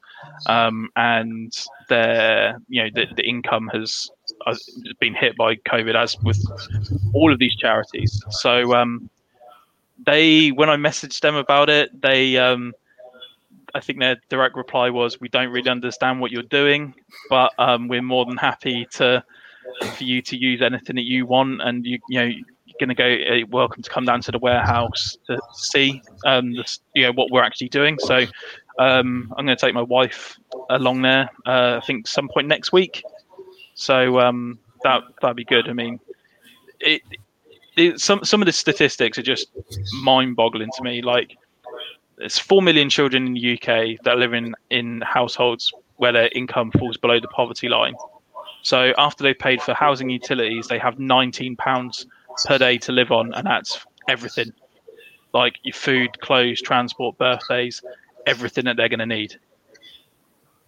um, 0.47 0.89
and 0.95 1.65
their 1.89 2.59
you 2.67 2.83
know 2.83 2.89
the, 2.93 3.05
the 3.15 3.27
income 3.27 3.69
has, 3.73 4.09
has 4.45 4.69
been 4.99 5.13
hit 5.13 5.35
by 5.37 5.55
COVID 5.55 5.95
as 5.95 6.17
with 6.21 6.43
all 7.13 7.31
of 7.31 7.39
these 7.39 7.55
charities. 7.55 8.23
So 8.29 8.73
um, 8.75 9.09
they, 10.05 10.49
when 10.49 10.69
I 10.69 10.75
messaged 10.75 11.21
them 11.21 11.35
about 11.35 11.69
it, 11.69 12.01
they 12.01 12.37
um, 12.37 12.73
I 13.73 13.79
think 13.79 13.99
their 13.99 14.17
direct 14.29 14.55
reply 14.55 14.89
was, 14.89 15.19
"We 15.19 15.29
don't 15.29 15.49
really 15.49 15.69
understand 15.69 16.19
what 16.19 16.31
you're 16.31 16.43
doing, 16.43 16.93
but 17.29 17.53
um, 17.57 17.87
we're 17.87 18.01
more 18.01 18.25
than 18.25 18.37
happy 18.37 18.87
to 18.93 19.23
for 19.95 20.03
you 20.03 20.21
to 20.23 20.37
use 20.37 20.61
anything 20.61 20.95
that 20.95 21.05
you 21.05 21.25
want, 21.25 21.61
and 21.61 21.85
you 21.85 21.99
you 22.09 22.19
know 22.19 22.25
you're 22.25 22.79
going 22.79 22.89
to 22.89 22.95
go. 22.95 23.05
Uh, 23.05 23.45
welcome 23.49 23.83
to 23.83 23.89
come 23.89 24.05
down 24.05 24.21
to 24.21 24.31
the 24.31 24.39
warehouse 24.39 25.17
to 25.27 25.39
see 25.53 26.01
um, 26.25 26.53
the, 26.53 26.77
you 26.95 27.03
know 27.03 27.11
what 27.11 27.31
we're 27.31 27.43
actually 27.43 27.69
doing. 27.69 27.97
So 27.99 28.25
um, 28.79 29.33
I'm 29.37 29.45
going 29.45 29.57
to 29.57 29.65
take 29.65 29.73
my 29.73 29.81
wife 29.81 30.37
along 30.69 31.01
there. 31.01 31.29
Uh, 31.45 31.79
I 31.81 31.85
think 31.85 32.07
some 32.07 32.29
point 32.29 32.47
next 32.47 32.71
week. 32.71 33.03
So 33.79 34.19
um, 34.19 34.59
that 34.83 35.03
that'd 35.21 35.37
be 35.37 35.45
good. 35.45 35.69
I 35.69 35.73
mean, 35.73 36.01
it, 36.81 37.01
it 37.77 38.01
some 38.01 38.25
some 38.25 38.41
of 38.41 38.45
the 38.45 38.51
statistics 38.51 39.17
are 39.17 39.23
just 39.23 39.47
mind-boggling 40.03 40.69
to 40.75 40.83
me. 40.83 41.01
Like 41.01 41.37
there's 42.17 42.37
four 42.37 42.61
million 42.61 42.89
children 42.89 43.25
in 43.27 43.33
the 43.35 43.53
UK 43.53 44.03
that 44.03 44.17
live 44.17 44.33
in 44.33 44.53
in 44.69 44.99
households 44.99 45.71
where 45.95 46.11
their 46.11 46.27
income 46.33 46.71
falls 46.71 46.97
below 46.97 47.21
the 47.21 47.29
poverty 47.29 47.69
line. 47.69 47.95
So 48.63 48.93
after 48.97 49.23
they've 49.23 49.39
paid 49.39 49.61
for 49.61 49.73
housing 49.73 50.09
utilities, 50.09 50.67
they 50.67 50.77
have 50.77 50.99
19 50.99 51.55
pounds 51.55 52.05
per 52.45 52.57
day 52.57 52.77
to 52.79 52.91
live 52.91 53.13
on, 53.13 53.33
and 53.33 53.47
that's 53.47 53.85
everything, 54.09 54.51
like 55.33 55.57
your 55.63 55.73
food, 55.73 56.19
clothes, 56.19 56.61
transport, 56.61 57.17
birthdays, 57.17 57.81
everything 58.27 58.65
that 58.65 58.75
they're 58.75 58.89
going 58.89 58.99
to 58.99 59.05
need. 59.05 59.39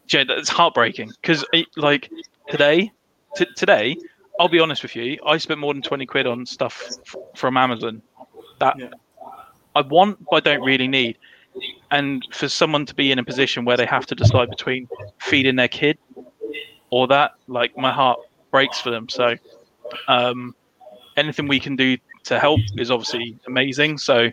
Yeah, 0.08 0.24
that's 0.24 0.48
heartbreaking 0.48 1.12
because 1.22 1.44
like 1.76 2.10
today, 2.50 2.92
t- 3.36 3.48
today, 3.56 3.98
I'll 4.40 4.48
be 4.48 4.60
honest 4.60 4.84
with 4.84 4.96
you, 4.96 5.18
I 5.26 5.38
spent 5.38 5.60
more 5.60 5.74
than 5.74 5.82
20 5.82 6.06
quid 6.06 6.28
on 6.28 6.46
stuff 6.46 6.90
f- 7.06 7.16
from 7.36 7.58
Amazon 7.58 8.02
that 8.60 8.76
yeah. 8.78 8.90
I 9.76 9.82
want 9.82 10.18
but 10.30 10.38
I 10.38 10.40
don't 10.52 10.64
really 10.64 10.88
need 10.88 11.18
and 11.92 12.26
for 12.32 12.48
someone 12.48 12.86
to 12.86 12.96
be 12.96 13.12
in 13.12 13.20
a 13.20 13.24
position 13.24 13.66
where 13.66 13.78
they 13.78 13.86
have 13.86 14.06
to 14.08 14.16
decide 14.16 14.50
between 14.50 14.88
feeding 15.20 15.56
their 15.58 15.68
kid 15.68 15.98
or 16.90 17.08
that, 17.08 17.32
like 17.48 17.78
my 17.78 17.92
heart 17.92 18.20
breaks 18.52 18.80
for 18.80 18.92
them. 18.92 19.10
So, 19.10 19.36
um, 20.08 20.56
anything 21.18 21.48
we 21.48 21.60
can 21.60 21.76
do 21.76 21.98
to 22.26 22.40
help 22.40 22.60
is 22.78 22.92
obviously 22.92 23.38
amazing. 23.48 23.98
So, 23.98 24.30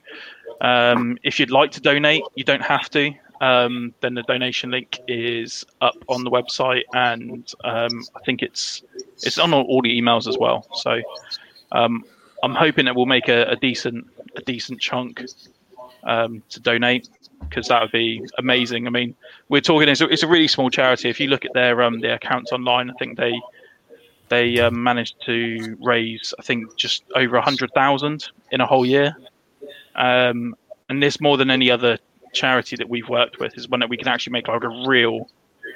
um, 0.60 1.18
if 1.22 1.38
you'd 1.40 1.50
like 1.50 1.72
to 1.72 1.80
donate, 1.80 2.22
you 2.34 2.44
don't 2.44 2.62
have 2.62 2.88
to. 2.90 3.12
Um, 3.40 3.94
then 4.00 4.14
the 4.14 4.22
donation 4.22 4.70
link 4.70 4.98
is 5.06 5.64
up 5.80 5.96
on 6.08 6.24
the 6.24 6.30
website, 6.30 6.82
and 6.92 7.50
um, 7.64 8.04
I 8.16 8.20
think 8.24 8.42
it's 8.42 8.82
it's 9.22 9.38
on 9.38 9.52
all 9.52 9.80
the 9.82 10.00
emails 10.00 10.26
as 10.26 10.36
well. 10.36 10.66
So, 10.74 11.00
um, 11.72 12.04
I'm 12.42 12.54
hoping 12.54 12.84
that 12.86 12.96
we'll 12.96 13.06
make 13.06 13.28
a, 13.28 13.44
a 13.44 13.56
decent 13.56 14.06
a 14.36 14.40
decent 14.42 14.80
chunk 14.80 15.22
um, 16.04 16.42
to 16.50 16.60
donate 16.60 17.08
because 17.40 17.68
that 17.68 17.80
would 17.80 17.92
be 17.92 18.22
amazing. 18.38 18.86
I 18.86 18.90
mean, 18.90 19.14
we're 19.48 19.60
talking 19.60 19.88
it's 19.88 20.00
a, 20.00 20.08
it's 20.08 20.22
a 20.22 20.28
really 20.28 20.48
small 20.48 20.70
charity. 20.70 21.08
If 21.08 21.20
you 21.20 21.28
look 21.28 21.44
at 21.44 21.52
their 21.54 21.82
um, 21.82 22.00
their 22.00 22.14
accounts 22.14 22.52
online, 22.52 22.90
I 22.90 22.94
think 22.94 23.18
they 23.18 23.40
they 24.28 24.58
um, 24.58 24.82
managed 24.82 25.16
to 25.26 25.76
raise 25.80 26.34
I 26.38 26.42
think 26.42 26.76
just 26.76 27.04
over 27.14 27.36
a 27.36 27.42
hundred 27.42 27.72
thousand 27.72 28.28
in 28.50 28.60
a 28.60 28.66
whole 28.66 28.84
year, 28.84 29.16
um, 29.94 30.56
and 30.88 31.02
this 31.02 31.20
more 31.20 31.36
than 31.36 31.50
any 31.50 31.70
other 31.70 31.98
charity 32.32 32.76
that 32.76 32.88
we've 32.88 33.08
worked 33.08 33.38
with 33.38 33.56
is 33.56 33.68
one 33.68 33.80
that 33.80 33.88
we 33.88 33.96
can 33.96 34.08
actually 34.08 34.32
make 34.32 34.48
like 34.48 34.64
a 34.64 34.84
real 34.86 35.28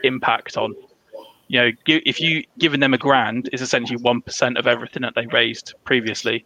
impact 0.04 0.56
on. 0.56 0.74
You 1.48 1.60
know, 1.60 1.70
if 1.86 2.20
you 2.20 2.44
giving 2.58 2.80
them 2.80 2.94
a 2.94 2.98
grand 2.98 3.50
is 3.52 3.60
essentially 3.60 4.00
one 4.00 4.22
percent 4.22 4.56
of 4.56 4.66
everything 4.66 5.02
that 5.02 5.14
they 5.14 5.26
raised 5.26 5.74
previously 5.84 6.44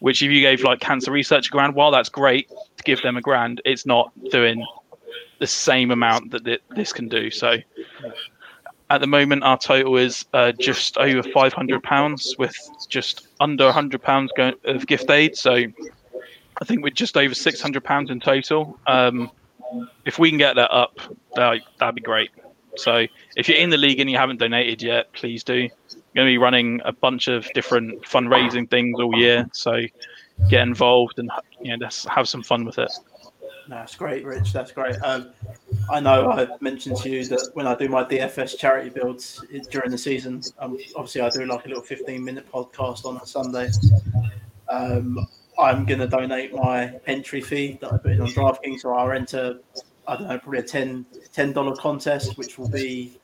which 0.00 0.22
if 0.22 0.30
you 0.30 0.40
gave 0.40 0.62
like 0.62 0.80
cancer 0.80 1.10
research 1.10 1.48
a 1.48 1.50
grand, 1.50 1.74
while 1.74 1.90
that's 1.90 2.08
great 2.08 2.48
to 2.48 2.82
give 2.84 3.02
them 3.02 3.16
a 3.16 3.20
grand, 3.20 3.60
it's 3.64 3.86
not 3.86 4.12
doing 4.30 4.64
the 5.38 5.46
same 5.46 5.90
amount 5.90 6.30
that 6.30 6.60
this 6.70 6.92
can 6.92 7.08
do. 7.08 7.30
So 7.30 7.56
at 8.90 9.00
the 9.00 9.06
moment, 9.06 9.42
our 9.44 9.58
total 9.58 9.96
is 9.96 10.24
uh, 10.32 10.52
just 10.52 10.96
over 10.98 11.22
five 11.30 11.52
hundred 11.52 11.82
pounds, 11.82 12.34
with 12.38 12.56
just 12.88 13.28
under 13.40 13.72
hundred 13.72 14.02
pounds 14.02 14.30
of 14.64 14.86
gift 14.86 15.10
aid. 15.10 15.36
So 15.36 15.64
I 16.60 16.64
think 16.64 16.82
we're 16.82 16.90
just 16.90 17.16
over 17.16 17.34
six 17.34 17.60
hundred 17.60 17.84
pounds 17.84 18.10
in 18.10 18.20
total. 18.20 18.78
Um, 18.86 19.30
if 20.04 20.18
we 20.18 20.30
can 20.30 20.38
get 20.38 20.56
that 20.56 20.72
up, 20.72 20.98
that, 21.34 21.60
that'd 21.78 21.94
be 21.94 22.00
great. 22.00 22.30
So 22.76 23.06
if 23.36 23.48
you're 23.48 23.58
in 23.58 23.70
the 23.70 23.76
league 23.76 24.00
and 24.00 24.10
you 24.10 24.16
haven't 24.16 24.38
donated 24.38 24.82
yet, 24.82 25.12
please 25.12 25.42
do 25.42 25.68
I'm 25.92 26.00
going 26.14 26.26
to 26.26 26.32
be 26.32 26.38
running 26.38 26.80
a 26.84 26.92
bunch 26.92 27.28
of 27.28 27.46
different 27.52 28.02
fundraising 28.02 28.68
things 28.70 28.98
all 28.98 29.14
year. 29.16 29.48
So 29.52 29.82
get 30.48 30.62
involved 30.62 31.18
and 31.18 31.30
you 31.60 31.70
know 31.70 31.84
let's 31.84 32.04
have 32.06 32.28
some 32.28 32.42
fun 32.42 32.64
with 32.64 32.78
it. 32.78 32.90
That's 33.68 33.94
great, 33.96 34.24
Rich. 34.24 34.54
That's 34.54 34.72
great. 34.72 34.96
Um, 35.02 35.30
I 35.90 36.00
know 36.00 36.30
I 36.30 36.48
mentioned 36.60 36.96
to 36.98 37.10
you 37.10 37.26
that 37.26 37.50
when 37.52 37.66
I 37.66 37.74
do 37.74 37.88
my 37.88 38.02
DFS 38.02 38.58
charity 38.58 38.88
builds 38.88 39.44
during 39.70 39.90
the 39.90 39.98
season, 39.98 40.42
um, 40.58 40.78
obviously 40.96 41.20
I 41.20 41.28
do 41.28 41.44
like 41.44 41.66
a 41.66 41.68
little 41.68 41.82
15 41.82 42.24
minute 42.24 42.50
podcast 42.50 43.04
on 43.04 43.18
a 43.18 43.26
Sunday. 43.26 43.68
Um, 44.70 45.26
I'm 45.58 45.84
going 45.84 46.00
to 46.00 46.06
donate 46.06 46.54
my 46.54 46.94
entry 47.06 47.40
fee 47.40 47.78
that 47.80 47.92
I 47.92 47.98
put 47.98 48.12
in 48.12 48.20
on 48.20 48.28
DraftKings, 48.28 48.80
so 48.80 48.94
I'll 48.94 49.10
enter, 49.10 49.58
I 50.06 50.16
don't 50.16 50.28
know, 50.28 50.38
probably 50.38 50.60
a 50.60 50.62
10 50.62 51.04
$10 51.34 51.76
contest, 51.78 52.38
which 52.38 52.58
will 52.58 52.68
be 52.68 53.18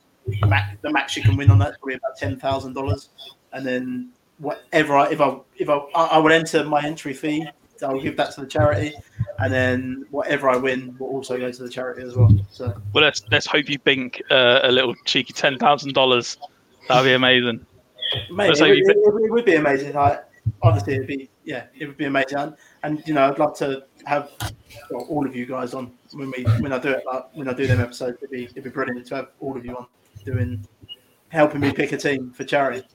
max, 0.47 0.77
the 0.81 0.91
max 0.91 1.15
you 1.15 1.23
can 1.23 1.35
win 1.37 1.49
on 1.49 1.59
that 1.59 1.79
probably 1.79 1.95
about 1.95 2.17
ten 2.17 2.37
thousand 2.39 2.73
dollars, 2.73 3.09
and 3.53 3.65
then 3.65 4.09
whatever 4.39 4.97
I, 4.97 5.11
if 5.11 5.21
I 5.21 5.37
if 5.57 5.69
I 5.69 5.77
I 5.95 6.17
would 6.17 6.31
enter 6.31 6.63
my 6.63 6.81
entry 6.83 7.13
fee, 7.13 7.47
I'll 7.83 7.99
give 7.99 8.17
that 8.17 8.31
to 8.35 8.41
the 8.41 8.47
charity, 8.47 8.93
and 9.39 9.53
then 9.53 10.05
whatever 10.11 10.49
I 10.49 10.57
win 10.57 10.95
will 10.99 11.07
also 11.07 11.37
go 11.37 11.51
to 11.51 11.63
the 11.63 11.69
charity 11.69 12.03
as 12.03 12.15
well. 12.15 12.31
So 12.51 12.73
well, 12.93 13.03
let's 13.03 13.23
let's 13.31 13.45
hope 13.45 13.69
you 13.69 13.79
bink 13.79 14.21
uh, 14.31 14.61
a 14.63 14.71
little 14.71 14.95
cheeky 15.05 15.33
ten 15.33 15.57
thousand 15.57 15.93
dollars. 15.93 16.37
That'd 16.87 17.05
be 17.05 17.13
amazing. 17.13 17.65
Maybe 18.31 18.51
it, 18.51 18.61
it, 18.61 18.87
it, 18.87 18.97
it, 18.97 19.31
would 19.31 19.45
be 19.45 19.55
amazing. 19.55 19.97
I, 19.97 20.19
honestly, 20.61 20.93
it'd 20.93 21.07
be 21.07 21.29
yeah, 21.45 21.65
it 21.77 21.85
would 21.85 21.97
be 21.97 22.05
amazing. 22.05 22.37
And, 22.37 22.55
and 22.83 23.07
you 23.07 23.13
know, 23.13 23.29
I'd 23.29 23.39
love 23.39 23.55
to 23.59 23.85
have 24.05 24.31
well, 24.89 25.05
all 25.07 25.25
of 25.25 25.35
you 25.35 25.45
guys 25.45 25.73
on 25.73 25.91
when 26.11 26.31
we 26.35 26.43
when 26.59 26.73
I 26.73 26.79
do 26.79 26.89
it 26.89 27.03
like, 27.05 27.25
when 27.33 27.47
I 27.47 27.53
do 27.53 27.67
them 27.67 27.79
episodes. 27.79 28.17
It'd 28.17 28.31
be 28.31 28.45
it'd 28.45 28.63
be 28.63 28.69
brilliant 28.69 29.05
to 29.07 29.15
have 29.15 29.27
all 29.39 29.55
of 29.55 29.65
you 29.65 29.77
on 29.77 29.87
doing 30.25 30.67
helping 31.29 31.61
me 31.61 31.71
pick 31.71 31.91
a 31.91 31.97
team 31.97 32.31
for 32.31 32.43
charity. 32.43 32.85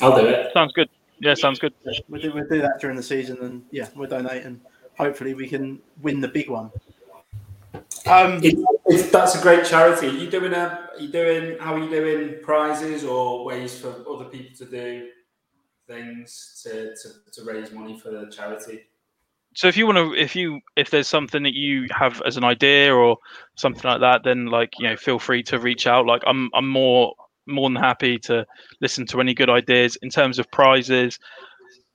I'll 0.00 0.18
do 0.18 0.26
it. 0.26 0.52
Sounds 0.52 0.72
good. 0.72 0.88
Yeah, 1.18 1.34
sounds 1.34 1.58
good. 1.58 1.72
We'll 2.08 2.20
do, 2.20 2.32
we'll 2.32 2.46
do 2.46 2.60
that 2.60 2.78
during 2.80 2.96
the 2.96 3.02
season, 3.02 3.38
and 3.40 3.64
yeah, 3.70 3.88
we'll 3.96 4.08
donate, 4.08 4.44
and 4.44 4.60
hopefully 4.98 5.34
we 5.34 5.48
can 5.48 5.80
win 6.02 6.20
the 6.20 6.28
big 6.28 6.50
one. 6.50 6.70
Um, 8.06 8.40
It, 8.44 8.58
it's, 8.86 9.10
that's 9.10 9.34
a 9.34 9.42
great 9.42 9.64
charity. 9.64 10.08
Are 10.08 10.10
you 10.10 10.30
doing 10.30 10.52
a? 10.52 10.88
Are 10.94 11.00
you 11.00 11.08
doing? 11.08 11.58
How 11.58 11.74
are 11.74 11.78
you 11.78 11.88
doing? 11.88 12.42
Prizes 12.42 13.02
or 13.02 13.44
ways 13.44 13.78
for 13.80 14.04
other 14.08 14.26
people 14.26 14.56
to 14.58 14.64
do 14.66 15.08
things 15.86 16.60
to, 16.62 16.94
to, 16.94 17.08
to 17.32 17.44
raise 17.44 17.72
money 17.72 17.98
for 17.98 18.10
the 18.10 18.30
charity? 18.30 18.82
So 19.54 19.68
if 19.68 19.76
you 19.76 19.86
want 19.86 19.96
to, 19.96 20.14
if 20.14 20.36
you 20.36 20.60
if 20.76 20.90
there's 20.90 21.08
something 21.08 21.42
that 21.44 21.54
you 21.54 21.86
have 21.90 22.20
as 22.26 22.36
an 22.36 22.44
idea 22.44 22.94
or 22.94 23.16
something 23.54 23.88
like 23.88 24.00
that, 24.00 24.22
then 24.22 24.46
like 24.46 24.74
you 24.78 24.86
know, 24.86 24.96
feel 24.96 25.18
free 25.18 25.42
to 25.44 25.58
reach 25.58 25.86
out. 25.86 26.04
Like 26.04 26.22
I'm 26.26 26.50
I'm 26.52 26.68
more 26.68 27.14
more 27.46 27.68
than 27.68 27.76
happy 27.76 28.18
to 28.18 28.46
listen 28.80 29.06
to 29.06 29.20
any 29.20 29.32
good 29.32 29.48
ideas 29.48 29.96
in 30.02 30.10
terms 30.10 30.38
of 30.38 30.50
prizes. 30.50 31.18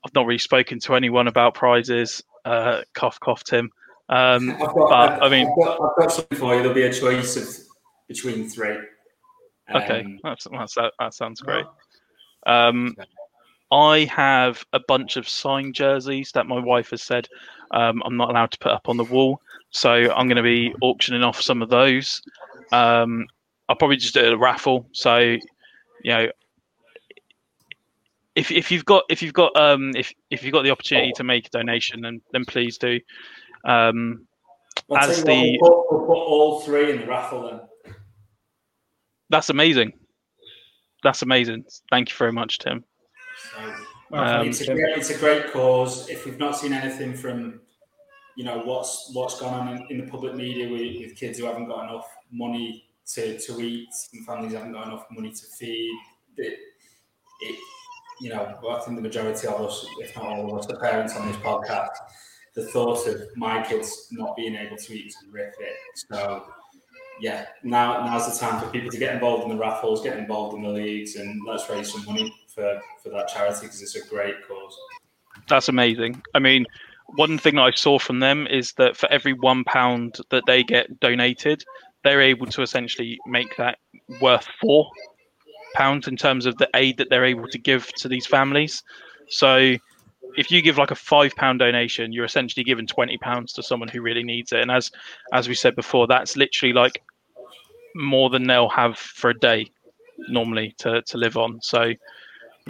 I've 0.04 0.14
not 0.16 0.26
really 0.26 0.40
spoken 0.40 0.80
to 0.80 0.96
anyone 0.96 1.28
about 1.28 1.54
prizes. 1.54 2.24
Uh, 2.46 2.82
cough, 2.96 3.20
cough, 3.20 3.44
Tim. 3.44 3.70
Um, 4.10 4.52
I've 4.52 4.60
got, 4.60 4.90
but 4.90 5.24
I 5.24 5.30
mean, 5.30 5.48
I've 5.48 5.64
got, 5.64 5.80
I've 5.82 5.98
got 5.98 6.12
something 6.12 6.38
for 6.38 6.56
you. 6.56 6.62
There'll 6.62 6.74
be 6.74 6.84
a 6.84 6.94
choice 6.94 7.38
of 7.38 7.48
between 8.08 8.50
three. 8.50 8.78
okay, 9.74 10.02
Um, 10.02 10.20
that's, 10.24 10.48
that's, 10.52 10.76
that, 10.76 10.94
that 11.00 11.14
sounds 11.14 11.42
great. 11.42 11.66
Um, 12.46 12.96
I 13.72 14.06
have 14.06 14.66
a 14.74 14.80
bunch 14.88 15.16
of 15.18 15.28
signed 15.30 15.76
jerseys 15.76 16.32
that 16.34 16.48
my 16.48 16.60
wife 16.60 16.90
has 16.90 17.02
said 17.02 17.28
um, 17.72 18.02
I'm 18.06 18.18
not 18.18 18.30
allowed 18.30 18.52
to 18.52 18.60
put 18.60 18.72
up 18.72 18.90
on 18.90 18.98
the 18.98 19.04
wall. 19.06 19.42
So 19.70 19.92
I'm 19.92 20.28
going 20.28 20.36
to 20.38 20.44
be 20.44 20.74
auctioning 20.82 21.24
off 21.24 21.42
some 21.42 21.62
of 21.62 21.70
those. 21.70 22.22
Um, 22.74 23.26
I'll 23.70 23.78
probably 23.78 23.96
just 23.96 24.14
do 24.14 24.26
a 24.26 24.38
raffle. 24.38 24.88
So, 24.92 25.18
you 25.18 25.40
know, 26.06 26.28
if, 28.36 28.52
if 28.52 28.72
you've 28.72 28.86
got 28.86 29.04
if 29.10 29.22
you've 29.22 29.34
got 29.34 29.56
um, 29.56 29.92
if 29.96 30.14
if 30.30 30.44
you've 30.44 30.54
got 30.54 30.64
the 30.64 30.72
opportunity 30.72 31.12
to 31.16 31.24
make 31.24 31.48
a 31.48 31.50
donation, 31.50 32.02
then 32.02 32.22
then 32.32 32.46
please 32.46 32.78
do. 32.78 33.00
Um, 33.66 34.28
I'll 34.90 35.10
as 35.10 35.24
the- 35.24 35.58
we'll, 35.62 35.84
put, 35.84 35.92
we'll 35.92 36.08
put 36.08 36.14
all 36.14 36.62
three 36.62 36.92
in 36.92 37.02
the 37.02 37.08
raffle 37.08 37.50
then. 37.86 37.96
that's 39.30 39.50
amazing. 39.50 39.94
That's 41.04 41.22
amazing. 41.22 41.66
Thank 41.90 42.10
you 42.10 42.16
very 42.16 42.32
much, 42.32 42.60
Tim. 42.60 42.84
So, 43.52 43.74
Um, 44.14 44.48
it's, 44.48 44.62
a 44.62 44.74
great, 44.74 44.98
it's 44.98 45.10
a 45.10 45.18
great 45.18 45.52
cause. 45.52 46.10
If 46.10 46.26
we've 46.26 46.38
not 46.38 46.58
seen 46.58 46.74
anything 46.74 47.14
from, 47.14 47.62
you 48.36 48.44
know, 48.44 48.60
what's 48.60 49.12
what's 49.14 49.40
gone 49.40 49.54
on 49.54 49.76
in, 49.76 49.88
in 49.90 50.06
the 50.06 50.12
public 50.12 50.36
media 50.36 50.70
with, 50.70 51.02
with 51.02 51.16
kids 51.16 51.40
who 51.40 51.46
haven't 51.46 51.68
got 51.68 51.90
enough 51.90 52.08
money 52.32 52.86
to, 53.14 53.40
to 53.40 53.62
eat 53.62 53.90
and 54.14 54.26
families 54.26 54.54
haven't 54.54 54.74
got 54.74 54.88
enough 54.88 55.06
money 55.12 55.32
to 55.32 55.46
feed, 55.58 55.98
it, 56.38 56.60
it, 57.42 57.56
you 58.22 58.30
know, 58.30 58.58
I 58.70 58.80
think 58.82 58.98
the 58.98 59.02
majority 59.02 59.48
of 59.48 59.62
us, 59.62 59.86
if 60.00 60.16
not 60.16 60.26
all 60.26 60.52
of 60.52 60.60
us, 60.60 60.66
the 60.66 60.78
parents 60.78 61.16
on 61.16 61.28
this 61.28 61.38
podcast, 61.38 61.96
the 62.54 62.66
thought 62.68 63.08
of 63.08 63.22
my 63.36 63.64
kids 63.64 64.08
not 64.12 64.36
being 64.36 64.56
able 64.56 64.78
to 64.78 64.94
eat 64.94 65.08
is 65.08 65.18
horrific. 65.26 65.76
So, 65.96 66.46
yeah, 67.22 67.46
now 67.64 68.06
now's 68.06 68.32
the 68.32 68.46
time 68.46 68.62
for 68.62 68.70
people 68.70 68.90
to 68.92 68.98
get 68.98 69.14
involved 69.14 69.44
in 69.44 69.50
the 69.50 69.58
raffles, 69.58 70.04
get 70.04 70.18
involved 70.18 70.56
in 70.56 70.64
the 70.64 70.70
leagues, 70.70 71.16
and 71.16 71.42
let's 71.48 71.70
raise 71.70 71.92
some 71.92 72.06
money 72.06 72.34
for, 72.54 72.82
for 73.02 73.10
that 73.10 73.28
charity 73.28 73.68
because 73.68 73.82
it's 73.82 73.96
a 73.96 74.08
great 74.08 74.36
cause. 74.48 74.78
That's 75.48 75.70
amazing. 75.70 76.22
I 76.34 76.40
mean, 76.40 76.66
one 77.16 77.38
thing 77.38 77.56
that 77.56 77.64
I 77.64 77.72
saw 77.72 78.00
from 78.00 78.20
them 78.20 78.48
is 78.48 78.74
that 78.74 78.96
for 78.96 79.12
every 79.12 79.34
one 79.34 79.64
pound 79.64 80.18
that 80.30 80.44
they 80.46 80.64
get 80.64 81.00
donated, 81.00 81.64
they're 82.04 82.22
able 82.22 82.48
to 82.48 82.62
essentially 82.62 83.20
make 83.26 83.56
that 83.58 83.80
worth 84.22 84.48
four 84.60 84.90
pounds 85.76 86.08
in 86.08 86.18
terms 86.18 86.46
of 86.46 86.58
the 86.58 86.70
aid 86.76 86.98
that 86.98 87.10
they're 87.10 87.26
able 87.26 87.48
to 87.48 87.58
give 87.58 87.88
to 87.94 88.08
these 88.08 88.26
families. 88.26 88.84
So 89.30 89.76
if 90.36 90.52
you 90.52 90.62
give 90.62 90.78
like 90.78 90.92
a 90.92 90.96
five 90.96 91.36
pound 91.36 91.60
donation, 91.60 92.12
you're 92.12 92.26
essentially 92.26 92.64
giving 92.64 92.88
twenty 92.88 93.18
pounds 93.18 93.54
to 93.54 93.64
someone 93.64 93.90
who 93.90 94.02
really 94.02 94.24
needs 94.24 94.52
it. 94.52 94.62
And 94.62 94.72
as 94.72 94.92
as 95.34 95.48
we 95.48 95.56
said 95.56 95.76
before, 95.76 96.08
that's 96.08 96.38
literally 96.38 96.74
like 96.74 97.02
more 97.96 98.30
than 98.30 98.48
they'll 98.48 98.70
have 98.70 98.98
for 98.98 99.30
a 99.30 99.40
day 99.40 99.70
normally 100.30 100.74
to, 100.78 101.02
to 101.02 101.18
live 101.18 101.36
on. 101.38 101.62
So 101.62 101.94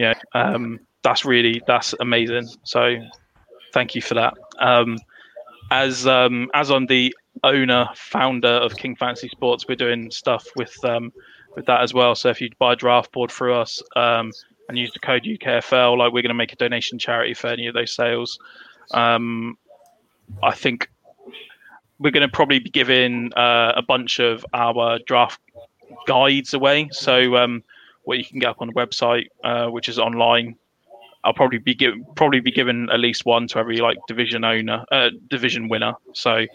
yeah, 0.02 0.16
um, 0.34 0.80
that's 1.04 1.26
really 1.26 1.62
that's 1.68 1.94
amazing. 2.00 2.48
So 2.64 2.96
thank 3.72 3.94
you 3.94 4.02
for 4.02 4.16
that. 4.16 4.34
Um, 4.58 4.98
as 5.70 6.08
um, 6.08 6.50
as 6.56 6.72
I'm 6.72 6.88
the 6.88 7.16
owner 7.44 7.88
founder 7.94 8.48
of 8.48 8.76
King 8.76 8.96
Fantasy 8.96 9.30
Sports, 9.30 9.68
we're 9.68 9.76
doing 9.76 10.10
stuff 10.10 10.48
with 10.56 10.76
um, 10.84 11.14
with 11.56 11.68
that 11.68 11.82
as 11.82 11.94
well. 11.94 12.16
So 12.16 12.30
if 12.30 12.42
you 12.42 12.50
buy 12.58 12.74
a 12.74 12.76
draft 12.76 13.12
board 13.12 13.32
through 13.32 13.54
us 13.54 13.80
um, 13.96 14.32
and 14.68 14.78
use 14.78 14.92
the 14.92 15.00
code 15.00 15.24
UKFL, 15.24 16.00
like 16.00 16.12
we're 16.12 16.24
going 16.24 16.30
to 16.30 16.34
make 16.34 16.54
a 16.54 16.56
donation 16.56 16.98
charity 16.98 17.36
for 17.36 17.48
any 17.48 17.68
of 17.68 17.76
those 17.76 17.94
sales. 17.94 18.40
Um, 18.92 19.56
I 20.42 20.56
think 20.56 20.90
we're 22.00 22.12
going 22.12 22.28
to 22.28 22.36
probably 22.36 22.58
be 22.58 22.72
giving 22.72 23.32
uh, 23.36 23.74
a 23.76 23.84
bunch 23.84 24.20
of 24.20 24.44
our 24.56 24.98
draft 25.06 25.40
guides 26.08 26.56
away. 26.56 26.90
So 26.92 27.36
um, 27.36 27.64
what 28.04 28.18
you 28.18 28.26
can 28.26 28.40
get 28.40 28.50
up 28.50 28.62
on 28.62 28.68
the 28.68 28.74
website, 28.74 29.28
uh, 29.44 29.68
which 29.68 29.90
is 29.90 30.00
online. 30.00 30.56
I'll 31.24 31.34
probably 31.34 31.60
be 31.60 31.76
given 31.76 32.06
probably 32.16 32.40
be 32.40 32.52
given 32.52 32.90
at 32.90 33.00
least 33.00 33.26
one 33.26 33.48
to 33.50 33.60
every 33.60 33.78
like 33.78 33.98
division 34.08 34.44
owner, 34.44 34.86
uh, 34.92 35.10
division 35.30 35.70
winner. 35.70 35.94
So 36.14 36.46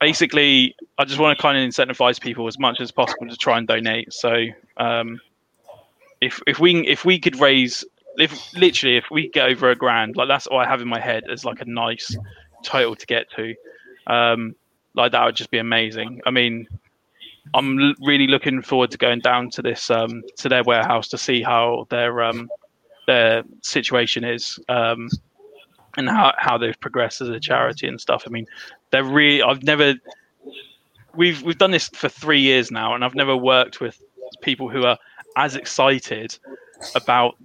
basically, 0.00 0.74
I 0.98 1.04
just 1.04 1.20
want 1.20 1.38
to 1.38 1.42
kind 1.42 1.56
of 1.56 1.68
incentivize 1.68 2.20
people 2.20 2.48
as 2.48 2.58
much 2.58 2.80
as 2.80 2.90
possible 2.90 3.28
to 3.28 3.36
try 3.36 3.58
and 3.58 3.66
donate. 3.66 4.12
So 4.12 4.46
um, 4.76 5.20
if 6.20 6.40
if 6.46 6.58
we 6.58 6.86
if 6.86 7.04
we 7.04 7.18
could 7.18 7.38
raise 7.38 7.84
if 8.18 8.52
literally 8.54 8.96
if 8.96 9.04
we 9.10 9.28
get 9.28 9.48
over 9.48 9.70
a 9.70 9.76
grand, 9.76 10.16
like 10.16 10.28
that's 10.28 10.46
all 10.46 10.58
I 10.58 10.66
have 10.66 10.80
in 10.80 10.88
my 10.88 11.00
head 11.00 11.24
as 11.30 11.44
like 11.44 11.60
a 11.60 11.64
nice 11.64 12.16
total 12.64 12.96
to 12.96 13.06
get 13.06 13.30
to. 13.32 13.54
Um, 14.06 14.56
like 14.94 15.12
that 15.12 15.24
would 15.24 15.36
just 15.36 15.50
be 15.50 15.58
amazing. 15.58 16.20
I 16.26 16.30
mean, 16.30 16.66
I'm 17.54 17.94
really 18.00 18.26
looking 18.26 18.62
forward 18.62 18.90
to 18.92 18.98
going 18.98 19.20
down 19.20 19.50
to 19.50 19.62
this 19.62 19.90
um, 19.90 20.22
to 20.36 20.48
their 20.48 20.64
warehouse 20.64 21.08
to 21.08 21.18
see 21.18 21.42
how 21.42 21.86
their 21.90 22.22
um, 22.22 22.48
their 23.06 23.42
situation 23.62 24.24
is 24.24 24.58
um, 24.68 25.08
and 25.96 26.08
how, 26.08 26.34
how 26.38 26.58
they've 26.58 26.78
progressed 26.80 27.20
as 27.20 27.28
a 27.28 27.40
charity 27.40 27.86
and 27.88 28.00
stuff. 28.00 28.24
I 28.26 28.30
mean, 28.30 28.46
they're 28.90 29.04
really. 29.04 29.42
I've 29.42 29.62
never. 29.62 29.94
We've 31.14 31.42
we've 31.42 31.58
done 31.58 31.70
this 31.70 31.88
for 31.88 32.08
three 32.08 32.40
years 32.40 32.70
now, 32.70 32.94
and 32.94 33.04
I've 33.04 33.14
never 33.14 33.36
worked 33.36 33.80
with 33.80 34.00
people 34.42 34.68
who 34.68 34.84
are 34.84 34.98
as 35.36 35.56
excited 35.56 36.38
about 36.94 37.36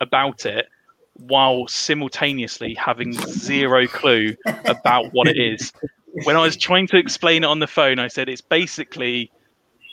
about 0.00 0.46
it 0.46 0.66
while 1.14 1.68
simultaneously 1.68 2.74
having 2.74 3.12
zero 3.12 3.86
clue 3.86 4.34
about 4.64 5.12
what 5.12 5.28
it 5.28 5.38
is. 5.38 5.72
When 6.22 6.36
I 6.36 6.42
was 6.42 6.56
trying 6.56 6.86
to 6.88 6.96
explain 6.96 7.42
it 7.42 7.46
on 7.46 7.58
the 7.58 7.66
phone, 7.66 7.98
I 7.98 8.08
said 8.08 8.28
it's 8.28 8.40
basically 8.40 9.30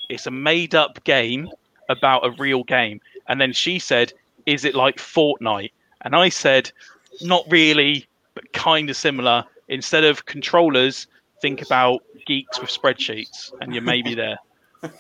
it's 0.09 0.28
a 0.28 0.32
made 0.32 0.76
up 0.76 1.03
game 1.03 1.49
about 1.89 2.26
a 2.26 2.32
real 2.32 2.63
game. 2.63 3.01
And 3.28 3.41
then 3.41 3.53
she 3.53 3.80
said, 3.80 4.13
Is 4.45 4.65
it 4.65 4.76
like 4.76 4.97
Fortnite? 4.97 5.72
And 6.01 6.15
I 6.15 6.30
said, 6.30 6.72
Not 7.22 7.45
really, 7.49 8.07
but 8.36 8.51
kind 8.53 8.89
of 8.89 8.95
similar. 8.95 9.43
Instead 9.67 10.03
of 10.03 10.26
controllers, 10.26 11.07
think 11.41 11.61
about 11.61 12.03
geeks 12.26 12.59
with 12.59 12.69
spreadsheets, 12.69 13.51
and 13.61 13.74
you 13.74 13.82
may 13.82 14.01
be 14.01 14.13
there. 14.13 14.38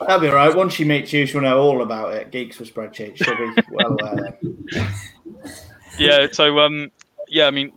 That'll 0.00 0.18
be 0.18 0.28
all 0.28 0.34
right. 0.34 0.54
Once 0.54 0.72
she 0.72 0.84
meets 0.84 1.12
you, 1.12 1.26
she'll 1.26 1.42
know 1.42 1.60
all 1.60 1.82
about 1.82 2.14
it. 2.14 2.30
Geeks 2.30 2.58
with 2.58 2.74
spreadsheets. 2.74 3.22
She'll 3.22 3.36
be 3.36 3.62
well 3.70 3.96
aware. 4.00 4.38
yeah 5.98 6.26
so 6.32 6.58
um 6.58 6.90
yeah 7.28 7.46
i 7.46 7.50
mean 7.50 7.72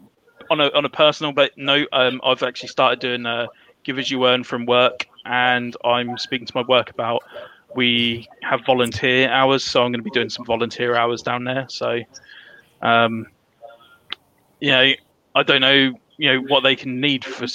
on 0.53 0.61
a 0.61 0.71
on 0.73 0.85
a 0.85 0.89
personal 0.89 1.31
but 1.31 1.51
note 1.57 1.87
um 1.93 2.21
i've 2.23 2.43
actually 2.43 2.69
started 2.69 2.99
doing 2.99 3.25
uh 3.25 3.47
give 3.83 3.97
as 3.97 4.11
you 4.11 4.25
earn 4.27 4.43
from 4.43 4.65
work 4.67 5.07
and 5.25 5.75
i'm 5.83 6.15
speaking 6.17 6.45
to 6.45 6.53
my 6.55 6.61
work 6.67 6.91
about 6.91 7.23
we 7.75 8.27
have 8.43 8.63
volunteer 8.65 9.27
hours 9.29 9.63
so 9.63 9.81
i'm 9.83 9.91
going 9.91 9.99
to 9.99 10.03
be 10.03 10.11
doing 10.11 10.29
some 10.29 10.45
volunteer 10.45 10.95
hours 10.95 11.23
down 11.23 11.43
there 11.43 11.65
so 11.69 11.99
um 12.83 13.25
you 14.59 14.69
know 14.69 14.91
i 15.33 15.41
don't 15.43 15.61
know 15.61 15.91
you 16.17 16.31
know 16.31 16.39
what 16.47 16.61
they 16.61 16.75
can 16.75 17.01
need 17.01 17.25
for 17.25 17.47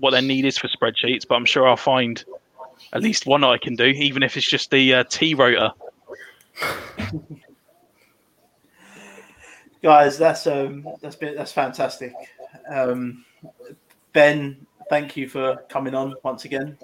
what 0.00 0.12
their 0.12 0.22
need 0.22 0.46
is 0.46 0.56
for 0.56 0.68
spreadsheets 0.68 1.28
but 1.28 1.34
i'm 1.34 1.44
sure 1.44 1.68
i'll 1.68 1.76
find 1.76 2.24
at 2.94 3.02
least 3.02 3.26
one 3.26 3.44
i 3.44 3.58
can 3.58 3.76
do 3.76 3.84
even 3.84 4.22
if 4.22 4.38
it's 4.38 4.48
just 4.48 4.70
the 4.70 4.94
uh, 4.94 5.04
t 5.10 5.34
rotor 5.34 5.70
guys, 9.82 10.18
that's 10.18 10.46
um, 10.46 10.86
that's 11.00 11.16
been 11.16 11.34
that's 11.34 11.52
fantastic. 11.52 12.14
Um, 12.70 13.24
ben, 14.12 14.66
thank 14.90 15.16
you 15.16 15.28
for 15.28 15.56
coming 15.68 15.94
on 15.94 16.14
once 16.22 16.44
again. 16.44 16.78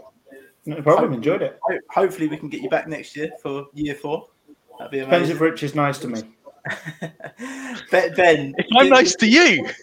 No 0.67 0.81
problem. 0.83 1.13
Enjoyed 1.13 1.43
it. 1.43 1.61
Hopefully, 1.91 2.29
we 2.29 2.37
can 2.37 2.49
get 2.49 2.63
you 2.63 2.71
back 2.71 2.89
next 2.89 3.17
year 3.17 3.31
for 3.43 3.67
year 3.75 3.95
four. 3.95 4.29
That'd 4.79 4.91
be 4.91 4.99
amazing. 4.99 5.11
Depends 5.11 5.31
amazing. 5.31 5.37
if 5.37 5.41
Rich 5.41 5.63
is 5.63 5.75
nice 5.75 5.99
to 5.99 6.09
me. 6.09 6.23
ben, 7.91 8.15
ben, 8.15 8.55
if 8.57 8.67
i'm 8.75 8.89
nice 8.89 9.15
to 9.15 9.29
you 9.29 9.69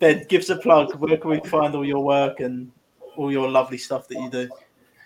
Ben, 0.00 0.24
give 0.28 0.42
us 0.42 0.50
a 0.50 0.56
plug. 0.56 0.94
Where 0.96 1.16
can 1.16 1.30
we 1.30 1.40
find 1.40 1.74
all 1.74 1.84
your 1.84 2.02
work 2.02 2.40
and 2.40 2.70
all 3.16 3.30
your 3.30 3.48
lovely 3.48 3.78
stuff 3.78 4.08
that 4.08 4.18
you 4.20 4.30
do? 4.30 4.48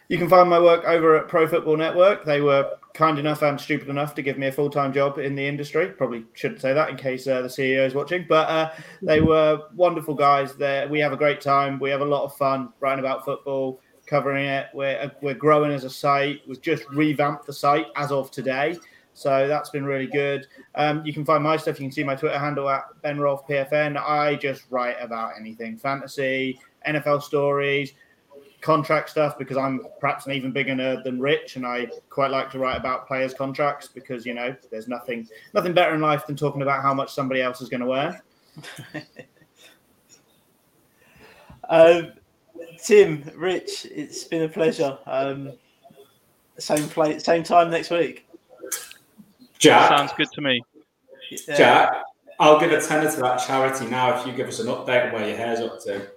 You 0.09 0.19
can 0.19 0.29
find 0.29 0.49
my 0.49 0.61
work 0.61 0.85
over 0.85 1.17
at 1.17 1.29
Pro 1.29 1.47
Football 1.47 1.77
Network. 1.77 2.25
They 2.25 2.41
were 2.41 2.79
kind 2.95 3.19
enough 3.19 3.43
and 3.43 3.61
stupid 3.61 3.89
enough 3.89 4.15
to 4.15 4.23
give 4.23 4.39
me 4.39 4.49
a 4.49 4.53
full 4.53 4.71
time 4.71 4.93
job 4.93 5.19
in 5.19 5.35
the 5.35 5.47
industry. 5.47 5.89
Probably 5.89 6.25
shouldn't 6.35 6.61
say 6.61 6.73
that 6.73 6.91
in 6.91 6.97
case 6.97 7.27
uh, 7.27 7.43
the 7.43 7.49
CEO 7.49 7.87
is 7.87 7.95
watching, 7.95 8.27
but 8.29 8.49
uh, 8.49 8.73
they 9.03 9.21
were 9.21 9.63
wonderful 9.75 10.15
guys. 10.15 10.57
There, 10.57 10.89
we 10.89 11.01
have 11.01 11.13
a 11.13 11.17
great 11.17 11.41
time. 11.41 11.79
We 11.79 11.91
have 11.91 12.01
a 12.01 12.05
lot 12.07 12.25
of 12.25 12.35
fun 12.37 12.73
writing 12.81 13.05
about 13.05 13.25
football, 13.25 13.81
covering 14.07 14.47
it. 14.47 14.67
We're 14.75 14.99
uh, 15.01 15.11
we're 15.23 15.35
growing 15.35 15.73
as 15.73 15.85
a 15.85 15.91
site. 15.91 16.41
We've 16.47 16.61
just 16.61 16.89
revamped 16.91 17.47
the 17.47 17.53
site 17.53 17.87
as 17.97 18.13
of 18.13 18.31
today. 18.31 18.77
So 19.13 19.49
that's 19.49 19.71
been 19.71 19.85
really 19.85 20.07
good. 20.07 20.47
Um, 20.77 21.05
you 21.05 21.13
can 21.13 21.25
find 21.25 21.43
my 21.43 21.57
stuff. 21.57 21.79
You 21.79 21.87
can 21.87 21.93
see 21.93 22.05
my 22.05 22.15
Twitter 22.15 22.39
handle 22.39 22.69
at 22.69 22.85
Ben 23.03 23.19
Rolfe 23.19 23.47
PFN. 23.47 23.97
I 23.97 24.37
just 24.37 24.65
write 24.71 24.97
about 25.01 25.33
anything 25.39 25.77
fantasy, 25.77 26.59
NFL 26.87 27.23
stories, 27.23 27.93
contract 28.61 29.11
stuff 29.11 29.39
because 29.39 29.57
I'm 29.57 29.81
perhaps 30.01 30.27
an 30.27 30.33
even 30.33 30.53
bigger 30.53 30.73
nerd 30.73 31.05
than 31.05 31.21
Rich, 31.21 31.57
and 31.57 31.67
I 31.67 31.89
quite 32.09 32.31
like 32.31 32.51
to 32.53 32.59
write 32.59 32.77
about 32.77 33.07
players' 33.07 33.35
contracts 33.35 33.89
because 33.89 34.27
you 34.27 34.35
know 34.35 34.55
there's 34.71 34.89
nothing 34.89 35.29
nothing 35.55 35.73
better 35.73 35.95
in 35.95 36.01
life 36.01 36.27
than 36.27 36.37
talking 36.37 36.63
about 36.63 36.83
how 36.83 36.95
much 36.95 37.13
somebody 37.13 37.43
else 37.43 37.61
is 37.61 37.69
going 37.69 37.81
to 37.81 37.87
wear. 37.87 38.23
um, 41.69 42.13
Tim, 42.83 43.31
Rich, 43.37 43.87
it's 43.91 44.25
been 44.25 44.43
a 44.43 44.49
pleasure. 44.49 44.99
Um, 45.07 45.53
same 46.59 46.89
play, 46.89 47.19
same 47.19 47.43
time 47.43 47.71
next 47.71 47.91
week. 47.91 48.27
Jack, 49.59 49.89
Sounds 49.89 50.13
good 50.17 50.29
to 50.33 50.41
me. 50.41 50.63
Jack, 51.47 52.03
I'll 52.39 52.59
give 52.59 52.73
a 52.73 52.81
tenner 52.81 53.11
to 53.11 53.21
that 53.21 53.37
charity 53.47 53.87
now 53.87 54.19
if 54.19 54.27
you 54.27 54.33
give 54.33 54.49
us 54.49 54.59
an 54.59 54.67
update 54.67 55.07
on 55.07 55.13
where 55.13 55.29
your 55.29 55.37
hair's 55.37 55.61
up 55.61 55.83
to. 55.85 56.11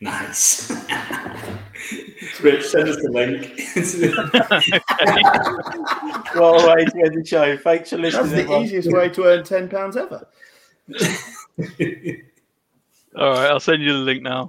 Nice. 0.00 0.70
Rich, 2.40 2.66
send 2.66 2.88
us 2.88 2.96
the 3.02 3.10
link. 3.10 3.60
What 6.34 6.34
a 6.64 6.68
way 6.68 6.84
to 6.84 7.02
end 7.04 7.20
the 7.20 7.24
show. 7.26 7.56
Thanks 7.56 7.90
for 7.90 7.96
That's 7.96 8.14
the 8.16 8.22
everyone. 8.22 8.62
easiest 8.62 8.92
way 8.92 9.08
to 9.08 9.24
earn 9.24 9.44
ten 9.44 9.68
pounds 9.68 9.96
ever. 9.96 10.26
All 13.16 13.30
right, 13.32 13.50
I'll 13.50 13.60
send 13.60 13.82
you 13.82 13.92
the 13.92 13.98
link 13.98 14.22
now. 14.22 14.46